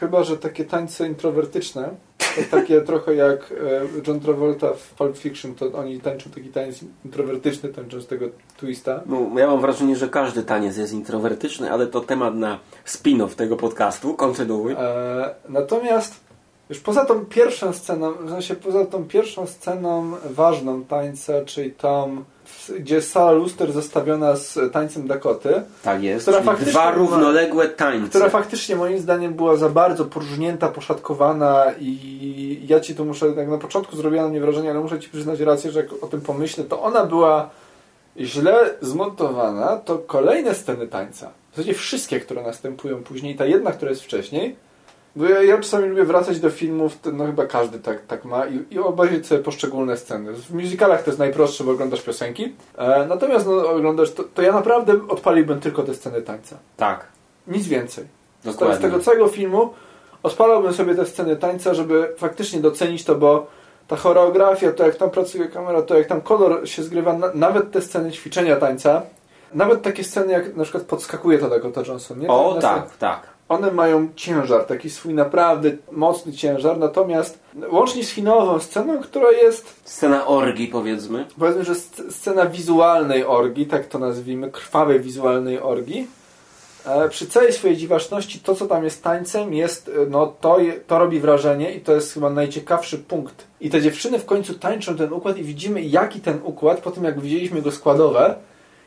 chyba 0.00 0.24
że 0.24 0.36
takie 0.36 0.64
tańce 0.64 1.06
introwertyczne. 1.06 1.90
Takie 2.50 2.80
trochę 2.90 3.14
jak 3.14 3.52
e, 3.52 4.08
John 4.08 4.20
Travolta 4.20 4.72
w 4.72 4.90
Pulp 4.90 5.18
Fiction, 5.18 5.54
to 5.54 5.72
oni 5.72 6.00
tańczą 6.00 6.30
taki 6.30 6.48
taniec 6.48 6.80
introwertyczny, 7.04 7.68
tańczą 7.68 8.00
z 8.00 8.06
tego 8.06 8.26
twista. 8.56 9.00
No, 9.06 9.38
ja 9.38 9.46
mam 9.46 9.60
wrażenie, 9.60 9.96
że 9.96 10.08
każdy 10.08 10.42
taniec 10.42 10.76
jest 10.76 10.92
introwertyczny, 10.92 11.72
ale 11.72 11.86
to 11.86 12.00
temat 12.00 12.34
na 12.34 12.58
spin-off 12.86 13.34
tego 13.34 13.56
podcastu. 13.56 14.14
Kontynuuj. 14.14 14.72
E, 14.72 15.34
natomiast 15.48 16.26
już 16.70 16.80
poza 16.80 17.04
tą 17.04 17.24
pierwszą 17.26 17.72
sceną, 17.72 18.12
w 18.12 18.30
sensie 18.30 18.54
poza 18.54 18.86
tą 18.86 19.04
pierwszą 19.04 19.46
sceną 19.46 20.12
ważną 20.30 20.84
tańca, 20.84 21.44
czyli 21.44 21.72
tą, 21.72 22.24
gdzie 22.78 22.94
jest 22.94 23.10
sala 23.10 23.32
luster 23.32 23.72
zestawiona 23.72 24.36
z 24.36 24.72
tańcem 24.72 25.06
Dakoty, 25.06 25.62
Tak 25.82 26.02
jest. 26.02 26.26
Która 26.26 26.42
faktycznie 26.42 26.72
dwa 26.72 26.90
równoległe 26.90 27.68
tańce. 27.68 28.08
która 28.08 28.28
faktycznie 28.28 28.76
moim 28.76 28.98
zdaniem 28.98 29.34
była 29.34 29.56
za 29.56 29.68
bardzo 29.68 30.04
poróżnięta, 30.04 30.68
poszatkowana 30.68 31.64
i 31.80 32.66
ja 32.68 32.80
ci 32.80 32.94
to 32.94 33.04
muszę, 33.04 33.26
jak 33.36 33.48
na 33.48 33.58
początku 33.58 33.96
zrobiła 33.96 34.22
na 34.22 34.28
mnie 34.28 34.40
wrażenie, 34.40 34.70
ale 34.70 34.80
muszę 34.80 35.00
ci 35.00 35.08
przyznać 35.08 35.40
rację, 35.40 35.70
że 35.70 35.80
jak 35.80 35.88
o 36.02 36.06
tym 36.06 36.20
pomyślę, 36.20 36.64
to 36.64 36.82
ona 36.82 37.04
była 37.06 37.50
źle 38.20 38.70
zmontowana, 38.80 39.76
to 39.76 39.98
kolejne 39.98 40.54
sceny 40.54 40.86
tańca, 40.88 41.30
w 41.52 41.56
zasadzie 41.56 41.74
wszystkie, 41.74 42.20
które 42.20 42.42
następują 42.42 43.02
później, 43.02 43.36
ta 43.36 43.44
jedna, 43.46 43.72
która 43.72 43.90
jest 43.90 44.02
wcześniej, 44.02 44.56
bo 45.16 45.24
ja, 45.24 45.42
ja 45.42 45.58
czasami 45.58 45.88
lubię 45.88 46.04
wracać 46.04 46.40
do 46.40 46.50
filmów, 46.50 46.98
no 47.12 47.26
chyba 47.26 47.46
każdy 47.46 47.78
tak, 47.78 48.06
tak 48.06 48.24
ma 48.24 48.46
i, 48.46 48.64
i 48.70 48.78
obejrzeć 48.78 49.26
sobie 49.26 49.42
poszczególne 49.42 49.96
sceny. 49.96 50.32
W 50.32 50.54
musicalach 50.54 51.02
to 51.02 51.10
jest 51.10 51.18
najprostsze, 51.18 51.64
bo 51.64 51.70
oglądasz 51.70 52.02
piosenki, 52.02 52.54
e, 52.78 53.06
natomiast 53.08 53.46
no, 53.46 53.70
oglądasz, 53.70 54.12
to, 54.12 54.24
to 54.34 54.42
ja 54.42 54.52
naprawdę 54.52 54.92
odpaliłbym 55.08 55.60
tylko 55.60 55.82
te 55.82 55.94
sceny 55.94 56.22
tańca. 56.22 56.56
Tak, 56.76 57.06
Nic 57.46 57.66
więcej. 57.68 58.04
Z, 58.42 58.46
dokładnie. 58.46 58.76
z 58.76 58.80
tego 58.80 59.00
całego 59.00 59.28
filmu 59.28 59.70
odpalałbym 60.22 60.72
sobie 60.72 60.94
te 60.94 61.06
sceny 61.06 61.36
tańca, 61.36 61.74
żeby 61.74 62.14
faktycznie 62.18 62.60
docenić 62.60 63.04
to, 63.04 63.14
bo 63.14 63.46
ta 63.88 63.96
choreografia, 63.96 64.72
to 64.72 64.86
jak 64.86 64.96
tam 64.96 65.10
pracuje 65.10 65.48
kamera, 65.48 65.82
to 65.82 65.98
jak 65.98 66.06
tam 66.06 66.20
kolor 66.20 66.68
się 66.68 66.82
zgrywa, 66.82 67.12
na, 67.12 67.30
nawet 67.34 67.70
te 67.70 67.82
sceny 67.82 68.12
ćwiczenia 68.12 68.56
tańca, 68.56 69.02
nawet 69.54 69.82
takie 69.82 70.04
sceny 70.04 70.32
jak 70.32 70.56
na 70.56 70.62
przykład 70.62 70.84
podskakuje 70.84 71.38
to 71.38 71.48
Dakota 71.48 71.82
Johnson, 71.86 72.18
nie? 72.18 72.28
O, 72.28 72.50
One- 72.50 72.60
tak, 72.60 72.96
tak. 72.96 73.35
One 73.48 73.70
mają 73.72 74.08
ciężar, 74.16 74.64
taki 74.64 74.90
swój 74.90 75.14
naprawdę 75.14 75.70
mocny 75.92 76.32
ciężar, 76.32 76.78
natomiast 76.78 77.38
łącznie 77.70 78.04
z 78.04 78.10
finałową 78.10 78.58
sceną, 78.60 78.98
która 79.02 79.30
jest 79.30 79.74
Scena 79.84 80.26
orgi, 80.26 80.68
powiedzmy. 80.68 81.26
powiedzmy, 81.38 81.64
że 81.64 81.72
sc- 81.72 82.10
scena 82.12 82.46
wizualnej 82.46 83.24
orgi, 83.24 83.66
tak 83.66 83.86
to 83.86 83.98
nazwijmy, 83.98 84.50
krwawej 84.50 85.00
wizualnej 85.00 85.60
orgi. 85.60 86.06
E, 86.86 87.08
przy 87.08 87.26
całej 87.26 87.52
swojej 87.52 87.76
dziwaczności 87.76 88.40
to, 88.40 88.54
co 88.54 88.66
tam 88.66 88.84
jest 88.84 89.02
tańcem, 89.02 89.54
jest, 89.54 89.88
e, 89.88 89.92
no 90.10 90.34
to, 90.40 90.58
to 90.86 90.98
robi 90.98 91.20
wrażenie 91.20 91.72
i 91.74 91.80
to 91.80 91.94
jest 91.94 92.14
chyba 92.14 92.30
najciekawszy 92.30 92.98
punkt. 92.98 93.44
I 93.60 93.70
te 93.70 93.82
dziewczyny 93.82 94.18
w 94.18 94.24
końcu 94.24 94.54
tańczą 94.54 94.96
ten 94.96 95.12
układ 95.12 95.38
i 95.38 95.42
widzimy, 95.44 95.82
jaki 95.82 96.20
ten 96.20 96.38
układ, 96.44 96.80
po 96.80 96.90
tym 96.90 97.04
jak 97.04 97.20
widzieliśmy 97.20 97.62
go 97.62 97.72
składowe, 97.72 98.34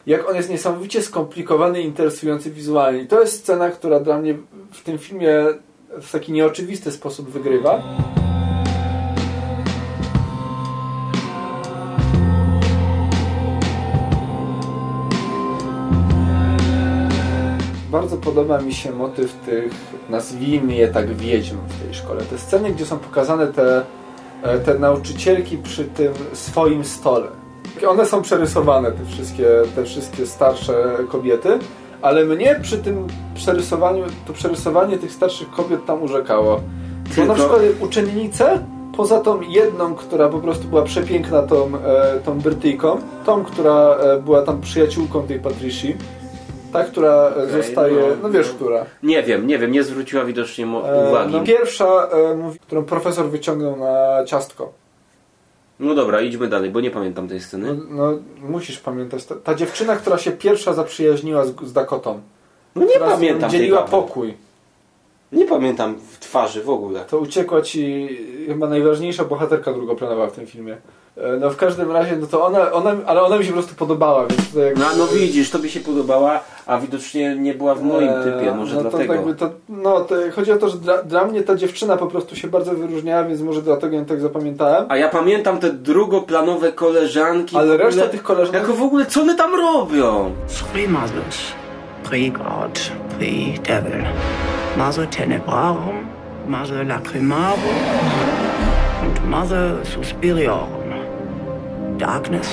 jak 0.07 0.29
on 0.29 0.35
jest 0.35 0.49
niesamowicie 0.49 1.01
skomplikowany 1.01 1.81
i 1.81 1.85
interesujący 1.85 2.51
wizualnie. 2.51 3.05
To 3.05 3.21
jest 3.21 3.39
scena, 3.39 3.69
która 3.69 3.99
dla 3.99 4.17
mnie 4.17 4.37
w 4.71 4.83
tym 4.83 4.97
filmie 4.97 5.33
w 6.01 6.11
taki 6.11 6.31
nieoczywisty 6.31 6.91
sposób 6.91 7.29
wygrywa. 7.29 7.83
Bardzo 17.91 18.17
podoba 18.17 18.61
mi 18.61 18.73
się 18.73 18.91
motyw 18.91 19.33
tych, 19.33 19.73
nazwijmy 20.09 20.75
je 20.75 20.87
tak, 20.87 21.15
wiedźm 21.15 21.57
w 21.67 21.83
tej 21.83 21.93
szkole. 21.93 22.21
Te 22.21 22.37
sceny, 22.37 22.71
gdzie 22.71 22.85
są 22.85 22.99
pokazane 22.99 23.47
te, 23.47 23.81
e, 24.43 24.59
te 24.59 24.79
nauczycielki 24.79 25.57
przy 25.57 25.85
tym 25.85 26.13
swoim 26.33 26.85
stole. 26.85 27.38
One 27.88 28.05
są 28.05 28.21
przerysowane, 28.21 28.91
te 28.91 29.05
wszystkie, 29.05 29.47
te 29.75 29.84
wszystkie 29.86 30.25
starsze 30.25 30.97
kobiety, 31.09 31.49
ale 32.01 32.25
mnie 32.25 32.59
przy 32.61 32.77
tym 32.77 33.07
przerysowaniu, 33.36 34.03
to 34.27 34.34
przerysowanie 34.34 34.97
tych 34.97 35.11
starszych 35.11 35.51
kobiet 35.51 35.86
tam 35.86 36.03
urzekało. 36.03 36.61
Bo 37.17 37.25
na 37.25 37.34
przykład 37.34 37.61
uczennice, 37.80 38.59
poza 38.97 39.19
tą 39.19 39.41
jedną, 39.41 39.95
która 39.95 40.30
po 40.30 40.39
prostu 40.39 40.67
była 40.67 40.82
przepiękna 40.82 41.41
tą, 41.41 41.71
e, 41.86 42.19
tą 42.25 42.39
Brytyjką, 42.39 42.97
tą, 43.25 43.43
która 43.43 43.95
e, 43.95 44.19
była 44.21 44.41
tam 44.41 44.61
przyjaciółką 44.61 45.27
tej 45.27 45.39
Patrici, 45.39 45.95
ta, 46.73 46.84
która 46.84 47.13
e, 47.13 47.43
Okej, 47.43 47.63
zostaje, 47.63 47.95
no, 47.95 48.15
no 48.23 48.30
wiesz, 48.30 48.47
no. 48.47 48.53
która. 48.55 48.86
Nie 49.03 49.23
wiem, 49.23 49.47
nie 49.47 49.57
wiem, 49.59 49.71
nie 49.71 49.84
zwróciła 49.84 50.25
widocznie 50.25 50.65
E, 50.65 51.09
uwagi. 51.09 51.34
no, 51.34 51.43
pierwsza, 51.43 52.07
e, 52.32 52.36
mówi, 52.36 52.59
którą 52.59 52.84
profesor 52.84 53.25
wyciągnął 53.30 53.75
na 53.75 54.23
ciastko. 54.25 54.71
No 55.80 55.95
dobra, 55.95 56.21
idźmy 56.21 56.47
dalej, 56.47 56.69
bo 56.71 56.82
nie 56.82 56.91
pamiętam 56.91 57.27
tej 57.27 57.38
No, 57.38 57.43
sceny. 57.43 57.77
no 57.89 58.19
musisz 58.41 58.80
pamiętać. 58.80 59.25
Ta, 59.25 59.36
ta 59.36 59.55
dziewczyna, 59.55 59.95
która 59.95 60.17
się 60.17 60.32
pierwsza 60.32 60.73
zaprzyjaźniła 60.73 61.45
z, 61.45 61.55
z 61.65 61.73
Dakotą. 61.73 62.21
No 62.75 62.86
nie 62.86 62.99
pamiętam 62.99 63.49
dzieliła 63.49 63.82
pokój. 63.82 64.34
Nie 65.32 65.45
pamiętam 65.45 65.95
w 66.11 66.19
twarzy 66.19 66.63
w 66.63 66.69
ogóle. 66.69 67.05
To 67.05 67.19
uciekła 67.19 67.61
ci 67.61 68.09
chyba 68.47 68.69
najważniejsza 68.69 69.25
bohaterka 69.25 69.73
drugoplanowa 69.73 70.27
w 70.27 70.32
tym 70.32 70.47
filmie. 70.47 70.77
E, 71.24 71.38
No 71.39 71.49
w 71.49 71.55
każdym 71.57 71.91
razie, 71.91 72.15
no 72.17 72.28
to 72.28 72.45
ona, 72.45 72.72
ona, 72.72 72.95
ale 73.05 73.22
ona 73.24 73.38
mi 73.38 73.43
się 73.43 73.49
po 73.49 73.53
prostu 73.57 73.76
podobała, 73.76 74.28
więc 74.28 74.53
to 74.53 74.59
jakby... 74.59 74.80
No, 74.82 74.86
no 74.97 75.07
widzisz, 75.07 75.49
tobie 75.49 75.70
się 75.70 75.80
podobała, 75.80 76.39
a 76.65 76.78
widocznie 76.78 77.36
nie 77.36 77.53
była 77.53 77.76
w 77.76 77.84
moim 77.84 78.09
E, 78.09 78.24
typie, 78.24 78.51
może 78.55 78.76
no 78.76 78.82
dlatego. 78.82 79.05
To 79.07 79.13
jakby 79.13 79.36
to, 79.36 79.49
no 79.70 79.99
to 80.01 80.15
chodzi 80.36 80.51
o 80.51 80.57
to, 80.57 80.70
że 80.70 80.78
dla, 80.78 81.03
dla 81.03 81.26
mnie 81.26 81.43
ta 81.43 81.55
dziewczyna 81.55 81.97
po 81.97 82.07
prostu 82.07 82.36
się 82.36 82.47
bardzo 82.47 82.74
wyróżniała, 82.74 83.24
więc 83.24 83.41
może 83.41 83.61
dlatego 83.61 83.95
ją 83.95 84.05
tak 84.05 84.22
zapamiętałem. 84.22 84.86
A 84.89 84.97
ja 84.97 85.09
pamiętam 85.09 85.57
te 85.57 85.74
drugoplanowe 85.74 86.72
koleżanki. 86.72 87.55
Ale 87.57 87.65
ogóle, 87.74 87.86
reszta 87.86 88.07
tych 88.07 88.24
koleżanek- 88.24 88.53
Jako 88.53 88.74
w 88.74 88.82
ogóle, 88.84 89.05
co 89.05 89.22
one 89.22 89.36
tam 89.36 89.55
robią? 89.55 90.32
Three 90.72 90.88
mothers, 90.88 91.38
three 92.03 92.32
gods, 92.32 92.91
three 93.17 93.59
devil. 93.67 94.03
Mother 94.78 95.07
Tenebrarum, 95.07 96.07
Mother 96.47 96.88
Lacrimarum, 96.88 97.59
und 99.05 99.30
Mother 99.30 99.72
Suspiriorum. 99.95 100.78
Darkness, 101.99 102.47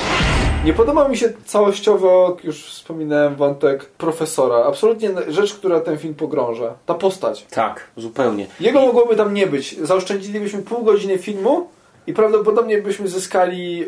Nie 0.64 0.72
podobał 0.72 1.09
mi 1.09 1.16
się 1.16 1.32
całościowo, 1.44 2.36
już 2.44 2.64
wspominałem, 2.64 3.36
wątek 3.36 3.84
profesora. 3.84 4.64
Absolutnie 4.64 5.11
rzecz, 5.28 5.55
która 5.55 5.80
ten 5.80 5.99
film 5.99 6.14
pogrąża. 6.14 6.74
Ta 6.86 6.94
postać. 6.94 7.47
Tak, 7.51 7.84
zupełnie. 7.97 8.47
Jego 8.61 8.80
mogłoby 8.80 9.16
tam 9.16 9.34
nie 9.34 9.47
być. 9.47 9.78
Zaoszczędzilibyśmy 9.78 10.62
pół 10.62 10.84
godziny 10.84 11.18
filmu 11.18 11.68
i 12.07 12.12
prawdopodobnie 12.12 12.82
byśmy 12.82 13.09
zyskali 13.09 13.82
e, 13.82 13.86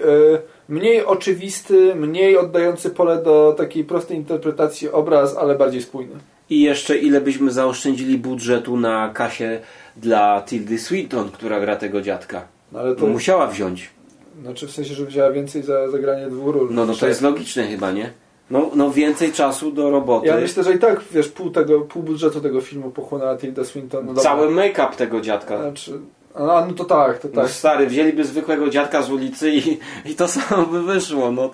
mniej 0.69 1.05
oczywisty, 1.05 1.95
mniej 1.95 2.37
oddający 2.37 2.91
pole 2.91 3.23
do 3.23 3.55
takiej 3.59 3.85
prostej 3.85 4.17
interpretacji 4.17 4.91
obraz, 4.91 5.37
ale 5.37 5.55
bardziej 5.55 5.83
spójny. 5.83 6.15
I 6.51 6.63
jeszcze 6.63 6.99
ile 6.99 7.21
byśmy 7.21 7.51
zaoszczędzili 7.51 8.19
budżetu 8.19 8.77
na 8.77 9.11
kasie 9.15 9.61
dla 9.97 10.43
Tildy 10.47 10.79
Swinton, 10.79 11.31
która 11.31 11.61
gra 11.61 11.77
tego 11.77 12.01
dziadka. 12.01 12.43
No 12.73 12.81
ale 12.81 12.97
To 12.97 13.07
musiała 13.07 13.47
wziąć. 13.47 13.98
Znaczy 14.43 14.67
w 14.67 14.71
sensie, 14.71 14.95
że 14.95 15.05
wzięła 15.07 15.31
więcej 15.31 15.63
za 15.63 15.91
zagranie 15.91 16.27
dwóch 16.27 16.55
ról. 16.55 16.69
No, 16.71 16.87
no 16.87 16.95
to 16.95 17.09
jest 17.09 17.23
logiczne 17.23 17.67
chyba, 17.67 17.93
nie? 17.93 18.11
No, 18.51 18.71
no 18.75 18.91
więcej 18.91 19.33
czasu 19.33 19.73
do 19.73 19.91
roboty. 19.91 20.27
Ja 20.27 20.37
myślę, 20.37 20.65
że 20.65 20.75
i 20.75 20.79
tak, 20.79 21.01
wiesz, 21.13 21.29
pół, 21.29 21.51
tego, 21.51 21.81
pół 21.81 22.03
budżetu 22.03 22.41
tego 22.41 22.61
filmu 22.61 22.91
pochłonęła 22.91 23.37
Tilda 23.37 23.65
Swinton. 23.65 24.07
No. 24.07 24.15
Cały 24.15 24.51
make-up 24.51 24.97
tego 24.97 25.21
dziadka. 25.21 25.63
Znaczy, 25.63 25.99
a, 26.35 26.67
no 26.69 26.73
to 26.77 26.85
tak, 26.85 27.19
to 27.19 27.29
No 27.35 27.43
tak. 27.43 27.51
stary, 27.51 27.87
wzięliby 27.87 28.25
zwykłego 28.25 28.71
dziadka 28.71 29.03
z 29.03 29.11
ulicy 29.11 29.51
i, 29.51 29.79
i 30.05 30.15
to 30.15 30.29
samo 30.29 30.67
by 30.67 30.83
wyszło. 30.83 31.33
No. 31.33 31.51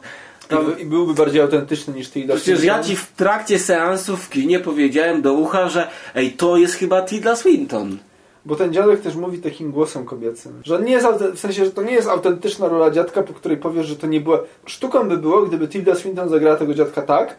I, 0.78 0.82
I 0.82 0.86
byłby 0.86 1.14
bardziej 1.14 1.40
autentyczny 1.42 1.94
niż 1.94 2.10
Tilda 2.10 2.34
Przecież 2.34 2.58
Swinton. 2.58 2.78
ja 2.78 2.84
ci 2.84 2.96
w 2.96 3.12
trakcie 3.12 3.58
seansu 3.58 4.16
w 4.16 4.30
kinie 4.30 4.60
powiedziałem 4.60 5.22
do 5.22 5.32
ucha, 5.32 5.68
że 5.68 5.88
ej, 6.14 6.32
to 6.32 6.56
jest 6.56 6.74
chyba 6.74 7.02
Tilda 7.02 7.36
Swinton. 7.36 7.98
Bo 8.46 8.56
ten 8.56 8.72
dziadek 8.72 9.00
też 9.00 9.16
mówi 9.16 9.38
takim 9.38 9.70
głosem 9.70 10.04
kobiecym. 10.04 10.60
Że 10.64 10.82
nie 10.82 10.92
jest, 10.92 11.06
w 11.34 11.38
sensie, 11.38 11.64
że 11.64 11.70
to 11.70 11.82
nie 11.82 11.92
jest 11.92 12.08
autentyczna 12.08 12.68
rola 12.68 12.90
dziadka, 12.90 13.22
po 13.22 13.34
której 13.34 13.58
powiesz, 13.58 13.86
że 13.86 13.96
to 13.96 14.06
nie 14.06 14.20
była... 14.20 14.40
Sztuką 14.66 15.08
by 15.08 15.16
było, 15.16 15.42
gdyby 15.42 15.68
Tilda 15.68 15.94
Swinton 15.94 16.28
zagrała 16.28 16.56
tego 16.56 16.74
dziadka 16.74 17.02
tak, 17.02 17.36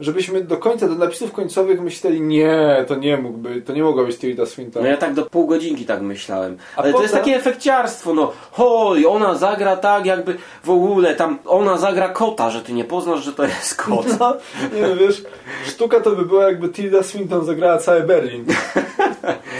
żebyśmy 0.00 0.44
do 0.44 0.56
końca, 0.56 0.88
do 0.88 0.94
napisów 0.94 1.32
końcowych 1.32 1.80
myśleli, 1.80 2.20
nie, 2.20 2.84
to 2.88 2.94
nie 2.94 3.16
mógłby, 3.16 3.62
to 3.62 3.72
nie 3.72 3.82
mogła 3.82 4.04
być 4.04 4.18
Tilda 4.18 4.46
Swinton. 4.46 4.82
No 4.82 4.88
ja 4.88 4.96
tak 4.96 5.14
do 5.14 5.26
pół 5.26 5.46
godzinki 5.46 5.84
tak 5.84 6.02
myślałem. 6.02 6.56
Ale 6.76 6.92
to 6.92 7.02
jest 7.02 7.14
potem- 7.14 7.24
takie 7.24 7.36
efekciarstwo, 7.36 8.14
no. 8.14 8.32
Hoj, 8.50 9.06
ona 9.06 9.34
zagra 9.34 9.76
tak 9.76 10.06
jakby 10.06 10.36
w 10.64 10.70
ogóle 10.70 11.14
tam, 11.14 11.38
ona 11.46 11.78
zagra 11.78 12.08
kota, 12.08 12.50
że 12.50 12.62
ty 12.62 12.72
nie 12.72 12.84
poznasz, 12.84 13.24
że 13.24 13.32
to 13.32 13.44
jest 13.44 13.74
kot. 13.74 14.06
No, 14.20 14.36
nie 14.74 14.82
no, 14.82 14.96
wiesz, 14.96 15.22
sztuka 15.66 16.00
to 16.00 16.10
by 16.10 16.24
była 16.24 16.44
jakby 16.44 16.68
Tilda 16.68 17.02
Swinton 17.02 17.44
zagrała 17.44 17.78
cały 17.78 18.00
Berlin. 18.02 18.44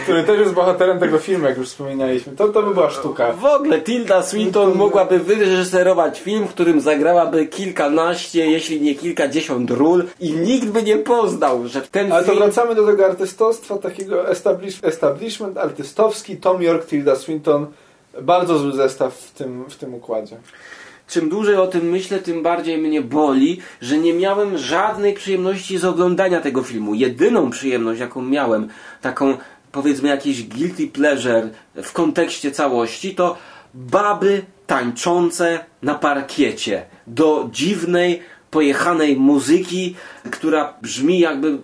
który 0.03 0.23
też 0.23 0.39
jest 0.39 0.53
bohaterem 0.53 0.99
tego 0.99 1.17
filmu, 1.17 1.47
jak 1.47 1.57
już 1.57 1.67
wspominaliśmy. 1.67 2.35
To, 2.35 2.49
to 2.49 2.63
by 2.63 2.73
była 2.73 2.89
sztuka. 2.89 3.31
W 3.33 3.45
ogóle 3.45 3.81
Tilda 3.81 4.21
Swinton 4.23 4.75
mogłaby 4.75 5.19
wyreżyserować 5.19 6.21
film, 6.21 6.47
w 6.47 6.49
którym 6.49 6.81
zagrałaby 6.81 7.45
kilkanaście, 7.47 8.45
jeśli 8.45 8.81
nie 8.81 8.95
kilkadziesiąt 8.95 9.71
ról 9.71 10.03
i 10.23 10.33
nikt 10.33 10.67
by 10.67 10.83
nie 10.83 10.97
poznał, 10.97 11.67
że 11.67 11.81
ten 11.81 12.11
Ale 12.11 12.23
to 12.23 12.31
film... 12.31 12.43
wracamy 12.43 12.75
do 12.75 12.85
tego 12.85 13.05
artystostwa, 13.05 13.77
takiego 13.77 14.29
establish, 14.29 14.79
establishment 14.83 15.57
artystowski, 15.57 16.37
Tom 16.37 16.61
York, 16.61 16.87
Tilda 16.87 17.15
Swinton. 17.15 17.67
Bardzo 18.21 18.59
zły 18.59 18.71
zestaw 18.71 19.15
w 19.15 19.31
tym, 19.31 19.65
w 19.69 19.75
tym 19.75 19.93
układzie. 19.93 20.37
Czym 21.07 21.29
dłużej 21.29 21.55
o 21.55 21.67
tym 21.67 21.89
myślę, 21.89 22.19
tym 22.19 22.43
bardziej 22.43 22.77
mnie 22.77 23.01
boli, 23.01 23.59
że 23.81 23.97
nie 23.97 24.13
miałem 24.13 24.57
żadnej 24.57 25.13
przyjemności 25.13 25.77
z 25.77 25.85
oglądania 25.85 26.41
tego 26.41 26.63
filmu. 26.63 26.93
Jedyną 26.93 27.49
przyjemność, 27.49 27.99
jaką 27.99 28.21
miałem, 28.21 28.67
taką 29.01 29.37
powiedzmy 29.71 30.09
jakiś 30.09 30.43
guilty 30.43 30.87
pleasure 30.87 31.49
w 31.75 31.93
kontekście 31.93 32.51
całości, 32.51 33.15
to 33.15 33.37
baby 33.73 34.41
tańczące 34.67 35.59
na 35.81 35.95
parkiecie 35.95 36.85
do 37.07 37.49
dziwnej, 37.51 38.21
pojechanej 38.53 39.17
muzyki, 39.17 39.95
która 40.31 40.73
brzmi 40.81 41.19
jakby 41.19 41.57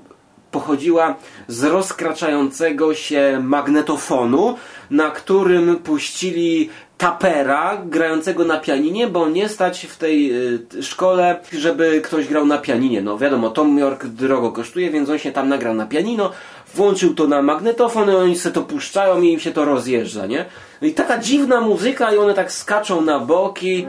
pochodziła 0.52 1.16
z 1.48 1.64
rozkraczającego 1.64 2.94
się 2.94 3.40
magnetofonu, 3.44 4.56
na 4.92 5.12
którym 5.12 5.76
puścili 5.76 6.70
tapera 6.98 7.82
grającego 7.86 8.46
na 8.46 8.58
pianinie, 8.58 9.08
bo 9.08 9.30
nie 9.30 9.50
stać 9.50 9.86
w 9.86 9.98
tej 9.98 10.34
y, 10.80 10.84
szkole, 10.84 11.40
żeby 11.52 12.02
ktoś 12.02 12.28
grał 12.28 12.46
na 12.46 12.58
pianinie. 12.58 13.02
No 13.02 13.18
wiadomo, 13.18 13.50
Tom 13.50 13.78
York 13.78 14.06
drogo 14.06 14.52
kosztuje, 14.52 14.92
więc 14.92 15.10
on 15.10 15.18
się 15.18 15.32
tam 15.32 15.50
nagrał 15.50 15.74
na 15.74 15.86
pianino, 15.86 16.32
włączył 16.76 17.14
to 17.14 17.28
na 17.28 17.42
magnetofon 17.42 18.12
i 18.12 18.16
oni 18.16 18.38
sobie 18.38 18.54
to 18.54 18.62
puszczają 18.62 19.22
i 19.22 19.32
im 19.32 19.40
się 19.40 19.52
to 19.52 19.66
rozjeżdża, 19.66 20.26
nie? 20.26 20.46
No 20.82 20.88
i 20.88 20.94
taka 20.94 21.18
dziwna 21.18 21.62
muzyka 21.62 22.14
i 22.14 22.18
one 22.18 22.34
tak 22.34 22.52
skaczą 22.52 23.02
na 23.02 23.20
boki. 23.20 23.86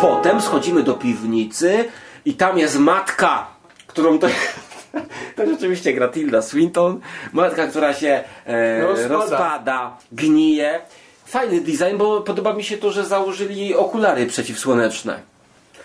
Potem 0.00 0.40
schodzimy 0.40 0.82
do 0.82 0.94
piwnicy 0.94 1.84
i 2.24 2.34
tam 2.34 2.58
jest 2.58 2.78
matka, 2.78 3.46
którą 3.86 4.18
to, 4.18 4.26
to 5.36 5.46
rzeczywiście 5.46 5.92
gra 5.92 6.08
Tilda 6.08 6.42
Swinton. 6.42 7.00
Matka, 7.32 7.66
która 7.66 7.94
się 7.94 8.24
e, 8.46 8.82
Rozpada. 8.82 9.14
rozpada. 9.14 9.96
gnije. 10.12 10.80
Fajny 11.26 11.60
design, 11.60 11.96
bo 11.98 12.20
podoba 12.20 12.52
mi 12.52 12.64
się 12.64 12.78
to, 12.78 12.90
że 12.90 13.04
założyli 13.06 13.74
okulary 13.74 14.26
przeciwsłoneczne. 14.26 15.20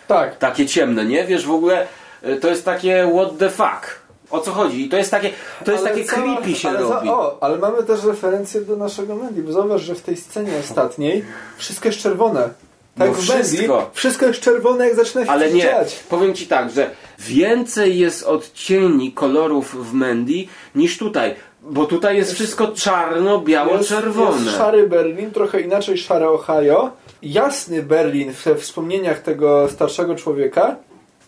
Tak. 0.07 0.37
Takie 0.37 0.65
ciemne, 0.65 1.05
nie? 1.05 1.25
Wiesz, 1.25 1.45
w 1.45 1.51
ogóle 1.51 1.87
e, 2.21 2.35
to 2.35 2.47
jest 2.47 2.65
takie 2.65 3.11
what 3.15 3.37
the 3.37 3.49
fuck. 3.49 4.03
O 4.31 4.39
co 4.39 4.51
chodzi? 4.51 4.85
I 4.85 4.89
to 4.89 4.97
jest 4.97 5.11
takie, 5.11 5.29
to 5.65 5.71
jest 5.71 5.85
Ale 5.85 5.93
takie 5.95 6.05
cała- 6.05 6.23
creepy 6.23 6.55
się 6.55 6.73
robi. 6.73 7.07
Za, 7.07 7.13
o, 7.13 7.37
ale 7.41 7.57
mamy 7.57 7.83
też 7.83 8.03
referencję 8.03 8.61
do 8.61 8.75
naszego 8.75 9.15
Mandy, 9.15 9.43
bo 9.43 9.51
zauważ, 9.51 9.81
że 9.81 9.95
w 9.95 10.01
tej 10.01 10.17
scenie 10.17 10.51
ostatniej 10.59 11.25
wszystko 11.57 11.87
jest 11.89 11.99
czerwone. 11.99 12.49
Tak 12.97 13.07
No 13.09 13.13
wszystko. 13.13 13.89
wszystko 13.93 14.25
jest 14.25 14.39
czerwone, 14.39 14.85
jak 14.87 14.95
zaczyna 14.95 15.25
się 15.25 15.31
Ale 15.31 15.51
nie, 15.51 15.61
dziać. 15.61 15.95
powiem 16.09 16.33
Ci 16.33 16.47
tak, 16.47 16.71
że 16.71 16.89
więcej 17.19 17.99
jest 17.99 18.23
odcieni 18.23 19.11
kolorów 19.11 19.89
w 19.91 19.93
Mandy 19.93 20.45
niż 20.75 20.97
tutaj. 20.97 21.35
Bo 21.61 21.85
tutaj 21.85 22.17
jest 22.17 22.33
wszystko 22.33 22.67
czarno-biało-czerwone. 22.67 24.31
Jest, 24.31 24.45
jest 24.45 24.57
szary 24.57 24.87
Berlin, 24.87 25.31
trochę 25.31 25.61
inaczej 25.61 25.97
szare 25.97 26.29
Ohio, 26.29 26.91
jasny 27.21 27.83
Berlin 27.83 28.31
we 28.45 28.55
wspomnieniach 28.55 29.19
tego 29.21 29.69
starszego 29.69 30.15
człowieka 30.15 30.75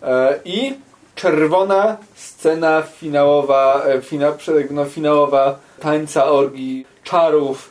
e, 0.04 0.40
i 0.46 0.74
czerwona 1.16 1.98
scena 2.16 2.82
finałowa, 2.82 3.84
e, 3.88 4.02
fina, 4.02 4.34
no, 4.72 4.86
finałowa 4.86 5.60
tańca 5.80 6.26
orgii, 6.26 6.86
czarów, 7.04 7.70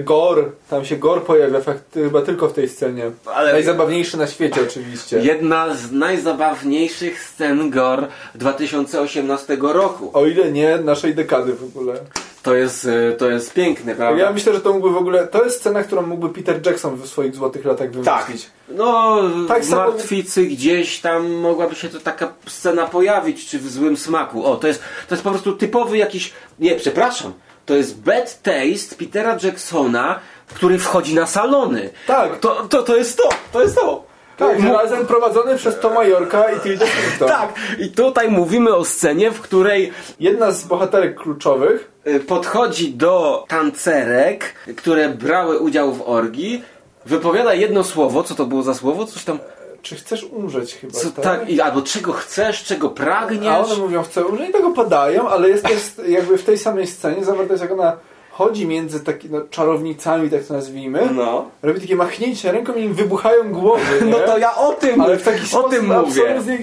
gor, 0.00 0.50
tam 0.70 0.84
się 0.84 0.96
gor 0.96 1.24
pojawia 1.24 1.60
fakt, 1.60 1.82
chyba 1.94 2.22
tylko 2.22 2.48
w 2.48 2.52
tej 2.52 2.68
scenie. 2.68 3.10
Ale- 3.34 3.52
Najzabawniejszy 3.52 4.16
na 4.16 4.26
świecie 4.26 4.60
oczywiście. 4.68 5.18
Jedna 5.18 5.74
z 5.74 5.92
najzabawniejszych 5.92 7.20
scen 7.24 7.70
gore 7.70 8.06
2018 8.34 9.56
roku. 9.60 10.10
O 10.12 10.26
ile 10.26 10.52
nie 10.52 10.78
naszej 10.78 11.14
dekady 11.14 11.52
w 11.54 11.64
ogóle. 11.64 11.94
To 12.42 12.54
jest, 12.54 12.84
e, 12.84 13.12
to 13.12 13.30
jest 13.30 13.54
piękne, 13.54 13.94
prawda? 13.94 14.20
Ja 14.24 14.32
myślę, 14.32 14.52
że 14.54 14.60
to 14.60 14.72
mógłby 14.72 14.90
w 14.90 14.96
ogóle. 14.96 15.26
To 15.26 15.44
jest 15.44 15.56
scena, 15.60 15.82
którą 15.84 16.02
mógłby 16.02 16.28
Peter 16.42 16.66
Jackson 16.66 16.96
w 16.96 17.06
swoich 17.08 17.34
złotych 17.34 17.64
latach 17.64 17.88
Tak. 18.04 18.24
wymyślić. 18.26 18.50
No, 18.68 19.18
Tak 19.48 19.62
w 19.62 19.68
samo- 19.68 19.90
Martwicy 19.90 20.42
gdzieś 20.42 21.00
tam 21.00 21.30
mogłaby 21.30 21.74
się 21.74 21.88
to 21.88 22.00
taka 22.00 22.32
scena 22.46 22.86
pojawić, 22.86 23.46
czy 23.48 23.58
w 23.58 23.70
złym 23.70 23.96
smaku. 23.96 24.44
O, 24.44 24.56
to 24.56 24.66
jest, 24.66 24.80
to 25.08 25.14
jest 25.14 25.24
po 25.24 25.30
prostu 25.30 25.52
typowy 25.52 25.96
jakiś... 25.96 26.32
Nie, 26.58 26.74
przepraszam. 26.76 27.32
To 27.66 27.74
jest 27.74 28.00
bad 28.00 28.42
taste 28.42 28.96
Petera 28.96 29.36
Jacksona, 29.42 30.20
który 30.54 30.78
wchodzi 30.78 31.14
na 31.14 31.26
salony. 31.26 31.90
Tak. 32.06 32.38
To, 32.38 32.68
to, 32.68 32.82
to 32.82 32.96
jest 32.96 33.16
to, 33.18 33.28
to 33.52 33.62
jest 33.62 33.74
to. 33.74 34.04
Tak, 34.36 34.58
Mu- 34.58 34.72
razem 34.72 35.06
prowadzony 35.06 35.56
przez 35.56 35.80
Toma 35.80 36.04
Yorka 36.04 36.52
i 36.52 36.60
Tilda 36.60 36.86
Swinton. 36.86 37.28
Tak, 37.28 37.52
i 37.78 37.88
tutaj 37.88 38.28
mówimy 38.28 38.74
o 38.74 38.84
scenie, 38.84 39.30
w 39.30 39.40
której 39.40 39.92
Jedna 40.20 40.50
z 40.52 40.64
bohaterek 40.64 41.16
kluczowych, 41.20 41.90
y, 42.06 42.20
podchodzi 42.20 42.94
do 42.94 43.44
tancerek, 43.48 44.54
które 44.76 45.08
brały 45.08 45.58
udział 45.58 45.92
w 45.92 46.02
orgii, 46.08 46.64
wypowiada 47.06 47.54
jedno 47.54 47.84
słowo, 47.84 48.22
co 48.22 48.34
to 48.34 48.46
było 48.46 48.62
za 48.62 48.74
słowo? 48.74 49.06
Coś 49.06 49.24
tam, 49.24 49.38
czy 49.82 49.96
chcesz 49.96 50.24
umrzeć 50.24 50.74
chyba, 50.74 50.92
co, 50.92 51.10
tak? 51.10 51.24
tak, 51.24 51.50
i, 51.50 51.60
albo 51.60 51.82
czego 51.82 52.12
chcesz, 52.12 52.64
czego 52.64 52.86
A 52.86 52.90
pragniesz. 52.90 53.72
one 53.72 53.76
mówią, 53.76 54.02
chcę 54.02 54.26
umrzeć 54.26 54.48
i 54.48 54.52
tego 54.52 54.70
padają, 54.70 55.28
ale 55.28 55.48
jest 55.48 55.64
też 55.64 55.92
jakby 56.08 56.38
w 56.38 56.44
tej 56.44 56.58
samej 56.58 56.86
scenie 56.86 57.24
zawarta 57.24 57.52
jest 57.52 57.62
jak 57.62 57.72
ona 57.72 57.96
chodzi 58.32 58.66
między 58.66 59.00
takimi 59.00 59.34
no, 59.34 59.40
czarownicami, 59.50 60.30
tak 60.30 60.44
to 60.44 60.54
nazwijmy. 60.54 61.08
No. 61.14 61.50
Robi 61.62 61.80
takie 61.80 61.96
machnięcie 61.96 62.52
ręką 62.52 62.72
i 62.72 62.82
im 62.82 62.94
wybuchają 62.94 63.52
głowy, 63.52 64.04
nie? 64.04 64.10
No 64.10 64.18
to 64.18 64.38
ja 64.38 64.56
o 64.56 64.72
tym, 64.72 65.00
Ale 65.00 65.16
w 65.16 65.22
taki 65.22 65.56
o 65.56 65.62
tym 65.62 65.86
mówię. 65.86 65.98
absolutnie 65.98 66.58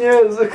nie, 0.00 0.12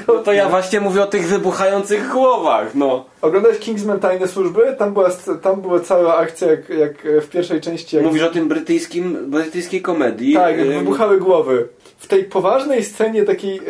No 0.08 0.14
to 0.14 0.34
ja 0.34 0.50
właśnie 0.50 0.80
mówię 0.80 1.04
o 1.04 1.08
tych 1.08 1.28
wybuchających 1.28 2.10
głowach, 2.10 2.76
no. 2.76 3.06
Oglądałeś 3.22 3.60
Kingsman 3.60 4.00
Tajne 4.00 4.28
Służby? 4.28 4.76
Tam 4.78 4.94
była, 4.94 5.10
tam 5.42 5.62
była 5.62 5.80
cała 5.80 6.18
akcja 6.18 6.48
jak, 6.48 6.70
jak 6.70 7.24
w 7.24 7.30
pierwszej 7.30 7.62
części. 7.62 7.96
Jak 7.96 8.06
Mówisz 8.06 8.24
o 8.24 8.30
tym 8.30 8.48
brytyjskim, 8.48 9.32
brytyjskiej 9.32 9.82
komedii. 9.82 10.34
Tak, 10.34 10.58
jak 10.58 10.68
wybuchały 10.68 11.18
głowy. 11.18 11.68
W 12.00 12.08
tej 12.08 12.24
poważnej 12.24 12.84
scenie 12.84 13.24
takiej 13.24 13.58
e, 13.58 13.62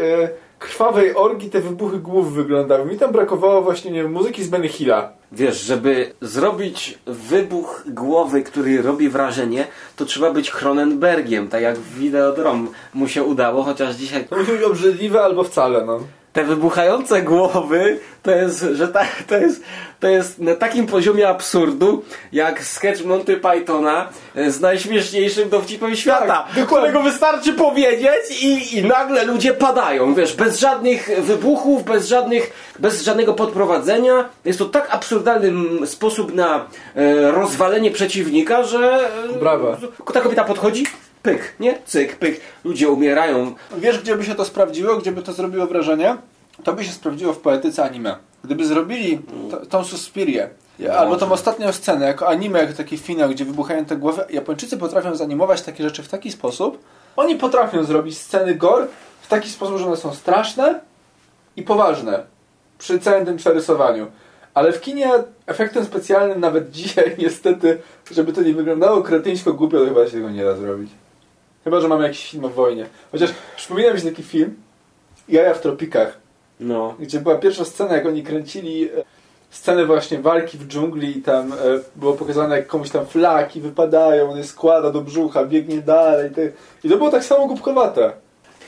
krwawej 0.59 1.15
orgii 1.15 1.49
te 1.49 1.61
wybuchy 1.61 1.97
głów 1.97 2.33
wyglądały. 2.33 2.85
Mi 2.85 2.97
tam 2.97 3.11
brakowało 3.11 3.61
właśnie 3.61 3.91
nie 3.91 4.03
wiem, 4.03 4.11
muzyki 4.11 4.43
z 4.43 4.49
Benny 4.49 4.67
Hilla. 4.67 5.11
Wiesz, 5.31 5.61
żeby 5.61 6.11
zrobić 6.21 6.99
wybuch 7.05 7.83
głowy, 7.87 8.41
który 8.41 8.81
robi 8.81 9.09
wrażenie, 9.09 9.67
to 9.95 10.05
trzeba 10.05 10.31
być 10.31 10.51
Cronenbergiem, 10.51 11.47
tak 11.47 11.61
jak 11.61 11.77
w 11.77 11.99
Videodrom 11.99 12.69
mu 12.93 13.07
się 13.07 13.23
udało, 13.23 13.63
chociaż 13.63 13.95
dzisiaj... 13.95 14.25
To 14.25 14.37
musi 14.37 14.51
być 14.51 14.63
obrzydliwe 14.63 15.21
albo 15.21 15.43
wcale, 15.43 15.85
no. 15.85 15.99
Te 16.33 16.43
wybuchające 16.43 17.21
głowy 17.21 17.99
to 18.23 18.31
jest, 18.31 18.65
że 18.73 18.87
ta, 18.87 19.05
to 19.27 19.37
jest, 19.37 19.61
to 19.99 20.07
jest 20.07 20.39
na 20.39 20.55
takim 20.55 20.87
poziomie 20.87 21.29
absurdu, 21.29 22.03
jak 22.31 22.63
sketch 22.63 23.05
Monty 23.05 23.37
Pythona 23.37 24.09
z 24.35 24.59
najśmieszniejszym 24.59 25.49
dowcipem 25.49 25.95
świata, 25.95 26.45
dokładnie. 26.55 26.65
którego 26.65 27.01
wystarczy 27.01 27.53
powiedzieć 27.53 28.43
i, 28.43 28.77
i 28.77 28.83
nagle 28.83 29.23
ludzie 29.23 29.53
padają, 29.53 30.13
wiesz, 30.13 30.35
bez 30.35 30.59
żadnych 30.59 31.09
wybuchów, 31.21 31.83
bez 31.83 32.07
żadnych, 32.07 32.73
bez 32.79 33.01
żadnego 33.01 33.33
podprowadzenia. 33.33 34.29
Jest 34.45 34.59
to 34.59 34.65
tak 34.65 34.87
absurdalny 34.91 35.87
sposób 35.87 36.33
na 36.33 36.65
e, 36.95 37.31
rozwalenie 37.31 37.91
przeciwnika, 37.91 38.63
że 38.63 39.09
e, 39.35 40.13
ta 40.13 40.21
kobieta 40.21 40.43
podchodzi, 40.43 40.85
pyk, 41.23 41.55
nie? 41.59 41.77
Cyk, 41.85 42.15
pyk. 42.15 42.41
Ludzie 42.63 42.89
umierają. 42.89 43.55
Wiesz, 43.77 44.01
gdzie 44.01 44.15
by 44.15 44.25
się 44.25 44.35
to 44.35 44.45
sprawdziło, 44.45 44.97
gdzie 44.97 45.11
by 45.11 45.21
to 45.21 45.33
zrobiło 45.33 45.67
wrażenie? 45.67 46.17
To 46.63 46.73
by 46.73 46.83
się 46.83 46.91
sprawdziło 46.91 47.33
w 47.33 47.39
poetyce 47.39 47.83
anime. 47.83 48.15
Gdyby 48.43 48.65
zrobili 48.65 49.19
to, 49.51 49.65
tą 49.65 49.83
Suspirię, 49.83 50.49
albo 50.97 51.17
tą 51.17 51.31
ostatnią 51.31 51.71
scenę, 51.71 52.05
jako 52.05 52.27
anime, 52.27 52.59
jako 52.59 52.73
taki 52.73 52.97
finał, 52.97 53.29
gdzie 53.29 53.45
wybuchają 53.45 53.85
te 53.85 53.95
głowy, 53.95 54.25
Japończycy 54.29 54.77
potrafią 54.77 55.15
zanimować 55.15 55.61
takie 55.61 55.83
rzeczy 55.83 56.03
w 56.03 56.09
taki 56.09 56.31
sposób, 56.31 56.83
oni 57.15 57.35
potrafią 57.35 57.83
zrobić 57.83 58.17
sceny 58.17 58.55
gore 58.55 58.87
w 59.21 59.27
taki 59.27 59.49
sposób, 59.49 59.77
że 59.77 59.85
one 59.85 59.97
są 59.97 60.13
straszne 60.13 60.79
i 61.55 61.63
poważne 61.63 62.23
przy 62.77 62.99
całym 62.99 63.25
tym 63.25 63.37
przerysowaniu. 63.37 64.07
Ale 64.53 64.71
w 64.71 64.81
kinie 64.81 65.11
efektem 65.45 65.85
specjalnym 65.85 66.39
nawet 66.39 66.71
dzisiaj 66.79 67.15
niestety, 67.17 67.81
żeby 68.11 68.33
to 68.33 68.41
nie 68.41 68.53
wyglądało 68.53 69.01
kretyńsko 69.01 69.53
głupio, 69.53 69.79
to 69.79 69.85
chyba 69.85 70.05
się 70.05 70.11
tego 70.11 70.29
nie 70.29 70.43
da 70.43 70.55
zrobić. 70.55 70.91
Chyba, 71.63 71.81
że 71.81 71.87
mamy 71.87 72.03
jakiś 72.03 72.31
film 72.31 72.45
o 72.45 72.49
wojnie. 72.49 72.85
Chociaż 73.11 73.29
przypomina 73.55 73.93
mi 73.93 73.99
się 73.99 74.09
taki 74.09 74.23
film 74.23 74.55
Jaja 75.29 75.53
w 75.53 75.61
tropikach, 75.61 76.17
No. 76.59 76.95
gdzie 76.99 77.19
była 77.19 77.35
pierwsza 77.35 77.65
scena, 77.65 77.95
jak 77.95 78.05
oni 78.05 78.23
kręcili 78.23 78.83
e, 78.89 78.89
scenę 79.49 79.85
właśnie 79.85 80.19
walki 80.19 80.57
w 80.57 80.67
dżungli 80.67 81.17
i 81.17 81.21
tam 81.21 81.53
e, 81.53 81.55
było 81.95 82.13
pokazane, 82.13 82.55
jak 82.57 82.67
komuś 82.67 82.89
tam 82.89 83.05
flaki 83.05 83.61
wypadają, 83.61 84.31
on 84.31 84.37
je 84.37 84.43
składa 84.43 84.91
do 84.91 85.01
brzucha, 85.01 85.45
biegnie 85.45 85.77
dalej. 85.77 86.29
I 86.83 86.89
to 86.89 86.97
było 86.97 87.09
tak 87.11 87.23
samo 87.23 87.47
głupkowate. 87.47 88.11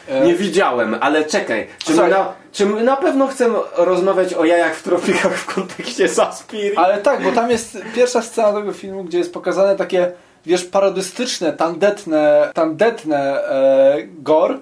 E, 0.08 0.26
Nie 0.26 0.36
widziałem, 0.36 0.96
ale 1.02 1.26
czekaj. 1.26 1.68
Czy 1.86 1.94
my, 1.94 2.08
na, 2.10 2.34
czy 2.52 2.66
my 2.66 2.84
na 2.84 2.98
pewno 2.98 3.28
chcemy 3.28 3.58
rozmawiać 3.78 4.34
o 4.34 4.46
jajach 4.46 4.76
w 4.76 4.84
tropikach 4.84 5.34
w 5.38 5.56
kontekście 5.56 6.10
Saspiri? 6.10 6.76
Ale 6.78 6.98
tak, 6.98 7.24
bo 7.24 7.32
tam 7.32 7.50
jest 7.52 7.78
pierwsza 7.96 8.22
scena 8.22 8.54
tego 8.54 8.74
filmu, 8.74 9.04
gdzie 9.04 9.18
jest 9.18 9.34
pokazane 9.34 9.76
takie, 9.76 10.12
wiesz, 10.46 10.64
parodystyczne, 10.64 11.54
tandetne, 11.54 12.52
tandetne 12.54 13.46
e, 13.46 13.98
gore. 14.08 14.58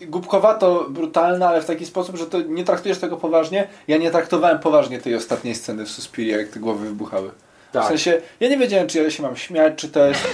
Głupkowato, 0.00 0.86
brutalne, 0.90 1.48
ale 1.48 1.62
w 1.62 1.66
taki 1.66 1.86
sposób, 1.86 2.16
że 2.16 2.26
to 2.26 2.42
nie 2.42 2.64
traktujesz 2.64 2.98
tego 2.98 3.16
poważnie. 3.16 3.68
Ja 3.88 3.96
nie 3.96 4.10
traktowałem 4.10 4.58
poważnie 4.58 5.00
tej 5.00 5.14
ostatniej 5.14 5.54
sceny 5.54 5.86
w 5.86 5.90
Suspirie, 5.90 6.36
jak 6.36 6.48
te 6.48 6.60
głowy 6.60 6.86
wybuchały. 6.86 7.30
Tak. 7.72 7.84
W 7.84 7.88
sensie, 7.88 8.20
ja 8.40 8.48
nie 8.48 8.58
wiedziałem, 8.58 8.88
czy 8.88 9.02
ja 9.02 9.10
się 9.10 9.22
mam 9.22 9.36
śmiać, 9.36 9.74
czy 9.76 9.88
to 9.88 10.06
jest... 10.06 10.28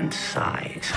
and 0.00 0.14
sighs. 0.14 0.92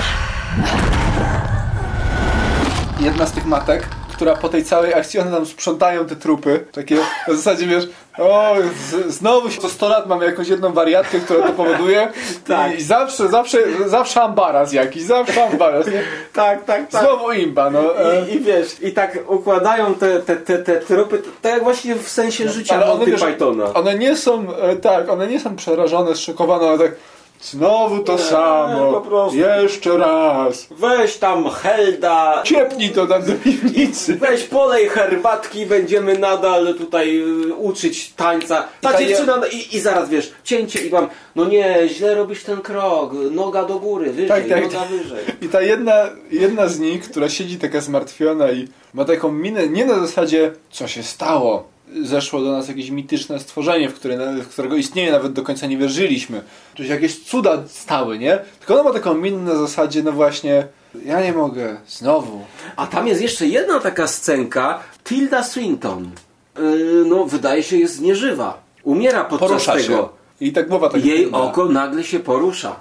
jedna 2.99 3.25
z 3.25 3.31
tych 3.31 3.45
matek, 3.45 3.87
która 4.13 4.35
po 4.35 4.49
tej 4.49 4.63
całej 4.63 4.93
akcji, 4.93 5.19
one 5.19 5.31
nam 5.31 5.45
sprzątają 5.45 6.05
te 6.05 6.15
trupy. 6.15 6.65
Takie 6.71 6.95
na 7.27 7.33
zasadzie, 7.33 7.67
wiesz, 7.67 7.89
o, 8.17 8.55
z, 8.89 9.13
znowu 9.13 9.49
co 9.49 9.69
100 9.69 9.89
lat 9.89 10.07
mamy 10.07 10.25
jakąś 10.25 10.47
jedną 10.47 10.73
wariatkę, 10.73 11.19
która 11.19 11.47
to 11.47 11.53
powoduje. 11.53 12.07
Tak. 12.47 12.79
I, 12.79 12.83
zawsze, 12.83 13.27
zawsze, 13.27 13.57
zawsze 13.85 14.21
ambaraz 14.21 14.73
jakiś, 14.73 15.03
zawsze 15.03 15.45
ambaraz. 15.45 15.85
Tak, 16.33 16.65
tak, 16.65 16.87
tak. 16.87 17.01
Znowu 17.01 17.31
imba, 17.31 17.69
no. 17.69 17.81
I, 18.29 18.33
I 18.33 18.39
wiesz, 18.39 18.81
i 18.81 18.91
tak 18.93 19.17
układają 19.27 19.95
te, 19.95 20.19
te, 20.19 20.35
te, 20.35 20.57
te 20.57 20.79
tropy, 20.79 21.21
tak 21.41 21.51
jak 21.51 21.63
właśnie 21.63 21.95
w 21.95 22.09
sensie 22.09 22.49
życia 22.49 22.75
ale 22.75 22.91
one, 22.91 23.05
wiesz, 23.05 23.23
Pythona. 23.23 23.73
one 23.73 23.97
nie 23.97 24.15
są, 24.17 24.55
e, 24.55 24.75
tak, 24.75 25.09
one 25.09 25.27
nie 25.27 25.39
są 25.39 25.55
przerażone, 25.55 26.15
zszokowane, 26.15 26.67
ale 26.67 26.77
tak 26.77 26.91
znowu 27.41 28.03
to 28.03 28.17
samo, 28.17 29.03
jeszcze 29.35 29.97
raz. 29.97 30.67
Weź 30.71 31.17
tam 31.17 31.49
Helda, 31.49 32.43
Ciepnij 32.45 32.89
to 32.89 33.07
tam 33.07 33.23
do 33.23 33.33
piwnicy. 33.43 34.15
weź 34.15 34.43
polej 34.43 34.89
herbatki, 34.89 35.65
będziemy 35.65 36.17
nadal 36.19 36.75
tutaj 36.77 37.17
y, 37.49 37.53
uczyć 37.53 38.13
tańca. 38.13 38.67
Ta 38.81 38.91
ta 38.93 38.99
dziewczyna, 38.99 39.41
i, 39.51 39.75
i 39.75 39.79
zaraz 39.79 40.09
wiesz, 40.09 40.31
cięcie 40.43 40.79
i 40.79 40.89
mam, 40.89 41.07
no 41.35 41.45
nie, 41.45 41.79
źle 41.89 42.15
robisz 42.15 42.43
ten 42.43 42.61
krok, 42.61 43.11
noga 43.31 43.63
do 43.63 43.79
góry, 43.79 44.11
wyżej, 44.11 44.27
Tak, 44.27 44.47
tak, 44.47 44.63
noga 44.63 44.85
wyżej. 44.85 45.25
I 45.41 45.49
ta 45.49 45.61
jedna, 45.61 46.09
jedna 46.31 46.67
z 46.67 46.79
nich, 46.79 47.09
która 47.09 47.29
siedzi 47.29 47.57
taka 47.59 47.81
zmartwiona 47.81 48.51
i 48.51 48.67
ma 48.93 49.05
taką 49.05 49.31
minę, 49.31 49.67
nie 49.67 49.85
na 49.85 49.99
zasadzie, 49.99 50.51
co 50.71 50.87
się 50.87 51.03
stało. 51.03 51.63
Zeszło 52.03 52.41
do 52.41 52.51
nas 52.51 52.67
jakieś 52.67 52.89
mityczne 52.89 53.39
stworzenie, 53.39 53.89
w, 53.89 53.93
które, 53.93 54.33
w 54.33 54.47
którego 54.47 54.75
istnienie 54.75 55.11
nawet 55.11 55.33
do 55.33 55.43
końca 55.43 55.67
nie 55.67 55.77
wierzyliśmy. 55.77 56.41
Tu 56.75 56.83
się 56.83 56.89
jakieś 56.89 57.23
cuda 57.23 57.63
stały, 57.67 58.19
nie? 58.19 58.39
Tylko 58.59 58.73
ona 58.73 58.83
ma 58.83 58.93
taką 58.93 59.13
minę 59.13 59.37
na 59.37 59.55
zasadzie, 59.55 60.03
no 60.03 60.11
właśnie, 60.11 60.67
ja 61.05 61.21
nie 61.21 61.33
mogę, 61.33 61.77
znowu. 61.87 62.41
A 62.75 62.87
tam 62.87 63.07
jest 63.07 63.21
jeszcze 63.21 63.47
jedna 63.47 63.79
taka 63.79 64.07
scenka, 64.07 64.79
Tilda 65.03 65.43
Swinton. 65.43 66.11
Yy, 66.59 67.03
no, 67.07 67.25
wydaje 67.25 67.63
się, 67.63 67.77
jest 67.77 68.01
nieżywa. 68.01 68.61
Umiera 68.83 69.23
podczas 69.23 69.49
Porusza 69.49 69.73
tego. 69.73 69.83
się. 69.83 70.07
I 70.45 70.51
tak 70.51 70.67
głowa 70.67 70.89
tak 70.89 71.05
Jej 71.05 71.23
wygląda. 71.23 71.47
oko 71.47 71.65
nagle 71.65 72.03
się 72.03 72.19
porusza. 72.19 72.75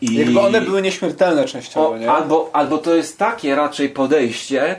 I... 0.00 0.14
Jakby 0.14 0.40
one 0.40 0.60
były 0.60 0.82
nieśmiertelne 0.82 1.44
częściowo, 1.44 1.90
o, 1.90 1.98
nie? 1.98 2.10
albo, 2.10 2.50
albo 2.52 2.78
to 2.78 2.94
jest 2.94 3.18
takie 3.18 3.54
raczej 3.54 3.88
podejście, 3.88 4.76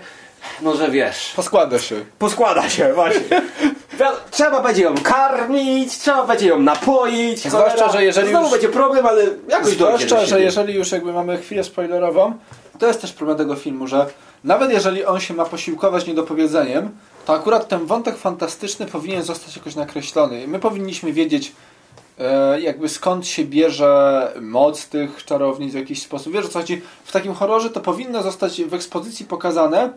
no 0.61 0.75
że 0.75 0.91
wiesz, 0.91 1.33
Poskłada 1.35 1.79
się. 1.79 1.95
poskłada 2.19 2.69
się 2.69 2.93
właśnie. 2.93 3.41
Trzeba 4.31 4.61
będzie 4.61 4.83
ją 4.83 4.95
karmić, 5.03 5.97
trzeba 5.97 6.25
będzie 6.27 6.47
ją 6.47 6.59
napoić. 6.59 7.39
Zwłaszcza, 7.39 7.71
cholera. 7.71 7.91
że 7.93 8.03
jeżeli 8.05 8.29
Znowu 8.29 8.43
już- 8.43 8.51
będzie 8.51 8.69
problem, 8.69 9.05
ale 9.05 9.23
jakoś 9.49 9.73
Zwłaszcza, 9.73 10.25
że 10.25 10.41
jeżeli 10.41 10.73
już 10.73 10.91
jakby 10.91 11.13
mamy 11.13 11.37
chwilę 11.37 11.63
spoilerową, 11.63 12.33
to 12.79 12.87
jest 12.87 13.01
też 13.01 13.13
problem 13.13 13.37
tego 13.37 13.55
filmu, 13.55 13.87
że 13.87 14.05
nawet 14.43 14.71
jeżeli 14.71 15.05
on 15.05 15.19
się 15.19 15.33
ma 15.33 15.45
posiłkować 15.45 16.07
niedopowiedzeniem, 16.07 16.89
to 17.25 17.33
akurat 17.33 17.67
ten 17.67 17.85
wątek 17.85 18.17
fantastyczny 18.17 18.85
powinien 18.85 19.23
zostać 19.23 19.55
jakoś 19.57 19.75
nakreślony. 19.75 20.47
My 20.47 20.59
powinniśmy 20.59 21.13
wiedzieć 21.13 21.51
e, 22.19 22.61
jakby 22.61 22.89
skąd 22.89 23.27
się 23.27 23.45
bierze 23.45 24.31
moc 24.41 24.87
tych 24.87 25.25
czarownic 25.25 25.71
w 25.71 25.75
jakiś 25.75 26.01
sposób. 26.01 26.33
Wiesz 26.33 26.45
o 26.45 26.49
co 26.49 26.59
chodzi? 26.59 26.81
W 27.03 27.11
takim 27.11 27.33
horrorze 27.33 27.69
to 27.69 27.79
powinno 27.79 28.23
zostać 28.23 28.63
w 28.63 28.73
ekspozycji 28.73 29.25
pokazane 29.25 29.89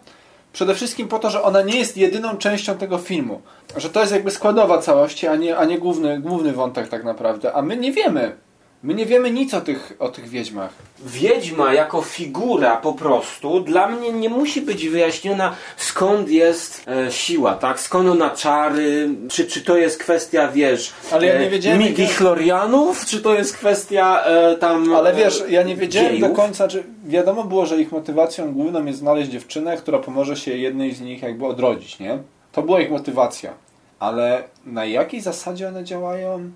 przede 0.53 0.74
wszystkim 0.74 1.09
po 1.09 1.18
to, 1.18 1.30
że 1.30 1.42
ona 1.42 1.62
nie 1.62 1.78
jest 1.78 1.96
jedyną 1.96 2.36
częścią 2.36 2.76
tego 2.76 2.98
filmu. 2.98 3.42
Że 3.76 3.90
to 3.90 4.01
jest 4.01 4.12
jakby 4.12 4.30
składowa 4.30 4.78
całości, 4.78 5.26
a 5.26 5.36
nie, 5.36 5.57
a 5.57 5.64
nie 5.64 5.78
główny, 5.78 6.20
główny 6.20 6.53
wątek 6.53 6.88
tak 6.88 7.05
naprawdę. 7.05 7.53
A 7.53 7.62
my 7.62 7.76
nie 7.76 7.92
wiemy. 7.92 8.36
My 8.83 8.95
nie 8.95 9.07
wiemy 9.07 9.31
nic 9.31 9.55
o 9.55 9.61
tych, 9.61 9.93
o 9.99 10.09
tych 10.09 10.28
wiedźmach. 10.28 10.70
Wiedźma 11.07 11.74
jako 11.74 12.03
figura 12.03 12.76
po 12.76 12.93
prostu 12.93 13.61
dla 13.61 13.89
mnie 13.89 14.12
nie 14.12 14.28
musi 14.28 14.61
być 14.61 14.89
wyjaśniona 14.89 15.55
skąd 15.76 16.28
jest 16.31 16.85
e, 16.89 17.12
siła, 17.12 17.55
tak? 17.55 17.81
Skąd 17.81 18.09
ona 18.09 18.31
czary, 18.31 19.09
czy, 19.28 19.47
czy 19.47 19.61
to 19.62 19.76
jest 19.76 19.99
kwestia, 19.99 20.49
wiesz, 20.49 20.93
Ale 21.12 21.26
ja 21.26 21.39
nie 21.39 21.47
e, 21.47 21.51
wiedziałem, 21.51 21.81
jakie- 21.81 21.91
midichlorianów, 21.91 23.07
czy 23.07 23.20
to 23.20 23.35
jest 23.35 23.57
kwestia 23.57 24.24
e, 24.24 24.57
tam 24.57 24.95
Ale 24.95 25.11
e, 25.11 25.14
wiesz, 25.14 25.43
ja 25.49 25.62
nie 25.62 25.76
wiedziałem 25.76 26.12
dziejów? 26.12 26.28
do 26.31 26.35
końca, 26.37 26.68
czy 26.68 26.85
wiadomo 27.05 27.45
było, 27.45 27.66
że 27.66 27.81
ich 27.81 27.93
motywacją 27.93 28.53
główną 28.53 28.85
jest 28.87 28.99
znaleźć 28.99 29.31
dziewczynę, 29.31 29.76
która 29.76 29.99
pomoże 29.99 30.37
się 30.37 30.57
jednej 30.57 30.95
z 30.95 31.01
nich 31.01 31.22
jakby 31.22 31.47
odrodzić, 31.47 31.99
nie? 31.99 32.18
To 32.53 32.62
była 32.62 32.81
ich 32.81 32.91
motywacja. 32.91 33.51
Ale 33.99 34.43
na 34.66 34.85
jakiej 34.85 35.20
zasadzie 35.20 35.68
one 35.68 35.85
działają? 35.85 36.51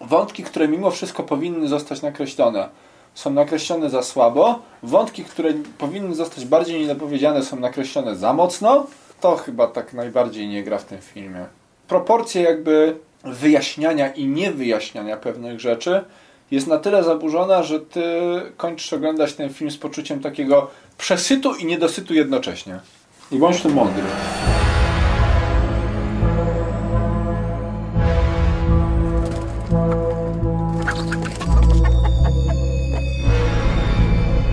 Wątki, 0.00 0.42
które 0.42 0.68
mimo 0.68 0.90
wszystko 0.90 1.22
powinny 1.22 1.68
zostać 1.68 2.02
nakreślone, 2.02 2.68
są 3.14 3.30
nakreślone 3.30 3.90
za 3.90 4.02
słabo. 4.02 4.58
Wątki, 4.82 5.24
które 5.24 5.52
powinny 5.78 6.14
zostać 6.14 6.44
bardziej 6.44 6.80
niedopowiedziane, 6.80 7.42
są 7.42 7.60
nakreślone 7.60 8.16
za 8.16 8.32
mocno. 8.32 8.86
To 9.20 9.36
chyba 9.36 9.66
tak 9.66 9.92
najbardziej 9.92 10.48
nie 10.48 10.64
gra 10.64 10.78
w 10.78 10.84
tym 10.84 10.98
filmie. 10.98 11.46
Proporcje 11.88 12.42
jakby 12.42 12.96
wyjaśniania 13.24 14.08
i 14.08 14.26
niewyjaśniania 14.26 15.16
pewnych 15.16 15.60
rzeczy 15.60 16.04
jest 16.50 16.66
na 16.66 16.78
tyle 16.78 17.04
zaburzona, 17.04 17.62
że 17.62 17.80
ty 17.80 18.02
kończysz 18.56 18.92
oglądać 18.92 19.32
ten 19.32 19.54
film 19.54 19.70
z 19.70 19.76
poczuciem 19.76 20.20
takiego 20.20 20.70
przesytu 20.98 21.54
i 21.54 21.64
niedosytu 21.64 22.14
jednocześnie. 22.14 22.80
I 23.32 23.38
bądź 23.38 23.62
tym 23.62 23.72
mądry. 23.72 24.02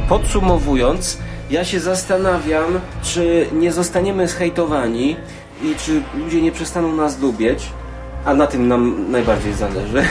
Podsumowując, 0.10 1.18
ja 1.50 1.66
się 1.66 1.80
zastanawiam, 1.80 2.80
czy 3.04 3.48
nie 3.54 3.72
zostaniemy 3.72 4.28
zhejtowani 4.28 5.16
i 5.64 5.76
czy 5.76 6.02
ludzie 6.24 6.42
nie 6.42 6.52
przestaną 6.52 6.96
nas 6.96 7.20
lubić, 7.20 7.60
a 8.26 8.34
na 8.34 8.48
tym 8.48 8.68
nam 8.68 9.12
najbardziej 9.12 9.54
zależy. 9.54 10.04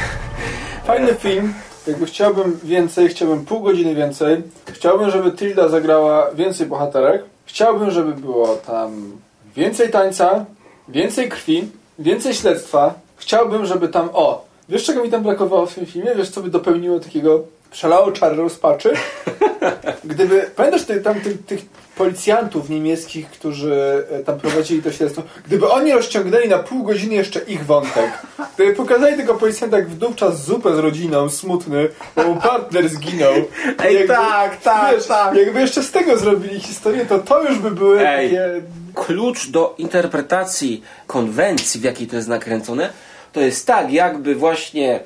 Fajny 0.85 1.15
film. 1.25 1.55
Jakby 1.87 2.07
chciałbym 2.07 2.59
więcej, 2.65 3.09
chciałbym 3.09 3.45
pół 3.45 3.61
godziny 3.61 3.95
więcej. 3.95 4.43
Chciałbym, 4.73 5.11
żeby 5.11 5.33
Tilda 5.33 5.69
zagrała 5.69 6.31
więcej 6.31 6.67
bohaterek. 6.67 7.25
Chciałbym, 7.47 7.91
żeby 7.91 8.13
było 8.13 8.57
tam 8.57 9.13
więcej 9.57 9.91
tańca, 9.91 10.45
więcej 10.89 11.29
krwi, 11.29 11.69
więcej 11.99 12.35
śledztwa. 12.35 12.95
Chciałbym, 13.17 13.67
żeby 13.67 13.89
tam, 13.89 14.09
o, 14.13 14.45
wiesz 14.69 14.85
czego 14.85 15.03
mi 15.05 15.11
tam 15.11 15.23
brakowało 15.23 15.67
w 15.67 15.75
tym 15.75 15.87
filmie? 15.87 16.15
Wiesz 16.15 16.31
co 16.31 16.43
by 16.43 16.51
dopełniło 16.51 17.01
takiego 17.01 17.43
szalało 17.73 18.13
czar 18.13 18.37
rozpaczy? 18.37 18.93
Gdyby, 20.05 20.51
pamiętasz 20.57 20.85
ty, 20.85 21.01
tam 21.01 21.21
tych, 21.21 21.45
tych 21.47 21.61
policjantów 21.97 22.71
niemieckich, 22.71 23.31
którzy 23.31 24.05
e, 24.11 24.19
tam 24.19 24.41
prowadzili 24.41 24.83
to 24.83 24.93
śledztwo, 24.93 25.23
gdyby 25.47 25.71
oni 25.71 25.93
rozciągnęli 25.93 26.49
na 26.49 26.59
pół 26.59 26.83
godziny 26.83 27.15
jeszcze 27.15 27.41
ich 27.41 27.67
wątek, 27.67 28.11
gdyby 28.55 28.75
pokazali 28.75 29.17
tego 29.17 29.35
policjanta 29.35 29.77
jak 29.77 29.89
wdówczas 29.89 30.45
zupę 30.45 30.77
z 30.77 30.79
rodziną, 30.79 31.31
smutny, 31.31 31.89
bo 32.17 32.23
mu 32.23 32.37
partner 32.37 32.89
zginął. 32.89 33.35
Ej, 33.85 34.09
tak, 34.09 34.61
tak, 34.61 35.05
tak. 35.05 35.37
Jakby 35.37 35.61
jeszcze 35.61 35.83
z 35.83 35.91
tego 35.91 36.19
zrobili 36.19 36.61
historię, 36.61 37.07
to 37.07 37.19
to 37.19 37.43
już 37.43 37.59
by 37.59 37.71
były 37.71 38.09
Ej. 38.09 38.31
takie... 38.31 38.63
klucz 38.95 39.51
do 39.51 39.75
interpretacji 39.79 40.83
konwencji, 41.07 41.81
w 41.81 41.85
jakiej 41.85 42.07
to 42.07 42.17
jest 42.17 42.29
nakręcone, 42.29 42.91
to 43.33 43.41
jest 43.41 43.67
tak, 43.67 43.93
jakby 43.93 44.35
właśnie 44.35 45.01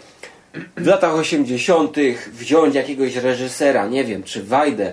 w 0.77 0.87
latach 0.87 1.15
80. 1.15 1.97
wziąć 2.33 2.75
jakiegoś 2.75 3.17
reżysera, 3.17 3.87
nie 3.87 4.05
wiem, 4.05 4.23
czy 4.23 4.43
Wajdę, 4.43 4.93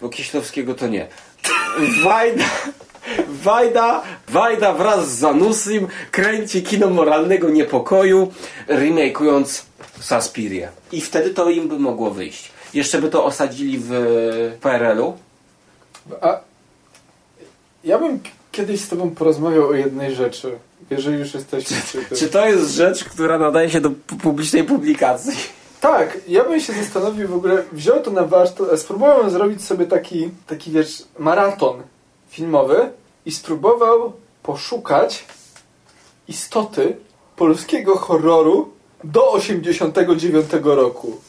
bo 0.00 0.08
Kieślowskiego 0.08 0.74
to 0.74 0.86
nie. 0.86 1.06
Wajda, 2.04 2.44
Wajda, 3.28 4.02
Wajda 4.28 4.72
wraz 4.72 5.10
z 5.10 5.18
Zanusim 5.18 5.88
kręci 6.10 6.62
kino 6.62 6.90
moralnego 6.90 7.50
niepokoju, 7.50 8.32
remake'ując 8.68 9.62
Saspirię. 10.00 10.68
I 10.92 11.00
wtedy 11.00 11.30
to 11.30 11.50
im 11.50 11.68
by 11.68 11.78
mogło 11.78 12.10
wyjść. 12.10 12.50
Jeszcze 12.74 13.00
by 13.00 13.08
to 13.08 13.24
osadzili 13.24 13.78
w 13.78 13.90
PRL-u. 14.60 15.16
A 16.20 16.40
ja 17.84 17.98
bym 17.98 18.20
kiedyś 18.52 18.80
z 18.80 18.88
tobą 18.88 19.10
porozmawiał 19.10 19.68
o 19.68 19.72
jednej 19.72 20.14
rzeczy, 20.14 20.58
jeżeli 20.90 21.18
już 21.18 21.34
jesteśmy 21.34 21.76
przy 21.84 21.98
tym. 22.04 22.18
Czy 22.18 22.28
to 22.28 22.46
jest 22.46 22.70
rzecz, 22.70 23.04
która 23.04 23.38
nadaje 23.38 23.70
się 23.70 23.80
do 23.80 23.88
pu- 23.90 24.16
publicznej 24.22 24.64
publikacji? 24.64 25.32
Tak, 25.80 26.18
ja 26.28 26.44
bym 26.44 26.60
się 26.60 26.72
zastanowił 26.72 27.28
w 27.28 27.34
ogóle, 27.34 27.62
wziął 27.72 28.00
to 28.02 28.10
na 28.10 28.24
warsztat, 28.24 28.72
e, 28.72 28.78
spróbowałem 28.78 29.30
zrobić 29.30 29.64
sobie 29.64 29.86
taki, 29.86 30.30
taki 30.46 30.70
wiesz, 30.70 31.02
maraton 31.18 31.82
filmowy 32.28 32.90
i 33.26 33.32
spróbował 33.32 34.12
poszukać 34.42 35.24
istoty 36.28 36.96
polskiego 37.36 37.96
horroru 37.96 38.68
do 39.04 39.32
89 39.32 40.46
roku. 40.62 41.20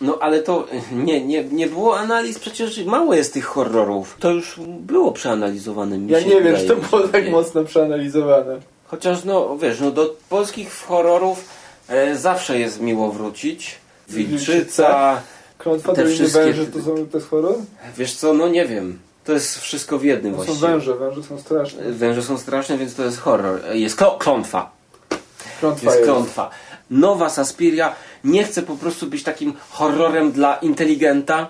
No 0.00 0.18
ale 0.20 0.42
to 0.42 0.66
nie, 0.92 1.26
nie, 1.26 1.44
nie 1.44 1.66
było 1.66 1.98
analiz, 1.98 2.38
przecież 2.38 2.84
mało 2.84 3.14
jest 3.14 3.34
tych 3.34 3.44
horrorów. 3.44 4.16
To 4.20 4.30
już 4.30 4.60
było 4.66 5.12
przeanalizowane. 5.12 5.98
Mi 5.98 6.12
Ja 6.12 6.20
nie 6.20 6.42
wiem, 6.42 6.56
czy 6.56 6.66
to 6.66 6.76
było 6.76 7.00
tak 7.02 7.06
wydaje. 7.12 7.30
mocno 7.30 7.64
przeanalizowane. 7.64 8.60
Chociaż 8.90 9.24
no 9.24 9.56
wiesz, 9.58 9.80
no 9.80 9.90
do 9.90 10.14
polskich 10.28 10.72
horrorów 10.88 11.44
e, 11.88 12.16
zawsze 12.16 12.58
jest 12.58 12.80
miło 12.80 13.12
wrócić. 13.12 13.78
Wilczyca, 14.08 15.20
Klątwa 15.58 15.92
Te 15.92 16.02
Doliny 16.02 16.18
wszystkie- 16.18 16.40
Węży 16.44 16.66
to, 16.66 16.82
są, 16.82 17.06
to 17.08 17.18
jest 17.18 17.30
horror? 17.30 17.54
wiesz 17.96 18.14
co, 18.14 18.32
no 18.34 18.48
nie 18.48 18.66
wiem. 18.66 18.98
To 19.24 19.32
jest 19.32 19.58
wszystko 19.58 19.98
w 19.98 20.04
jednym 20.04 20.32
są 20.32 20.36
właściwie. 20.36 20.68
węże, 20.68 20.94
węże 20.94 21.22
są 21.22 21.38
straszne. 21.38 21.82
Węże 21.92 22.22
są 22.22 22.38
straszne, 22.38 22.78
więc 22.78 22.94
to 22.94 23.04
jest 23.04 23.18
horror. 23.18 23.60
E, 23.68 23.78
Jest 23.78 23.96
klątwa. 24.18 24.70
Klątwa 25.60 25.84
jest 25.86 25.96
jest. 25.98 26.10
klątwa. 26.10 26.50
Nowa 26.90 27.30
Saspiria 27.30 27.94
nie 28.24 28.44
chce 28.44 28.62
po 28.62 28.76
prostu 28.76 29.06
być 29.06 29.22
takim 29.22 29.52
horrorem 29.70 30.32
dla 30.32 30.56
inteligenta, 30.56 31.48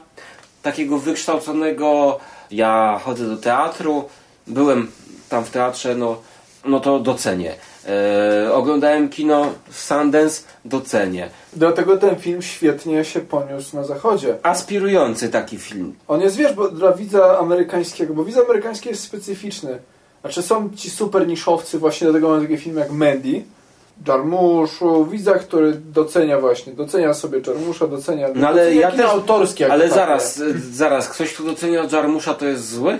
takiego 0.62 0.98
wykształconego. 0.98 2.18
Ja 2.50 3.00
chodzę 3.04 3.26
do 3.28 3.36
teatru, 3.36 4.08
byłem 4.46 4.90
tam 5.28 5.44
w 5.44 5.50
teatrze, 5.50 5.94
no, 5.94 6.16
no 6.64 6.80
to 6.80 6.98
docenię. 6.98 7.54
E, 7.88 8.52
oglądałem 8.54 9.08
kino 9.08 9.46
Sundance, 9.70 10.42
docenię. 10.64 11.30
Dlatego 11.52 11.96
ten 11.96 12.16
film 12.16 12.42
świetnie 12.42 13.04
się 13.04 13.20
poniósł 13.20 13.76
na 13.76 13.84
zachodzie. 13.84 14.36
Aspirujący 14.42 15.28
taki 15.28 15.58
film. 15.58 15.94
On 16.08 16.20
jest, 16.20 16.36
wiesz, 16.36 16.52
bo 16.52 16.68
dla 16.68 16.92
widza 16.92 17.38
amerykańskiego, 17.38 18.14
bo 18.14 18.24
widz 18.24 18.36
amerykański 18.38 18.88
jest 18.88 19.02
specyficzny. 19.02 19.78
Znaczy 20.20 20.42
są 20.42 20.70
ci 20.76 20.90
super 20.90 21.26
niszowcy, 21.26 21.78
właśnie 21.78 22.04
dlatego 22.04 22.28
mamy 22.28 22.42
takie 22.42 22.58
filmy 22.58 22.80
jak 22.80 22.90
Mandy, 22.90 23.42
Jarmuszu, 24.06 25.06
widza, 25.06 25.34
który 25.34 25.72
docenia 25.74 26.40
właśnie, 26.40 26.72
docenia 26.72 27.14
sobie 27.14 27.40
Jarmusza, 27.46 27.86
docenia, 27.86 28.28
No 28.34 28.48
ale 28.48 28.74
ja 28.74 28.90
też. 28.90 29.00
autorskie. 29.10 29.72
Ale 29.72 29.84
takie. 29.84 29.94
zaraz, 29.94 30.42
zaraz, 30.72 31.08
ktoś 31.08 31.34
tu 31.34 31.44
docenia 31.44 31.84
Jarmusza, 31.92 32.34
to 32.34 32.46
jest 32.46 32.70
zły? 32.70 32.98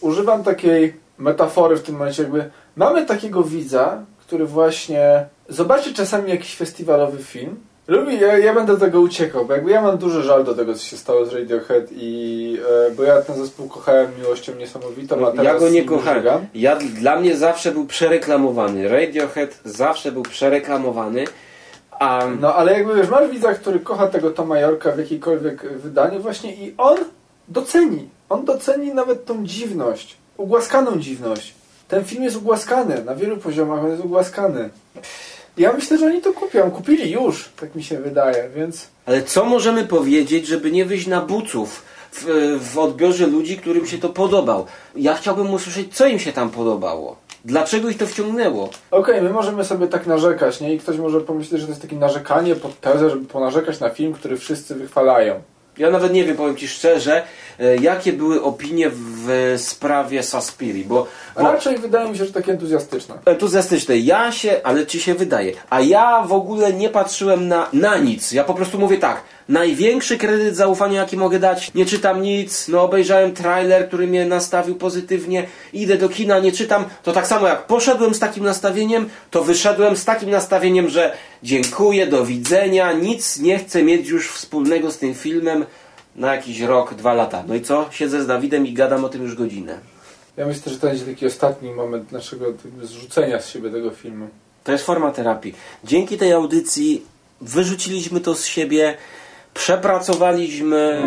Używam 0.00 0.42
takiej 0.44 0.94
metafory 1.22 1.76
w 1.76 1.82
tym 1.82 1.94
momencie, 1.96 2.22
jakby 2.22 2.50
mamy 2.76 3.06
takiego 3.06 3.42
widza, 3.42 3.98
który 4.18 4.46
właśnie 4.46 5.26
zobaczy 5.48 5.94
czasami 5.94 6.30
jakiś 6.30 6.56
festiwalowy 6.56 7.18
film, 7.18 7.56
lubi, 7.88 8.20
ja, 8.20 8.38
ja 8.38 8.54
będę 8.54 8.72
do 8.72 8.78
tego 8.78 9.00
uciekał, 9.00 9.44
bo 9.44 9.52
jakby 9.52 9.70
ja 9.70 9.82
mam 9.82 9.98
duży 9.98 10.22
żal 10.22 10.44
do 10.44 10.54
tego, 10.54 10.74
co 10.74 10.84
się 10.84 10.96
stało 10.96 11.26
z 11.26 11.32
Radiohead 11.32 11.84
i, 11.90 12.58
e, 12.88 12.90
bo 12.90 13.02
ja 13.02 13.22
ten 13.22 13.36
zespół 13.36 13.68
kochałem 13.68 14.10
miłością 14.18 14.54
niesamowitą, 14.54 15.26
a 15.28 15.30
teraz 15.30 15.44
ja 15.44 15.58
go 15.58 15.68
nie 15.68 15.84
kochałem. 15.84 16.18
żygam. 16.18 16.46
Ja, 16.54 16.76
dla 16.76 17.20
mnie 17.20 17.36
zawsze 17.36 17.72
był 17.72 17.86
przereklamowany. 17.86 18.88
Radiohead 18.88 19.60
zawsze 19.64 20.12
był 20.12 20.22
przereklamowany. 20.22 21.24
A 21.90 22.22
No 22.40 22.54
ale 22.54 22.72
jakby 22.72 22.94
wiesz, 22.94 23.08
masz 23.08 23.30
widza, 23.30 23.54
który 23.54 23.80
kocha 23.80 24.06
tego 24.06 24.30
Toma 24.30 24.58
Yorka 24.58 24.92
w 24.92 24.98
jakikolwiek 24.98 25.78
wydaniu 25.78 26.20
właśnie 26.20 26.54
i 26.54 26.74
on 26.78 26.96
doceni. 27.48 28.08
On 28.28 28.44
doceni 28.44 28.94
nawet 28.94 29.24
tą 29.24 29.46
dziwność. 29.46 30.21
Ugłaskaną 30.36 30.98
dziwność. 30.98 31.54
Ten 31.88 32.04
film 32.04 32.22
jest 32.24 32.36
ugłaskany. 32.36 33.04
Na 33.04 33.14
wielu 33.14 33.36
poziomach 33.36 33.84
on 33.84 33.90
jest 33.90 34.04
ugłaskany. 34.04 34.70
Ja 35.56 35.72
myślę, 35.72 35.98
że 35.98 36.06
oni 36.06 36.20
to 36.20 36.32
kupią. 36.32 36.70
Kupili 36.70 37.10
już, 37.10 37.48
tak 37.60 37.74
mi 37.74 37.84
się 37.84 37.98
wydaje, 37.98 38.48
więc... 38.56 38.88
Ale 39.06 39.22
co 39.22 39.44
możemy 39.44 39.84
powiedzieć, 39.86 40.46
żeby 40.46 40.70
nie 40.70 40.84
wyjść 40.84 41.06
na 41.06 41.20
buców 41.20 41.82
w, 42.12 42.24
w 42.72 42.78
odbiorze 42.78 43.26
ludzi, 43.26 43.56
którym 43.56 43.86
się 43.86 43.98
to 43.98 44.08
podobał? 44.08 44.66
Ja 44.96 45.14
chciałbym 45.14 45.54
usłyszeć, 45.54 45.96
co 45.96 46.06
im 46.06 46.18
się 46.18 46.32
tam 46.32 46.50
podobało. 46.50 47.16
Dlaczego 47.44 47.88
ich 47.90 47.98
to 47.98 48.06
wciągnęło? 48.06 48.70
Okej, 48.90 49.22
my 49.22 49.30
możemy 49.30 49.64
sobie 49.64 49.86
tak 49.86 50.06
narzekać, 50.06 50.60
nie? 50.60 50.74
I 50.74 50.78
ktoś 50.78 50.96
może 50.96 51.20
pomyśleć, 51.20 51.60
że 51.60 51.66
to 51.66 51.72
jest 51.72 51.82
takie 51.82 51.96
narzekanie 51.96 52.56
pod 52.56 52.80
tezę, 52.80 53.10
żeby 53.10 53.26
ponarzekać 53.26 53.80
na 53.80 53.90
film, 53.90 54.12
który 54.12 54.36
wszyscy 54.36 54.74
wychwalają. 54.74 55.42
Ja 55.78 55.90
nawet 55.90 56.12
nie 56.12 56.24
wiem, 56.24 56.36
powiem 56.36 56.56
Ci 56.56 56.68
szczerze, 56.68 57.22
e, 57.60 57.76
jakie 57.76 58.12
były 58.12 58.42
opinie 58.42 58.90
w 58.92 59.54
sprawie 59.56 60.22
Saspiri, 60.22 60.84
bo, 60.84 61.06
bo 61.34 61.42
Raczej 61.42 61.78
wydaje 61.78 62.10
mi 62.10 62.18
się, 62.18 62.24
że 62.24 62.32
takie 62.32 62.52
entuzjastyczne. 62.52 63.14
entuzjastyczne. 63.24 63.98
Ja 63.98 64.32
się, 64.32 64.60
ale 64.64 64.86
Ci 64.86 65.00
się 65.00 65.14
wydaje, 65.14 65.52
a 65.70 65.80
ja 65.80 66.22
w 66.22 66.32
ogóle 66.32 66.72
nie 66.72 66.88
patrzyłem 66.88 67.48
na, 67.48 67.68
na 67.72 67.98
nic. 67.98 68.32
Ja 68.32 68.44
po 68.44 68.54
prostu 68.54 68.78
mówię 68.78 68.98
tak, 68.98 69.22
największy 69.48 70.18
kredyt 70.18 70.56
zaufania, 70.56 71.00
jaki 71.00 71.16
mogę 71.16 71.38
dać, 71.38 71.74
nie 71.74 71.86
czytam 71.86 72.22
nic, 72.22 72.68
no 72.68 72.82
obejrzałem 72.82 73.32
trailer, 73.32 73.88
który 73.88 74.06
mnie 74.06 74.26
nastawił 74.26 74.74
pozytywnie, 74.74 75.46
idę 75.72 75.96
do 75.96 76.08
kina, 76.08 76.38
nie 76.38 76.52
czytam, 76.52 76.84
to 77.02 77.12
tak 77.12 77.26
samo 77.26 77.48
jak 77.48 77.66
poszedłem 77.66 78.14
z 78.14 78.18
takim 78.18 78.44
nastawieniem, 78.44 79.08
to 79.30 79.44
wyszedłem 79.44 79.96
z 79.96 80.04
takim 80.04 80.30
nastawieniem, 80.30 80.88
że 80.88 81.16
dziękuję, 81.42 82.06
do 82.06 82.26
widzenia, 82.26 82.92
nic 82.92 83.38
nie 83.38 83.58
chcę 83.58 83.82
mieć 83.82 84.08
już 84.08 84.30
wspólnego 84.30 84.90
z 84.90 84.98
tym 84.98 85.14
filmem 85.14 85.64
na 86.16 86.34
jakiś 86.34 86.60
rok, 86.60 86.94
dwa 86.94 87.14
lata. 87.14 87.44
No 87.48 87.54
i 87.54 87.60
co? 87.60 87.88
Siedzę 87.90 88.22
z 88.22 88.26
Dawidem 88.26 88.66
i 88.66 88.72
gadam 88.72 89.04
o 89.04 89.08
tym 89.08 89.22
już 89.22 89.34
godzinę. 89.34 89.78
Ja 90.36 90.46
myślę, 90.46 90.72
że 90.72 90.78
to 90.78 90.86
będzie 90.86 91.04
taki 91.04 91.26
ostatni 91.26 91.70
moment 91.70 92.12
naszego 92.12 92.46
zrzucenia 92.82 93.40
z 93.40 93.48
siebie 93.48 93.70
tego 93.70 93.90
filmu. 93.90 94.28
To 94.64 94.72
jest 94.72 94.84
forma 94.84 95.10
terapii. 95.10 95.54
Dzięki 95.84 96.18
tej 96.18 96.32
audycji 96.32 97.02
wyrzuciliśmy 97.40 98.20
to 98.20 98.34
z 98.34 98.44
siebie, 98.44 98.96
przepracowaliśmy. 99.54 101.02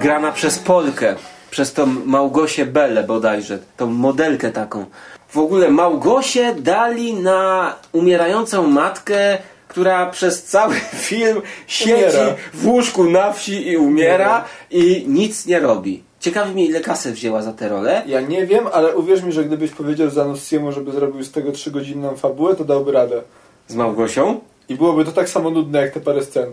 Grana 0.00 0.32
przez 0.32 0.58
Polkę, 0.58 1.14
przez 1.50 1.72
tą 1.72 1.86
Małgosię 1.86 2.66
Belę 2.66 3.04
bodajże, 3.04 3.58
tą 3.76 3.86
modelkę 3.86 4.50
taką. 4.50 4.86
W 5.28 5.38
ogóle 5.38 5.70
Małgosię 5.70 6.54
dali 6.58 7.14
na 7.14 7.74
umierającą 7.92 8.66
matkę, 8.66 9.38
która 9.68 10.06
przez 10.06 10.44
cały 10.44 10.74
film 10.94 11.42
siedzi 11.66 11.94
Umiera. 11.94 12.34
w 12.54 12.66
łóżku 12.66 13.04
na 13.04 13.32
wsi 13.32 13.68
i 13.68 13.76
umiera 13.76 14.44
i 14.70 15.04
nic 15.08 15.46
nie 15.46 15.60
robi. 15.60 16.07
Ciekawi 16.20 16.52
mnie, 16.52 16.66
ile 16.66 16.80
kasy 16.80 17.12
wzięła 17.12 17.42
za 17.42 17.52
tę 17.52 17.68
rolę. 17.68 18.02
Ja 18.06 18.20
nie 18.20 18.46
wiem, 18.46 18.66
ale 18.72 18.96
uwierz 18.96 19.22
mi, 19.22 19.32
że 19.32 19.44
gdybyś 19.44 19.70
powiedział 19.70 20.10
Zanussiemu, 20.10 20.72
żeby 20.72 20.92
zrobił 20.92 21.24
z 21.24 21.30
tego 21.30 21.52
trzygodzinną 21.52 22.16
fabułę, 22.16 22.56
to 22.56 22.64
dałby 22.64 22.92
radę. 22.92 23.22
Z 23.68 23.74
Małgosią? 23.74 24.40
I 24.68 24.74
byłoby 24.74 25.04
to 25.04 25.12
tak 25.12 25.28
samo 25.28 25.50
nudne, 25.50 25.80
jak 25.80 25.92
te 25.92 26.00
parę 26.00 26.24
scen. 26.24 26.52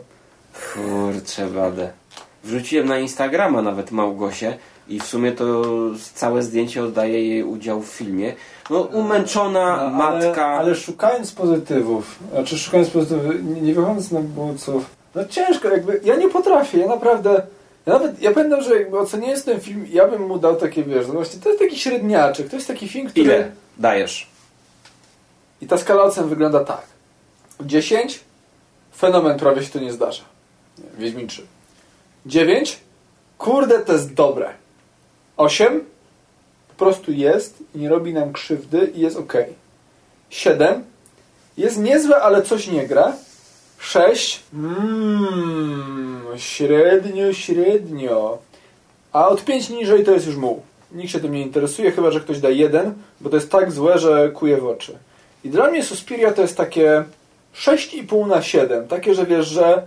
Kurczę, 0.74 1.48
wadę. 1.50 1.90
Wrzuciłem 2.44 2.88
na 2.88 3.00
Instagrama 3.00 3.62
nawet 3.62 3.92
Małgosię 3.92 4.58
i 4.88 5.00
w 5.00 5.04
sumie 5.04 5.32
to 5.32 5.64
całe 6.14 6.44
zdjęcie 6.44 6.84
oddaje 6.84 7.28
jej 7.28 7.44
udział 7.44 7.82
w 7.82 7.88
filmie. 7.88 8.34
No, 8.70 8.80
umęczona 8.82 9.90
matka. 9.90 10.46
Ale, 10.46 10.58
ale 10.58 10.76
szukając 10.76 11.32
pozytywów, 11.32 12.20
znaczy 12.32 12.58
szukając 12.58 12.90
pozytywów, 12.90 13.26
nie, 13.44 13.62
nie 13.62 13.74
wychodząc 13.74 14.12
na 14.12 14.20
bodźców, 14.20 14.86
No 15.16 15.26
ciężko, 15.26 15.70
jakby, 15.70 16.02
ja 16.04 16.16
nie 16.16 16.30
potrafię, 16.30 16.78
ja 16.78 16.88
naprawdę, 16.88 17.42
ja 17.86 17.94
nawet, 17.94 18.22
ja 18.22 18.32
pamiętam, 18.32 18.62
że 18.62 18.76
jakby 18.80 19.00
oceniając 19.00 19.44
ten 19.44 19.62
film, 19.62 19.88
ja 19.90 20.08
bym 20.08 20.28
mu 20.28 20.40
dał 20.40 20.56
takie, 20.56 20.84
wiesz, 20.84 21.08
no 21.08 21.14
właśnie, 21.14 21.40
to 21.40 21.50
jest 21.50 21.62
taki 21.62 21.80
średniaczek, 21.80 22.50
to 22.50 22.56
jest 22.56 22.68
taki 22.68 22.88
film, 22.88 23.10
który... 23.10 23.26
Ile 23.26 23.52
dajesz? 23.78 24.28
I 25.62 25.68
ta 25.68 25.78
skala 25.78 26.04
ocen 26.04 26.30
wygląda 26.30 26.64
tak. 26.64 26.82
10, 27.62 28.20
fenomen 28.98 29.40
prawie 29.40 29.64
się 29.64 29.70
tu 29.70 29.80
nie 29.80 29.92
zdarza. 29.92 30.24
Wiedźmin 30.98 31.28
3. 31.28 31.46
9, 32.26 32.80
kurde, 33.38 33.80
to 33.80 33.94
jest 33.94 34.14
dobre. 34.14 34.54
8, 35.38 35.84
po 36.68 36.86
prostu 36.86 37.12
jest 37.12 37.64
i 37.76 37.80
nie 37.80 37.90
robi 37.90 38.14
nam 38.14 38.34
krzywdy 38.34 38.92
i 38.96 39.00
jest 39.00 39.18
ok. 39.18 39.34
7, 40.30 40.84
jest 41.58 41.78
niezłe, 41.78 42.22
ale 42.22 42.42
coś 42.42 42.68
nie 42.68 42.88
gra. 42.88 43.14
6, 43.78 44.44
mmm, 44.54 46.22
średnio, 46.38 47.34
średnio. 47.34 48.38
A 49.14 49.28
od 49.28 49.46
5 49.46 49.70
niżej 49.70 50.04
to 50.04 50.12
jest 50.12 50.28
już 50.28 50.36
muł. 50.36 50.62
Nikt 50.92 51.12
się 51.12 51.20
tym 51.20 51.34
nie 51.34 51.42
interesuje, 51.42 51.92
chyba 51.92 52.12
że 52.12 52.22
ktoś 52.22 52.40
da 52.40 52.50
jeden, 52.50 52.94
bo 53.22 53.30
to 53.30 53.36
jest 53.36 53.52
tak 53.52 53.72
złe, 53.72 54.00
że 54.00 54.30
kuje 54.30 54.58
w 54.58 54.66
oczy. 54.66 54.98
I 55.44 55.50
dla 55.50 55.72
mnie 55.72 55.84
Suspiria 55.84 56.32
to 56.32 56.42
jest 56.42 56.58
takie 56.58 57.04
6,5 57.56 58.28
na 58.28 58.42
7. 58.42 58.88
Takie, 58.88 59.16
że 59.16 59.26
wiesz, 59.26 59.48
że, 59.48 59.82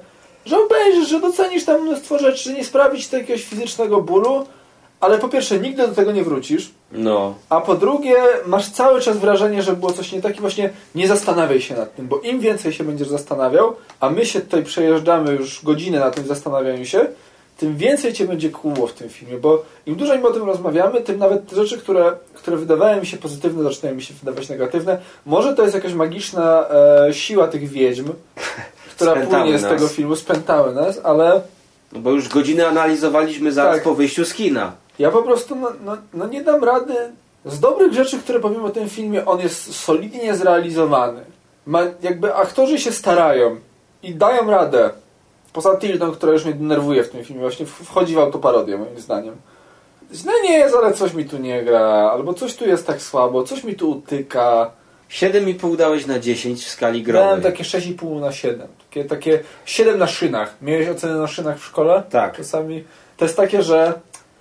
że 0.45 0.59
obejrzysz, 0.59 1.09
że 1.09 1.21
docenisz 1.21 1.65
tam 1.65 1.83
mnóstwo 1.83 2.19
rzeczy, 2.19 2.55
nie 2.55 2.65
sprawić 2.65 3.09
to 3.09 3.17
jakiegoś 3.17 3.45
fizycznego 3.45 4.03
bólu, 4.03 4.47
ale 5.01 5.19
po 5.19 5.29
pierwsze 5.29 5.59
nigdy 5.59 5.89
do 5.89 5.95
tego 5.95 6.13
nie 6.13 6.23
wrócisz, 6.25 6.71
No. 6.93 7.35
a 7.49 7.61
po 7.61 7.75
drugie 7.75 8.17
masz 8.47 8.71
cały 8.71 9.01
czas 9.01 9.17
wrażenie, 9.17 9.63
że 9.63 9.73
było 9.73 9.93
coś 9.93 10.13
nie 10.13 10.23
tak 10.23 10.37
i 10.37 10.41
właśnie 10.41 10.71
nie 10.95 11.09
zastanawiaj 11.09 11.61
się 11.61 11.75
nad 11.77 11.95
tym, 11.97 12.07
bo 12.09 12.21
im 12.21 12.41
więcej 12.41 12.73
się 12.73 12.85
będziesz 12.85 13.09
zastanawiał, 13.09 13.77
a 14.01 14.11
my 14.11 14.27
się 14.27 14.41
tutaj 14.41 14.65
przejeżdżamy 14.65 15.33
już 15.33 15.65
godzinę 15.65 15.99
na 16.01 16.11
tym 16.11 16.27
zastanawianiu 16.27 16.85
się, 16.87 17.07
tym 17.59 17.77
więcej 17.77 18.13
cię 18.13 18.25
będzie 18.27 18.51
kłuło 18.51 18.87
w 18.87 18.93
tym 18.93 19.09
filmie, 19.09 19.39
bo 19.39 19.63
im 19.87 19.95
dłużej 19.97 20.19
my 20.19 20.29
o 20.29 20.33
tym 20.33 20.43
rozmawiamy, 20.47 21.01
tym 21.01 21.19
nawet 21.19 21.47
te 21.49 21.57
rzeczy, 21.57 21.79
które, 21.79 22.13
które 22.35 22.57
wydawały 22.57 23.01
mi 23.01 23.07
się 23.07 23.17
pozytywne, 23.17 23.63
zaczynają 23.63 23.97
mi 23.97 24.03
się 24.03 24.15
wydawać 24.15 24.49
negatywne. 24.49 24.99
Może 25.27 25.55
to 25.55 25.63
jest 25.63 25.75
jakaś 25.75 25.93
magiczna 25.93 26.67
e, 27.09 27.15
siła 27.15 27.49
tych 27.49 27.69
wiedźm, 27.69 28.05
która 28.97 29.13
Spętały 29.13 29.43
płynie 29.43 29.59
z 29.59 29.63
nas. 29.63 29.73
tego 29.73 29.89
filmu, 29.89 30.17
spętały 30.17 30.75
nas, 30.75 31.01
ale 31.05 31.41
No 31.93 32.01
bo 32.01 32.11
już 32.11 32.29
godzinę 32.29 32.69
analizowaliśmy 32.69 33.53
zaraz 33.53 33.75
Tak. 33.75 33.85
po 33.85 33.95
wyjściu 33.95 34.25
z 34.25 34.35
kina. 34.35 34.73
Ja 34.99 35.11
po 35.11 35.23
prostu 35.23 35.57
no, 35.57 35.69
no, 35.85 35.97
no 36.15 36.27
nie 36.27 36.43
dam 36.45 36.65
rady. 36.65 36.95
Z 37.45 37.61
dobrych 37.61 37.93
rzeczy, 37.93 38.19
które 38.19 38.41
powiem 38.41 38.65
o 38.65 38.71
tym 38.71 38.89
filmie, 38.89 39.27
on 39.27 39.41
jest 39.41 39.75
solidnie 39.75 40.35
zrealizowany. 40.35 41.21
Ma, 41.67 41.81
jakby 42.03 42.35
aktorzy 42.35 42.79
się 42.79 42.93
starają 42.93 43.57
i 44.03 44.15
dają 44.15 44.51
radę. 44.51 44.91
Poza 45.53 45.77
Tildą, 45.77 46.13
która 46.13 46.33
już 46.33 46.45
mnie 46.45 46.55
denerwuje 46.55 47.05
w 47.05 47.11
tym 47.11 47.25
filmie, 47.25 47.41
właśnie 47.43 47.67
wchodzi 47.67 48.15
w 48.15 48.19
autoparodię 48.19 48.79
moim 48.79 48.99
zdaniem. 48.99 49.37
Źle 50.15 50.33
nie 50.43 50.59
jest, 50.59 50.77
ale 50.77 50.93
coś 50.93 51.15
mi 51.15 51.25
tu 51.25 51.39
nie 51.39 51.63
gra, 51.63 52.11
albo 52.13 52.35
coś 52.35 52.57
tu 52.57 52.67
jest 52.67 52.87
tak 52.87 53.03
słabo, 53.03 53.43
coś 53.43 53.65
mi 53.65 53.75
tu 53.75 53.91
utyka. 53.91 54.71
7,5 55.11 55.77
dałeś 55.77 56.07
na 56.07 56.19
10 56.19 56.65
w 56.65 56.69
skali 56.69 57.03
growej. 57.03 57.43
takie 57.43 57.65
6,5 57.65 58.21
na 58.21 58.33
7. 58.33 58.69
Takie, 58.89 59.05
takie 59.05 59.41
7 59.65 59.99
na 59.99 60.07
szynach. 60.07 60.55
Miałeś 60.63 60.89
ocenę 60.89 61.15
na 61.15 61.27
szynach 61.27 61.59
w 61.59 61.65
szkole? 61.65 62.03
Tak. 62.11 62.37
Czasami. 62.37 62.85
To 63.17 63.25
jest 63.25 63.37
takie, 63.37 63.63
że 63.63 64.01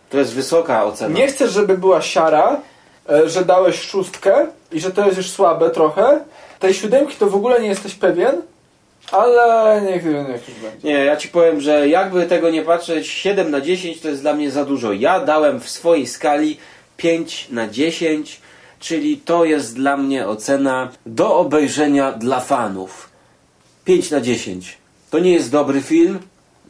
To 0.09 0.17
jest 0.17 0.33
wysoka 0.33 0.85
ocena. 0.85 1.19
Nie 1.19 1.27
chcesz, 1.27 1.51
żeby 1.51 1.77
była 1.77 2.01
siara, 2.01 2.61
e, 3.09 3.29
że 3.29 3.45
dałeś 3.45 3.81
szóstkę 3.81 4.47
i 4.71 4.79
że 4.79 4.91
to 4.91 5.05
jest 5.05 5.17
już 5.17 5.29
słabe 5.29 5.69
trochę. 5.69 6.19
Tej 6.59 6.73
siódemki 6.73 7.15
to 7.15 7.29
w 7.29 7.35
ogóle 7.35 7.61
nie 7.61 7.67
jesteś 7.67 7.95
pewien, 7.95 8.41
ale 9.11 9.81
niech, 9.81 10.05
niech 10.05 10.47
już 10.49 10.57
będzie. 10.57 10.87
Nie, 10.87 11.05
ja 11.05 11.17
ci 11.17 11.27
powiem, 11.27 11.61
że 11.61 11.89
jakby 11.89 12.25
tego 12.25 12.49
nie 12.49 12.61
patrzeć, 12.61 13.07
7 13.07 13.51
na 13.51 13.61
10 13.61 14.01
to 14.01 14.07
jest 14.07 14.21
dla 14.21 14.33
mnie 14.33 14.51
za 14.51 14.65
dużo. 14.65 14.93
Ja 14.93 15.19
dałem 15.19 15.59
w 15.59 15.69
swojej 15.69 16.07
skali 16.07 16.57
5 16.97 17.47
na 17.51 17.67
10, 17.67 18.41
czyli 18.79 19.17
to 19.17 19.45
jest 19.45 19.75
dla 19.75 19.97
mnie 19.97 20.27
ocena 20.27 20.91
do 21.05 21.35
obejrzenia 21.35 22.11
dla 22.11 22.39
fanów. 22.39 23.09
5 23.85 24.11
na 24.11 24.21
10. 24.21 24.77
To 25.09 25.19
nie 25.19 25.33
jest 25.33 25.51
dobry 25.51 25.81
film, 25.81 26.19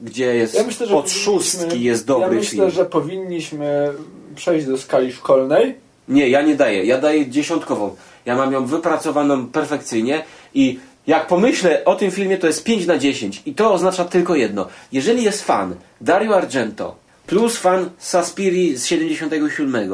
gdzie 0.01 0.35
jest 0.35 0.53
Ja 0.53 0.63
myślę, 0.63 0.87
od 0.87 1.09
szóstki 1.11 1.83
jest 1.83 2.05
dobry 2.05 2.35
Ja 2.35 2.39
myślę, 2.39 2.57
film. 2.57 2.71
że 2.71 2.85
powinniśmy 2.85 3.91
przejść 4.35 4.65
do 4.65 4.77
skali 4.77 5.13
szkolnej. 5.13 5.75
Nie, 6.07 6.29
ja 6.29 6.41
nie 6.41 6.55
daję. 6.55 6.85
Ja 6.85 6.97
daję 6.97 7.27
dziesiątkową. 7.27 7.95
Ja 8.25 8.35
mam 8.35 8.53
ją 8.53 8.65
wypracowaną 8.65 9.47
perfekcyjnie 9.47 10.23
i 10.53 10.79
jak 11.07 11.27
pomyślę 11.27 11.85
o 11.85 11.95
tym 11.95 12.11
filmie, 12.11 12.37
to 12.37 12.47
jest 12.47 12.63
5 12.63 12.85
na 12.85 12.97
10. 12.97 13.41
I 13.45 13.53
to 13.53 13.73
oznacza 13.73 14.05
tylko 14.05 14.35
jedno. 14.35 14.67
Jeżeli 14.91 15.23
jest 15.23 15.43
fan 15.43 15.75
Dario 16.01 16.35
Argento 16.35 16.95
plus 17.27 17.57
fan 17.57 17.89
Saspiri 17.97 18.77
z 18.77 18.85
77 18.85 19.91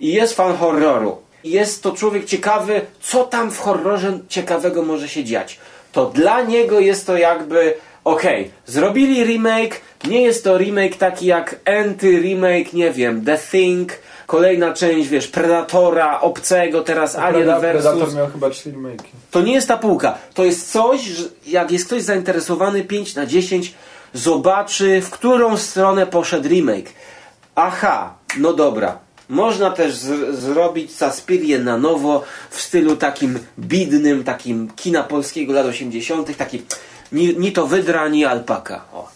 i 0.00 0.12
jest 0.12 0.34
fan 0.34 0.56
horroru 0.56 1.16
i 1.44 1.50
jest 1.50 1.82
to 1.82 1.92
człowiek 1.92 2.24
ciekawy, 2.24 2.80
co 3.00 3.24
tam 3.24 3.50
w 3.50 3.58
horrorze 3.58 4.18
ciekawego 4.28 4.82
może 4.82 5.08
się 5.08 5.24
dziać, 5.24 5.58
to 5.92 6.06
dla 6.06 6.42
niego 6.42 6.80
jest 6.80 7.06
to 7.06 7.16
jakby 7.16 7.74
okej, 8.04 8.50
zrobili 8.66 9.24
remake, 9.24 9.80
nie 10.08 10.22
jest 10.22 10.44
to 10.44 10.58
remake 10.58 10.96
taki 10.96 11.26
jak 11.26 11.60
anty-remake, 11.64 12.72
nie 12.72 12.92
wiem, 12.92 13.24
The 13.24 13.38
Thing, 13.38 13.92
kolejna 14.26 14.72
część, 14.72 15.08
wiesz, 15.08 15.28
Predatora, 15.28 16.20
Obcego, 16.20 16.82
teraz 16.82 17.16
Alien 17.16 17.48
Preda- 17.48 17.60
versus... 17.60 17.90
Predator 17.90 18.14
miał 18.14 18.26
chyba 18.28 18.50
4 18.50 18.76
remake'i. 18.76 19.08
To 19.30 19.40
nie 19.42 19.52
jest 19.52 19.68
ta 19.68 19.76
półka. 19.76 20.18
To 20.34 20.44
jest 20.44 20.72
coś, 20.72 21.00
że 21.00 21.24
jak 21.46 21.70
jest 21.70 21.86
ktoś 21.86 22.02
zainteresowany 22.02 22.84
5 22.84 23.14
na 23.14 23.26
10, 23.26 23.74
zobaczy, 24.14 25.00
w 25.00 25.10
którą 25.10 25.56
stronę 25.56 26.06
poszedł 26.06 26.48
remake. 26.48 26.88
Aha, 27.54 28.14
no 28.38 28.52
dobra. 28.52 28.98
Można 29.28 29.70
też 29.70 29.94
zrobić 30.30 30.94
Saspirię 30.94 31.58
na 31.58 31.78
nowo 31.78 32.22
w 32.50 32.60
stylu 32.60 32.96
takim 32.96 33.38
bidnym, 33.58 34.24
takim 34.24 34.70
kina 34.76 35.02
polskiego 35.02 35.52
lat 35.52 35.66
80., 35.66 36.36
taki 36.36 36.62
ni, 37.14 37.36
ni 37.38 37.52
to 37.52 37.66
wydra, 37.66 38.08
ni 38.08 38.24
alpaka. 38.24 38.80
O. 38.92 39.08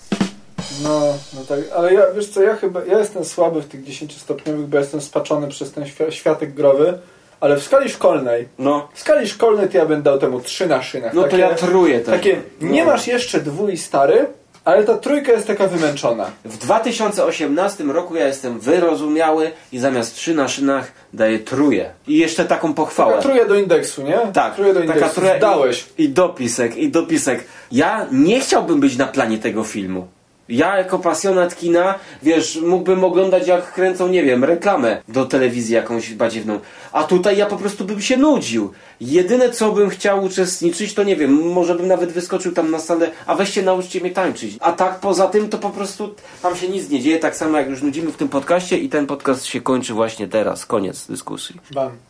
No, 0.82 1.00
no 1.34 1.40
tak, 1.48 1.58
ale 1.76 1.94
ja, 1.94 2.02
wiesz 2.16 2.28
co, 2.28 2.42
ja 2.42 2.56
chyba, 2.56 2.84
ja 2.84 2.98
jestem 2.98 3.24
słaby 3.24 3.62
w 3.62 3.66
tych 3.66 3.84
10 3.84 4.16
stopniowych, 4.20 4.66
bo 4.66 4.78
jestem 4.78 5.00
spaczony 5.00 5.48
przez 5.48 5.72
ten 5.72 5.84
świ- 5.84 6.10
światek 6.10 6.54
growy, 6.54 6.98
ale 7.40 7.56
w 7.56 7.62
skali 7.62 7.90
szkolnej, 7.90 8.48
No, 8.58 8.88
w 8.94 9.00
skali 9.00 9.28
szkolnej 9.28 9.68
to 9.68 9.76
ja 9.78 9.86
bym 9.86 10.02
dał 10.02 10.18
temu 10.18 10.40
3 10.40 10.66
na 10.66 10.82
szynach. 10.82 11.14
no 11.14 11.24
to 11.28 11.36
ja 11.36 11.54
truję 11.54 12.00
też. 12.00 12.14
Takie, 12.14 12.40
nie 12.60 12.84
No. 12.84 12.90
masz 12.92 13.06
jeszcze 13.06 13.40
dwój 13.40 13.76
stary, 13.76 14.26
ale 14.68 14.84
ta 14.84 14.96
trójka 14.96 15.32
jest 15.32 15.46
taka 15.46 15.66
wymęczona. 15.66 16.30
W 16.44 16.56
2018 16.58 17.84
roku 17.84 18.16
ja 18.16 18.26
jestem 18.26 18.60
wyrozumiały 18.60 19.50
i 19.72 19.78
zamiast 19.78 20.14
trzy 20.14 20.34
na 20.34 20.48
szynach 20.48 20.92
daję 21.12 21.38
truje. 21.38 21.90
I 22.06 22.18
jeszcze 22.18 22.44
taką 22.44 22.74
pochwałę. 22.74 23.10
Taka 23.10 23.22
trójka 23.22 23.44
do 23.44 23.54
indeksu, 23.54 24.02
nie? 24.02 24.18
Tak, 24.32 24.54
Trójka 24.54 24.74
do 24.74 24.80
taka 24.80 24.94
indeksu. 24.94 25.20
trochę 25.20 25.38
Dałeś. 25.38 25.86
I, 25.98 26.04
I 26.04 26.08
dopisek, 26.08 26.76
i 26.76 26.88
dopisek. 26.88 27.44
Ja 27.72 28.06
nie 28.12 28.40
chciałbym 28.40 28.80
być 28.80 28.96
na 28.96 29.06
planie 29.06 29.38
tego 29.38 29.64
filmu. 29.64 30.08
Ja 30.48 30.76
jako 30.76 30.98
pasjonat 30.98 31.56
kina, 31.56 31.94
wiesz, 32.22 32.58
mógłbym 32.66 33.04
oglądać 33.04 33.48
jak 33.48 33.72
kręcą, 33.72 34.08
nie 34.08 34.22
wiem, 34.22 34.44
reklamę 34.44 35.02
do 35.08 35.24
telewizji 35.24 35.74
jakąś 35.74 36.14
badziewną. 36.14 36.60
A 36.92 37.04
tutaj 37.04 37.36
ja 37.36 37.46
po 37.46 37.56
prostu 37.56 37.84
bym 37.84 38.00
się 38.00 38.16
nudził. 38.16 38.72
Jedyne 39.00 39.50
co 39.50 39.72
bym 39.72 39.90
chciał 39.90 40.24
uczestniczyć, 40.24 40.94
to 40.94 41.02
nie 41.02 41.16
wiem, 41.16 41.52
może 41.52 41.74
bym 41.74 41.88
nawet 41.88 42.12
wyskoczył 42.12 42.52
tam 42.52 42.70
na 42.70 42.78
salę, 42.78 43.10
a 43.26 43.34
weźcie 43.34 43.62
nauczcie 43.62 44.00
mnie 44.00 44.10
tańczyć. 44.10 44.56
A 44.60 44.72
tak 44.72 45.00
poza 45.00 45.28
tym 45.28 45.48
to 45.48 45.58
po 45.58 45.70
prostu 45.70 46.14
tam 46.42 46.56
się 46.56 46.68
nic 46.68 46.90
nie 46.90 47.00
dzieje, 47.00 47.18
tak 47.18 47.36
samo 47.36 47.58
jak 47.58 47.68
już 47.68 47.82
nudzimy 47.82 48.12
w 48.12 48.16
tym 48.16 48.28
podcaście 48.28 48.78
i 48.78 48.88
ten 48.88 49.06
podcast 49.06 49.44
się 49.44 49.60
kończy 49.60 49.94
właśnie 49.94 50.28
teraz. 50.28 50.66
Koniec 50.66 51.06
dyskusji. 51.06 51.56
Bam. 51.70 52.07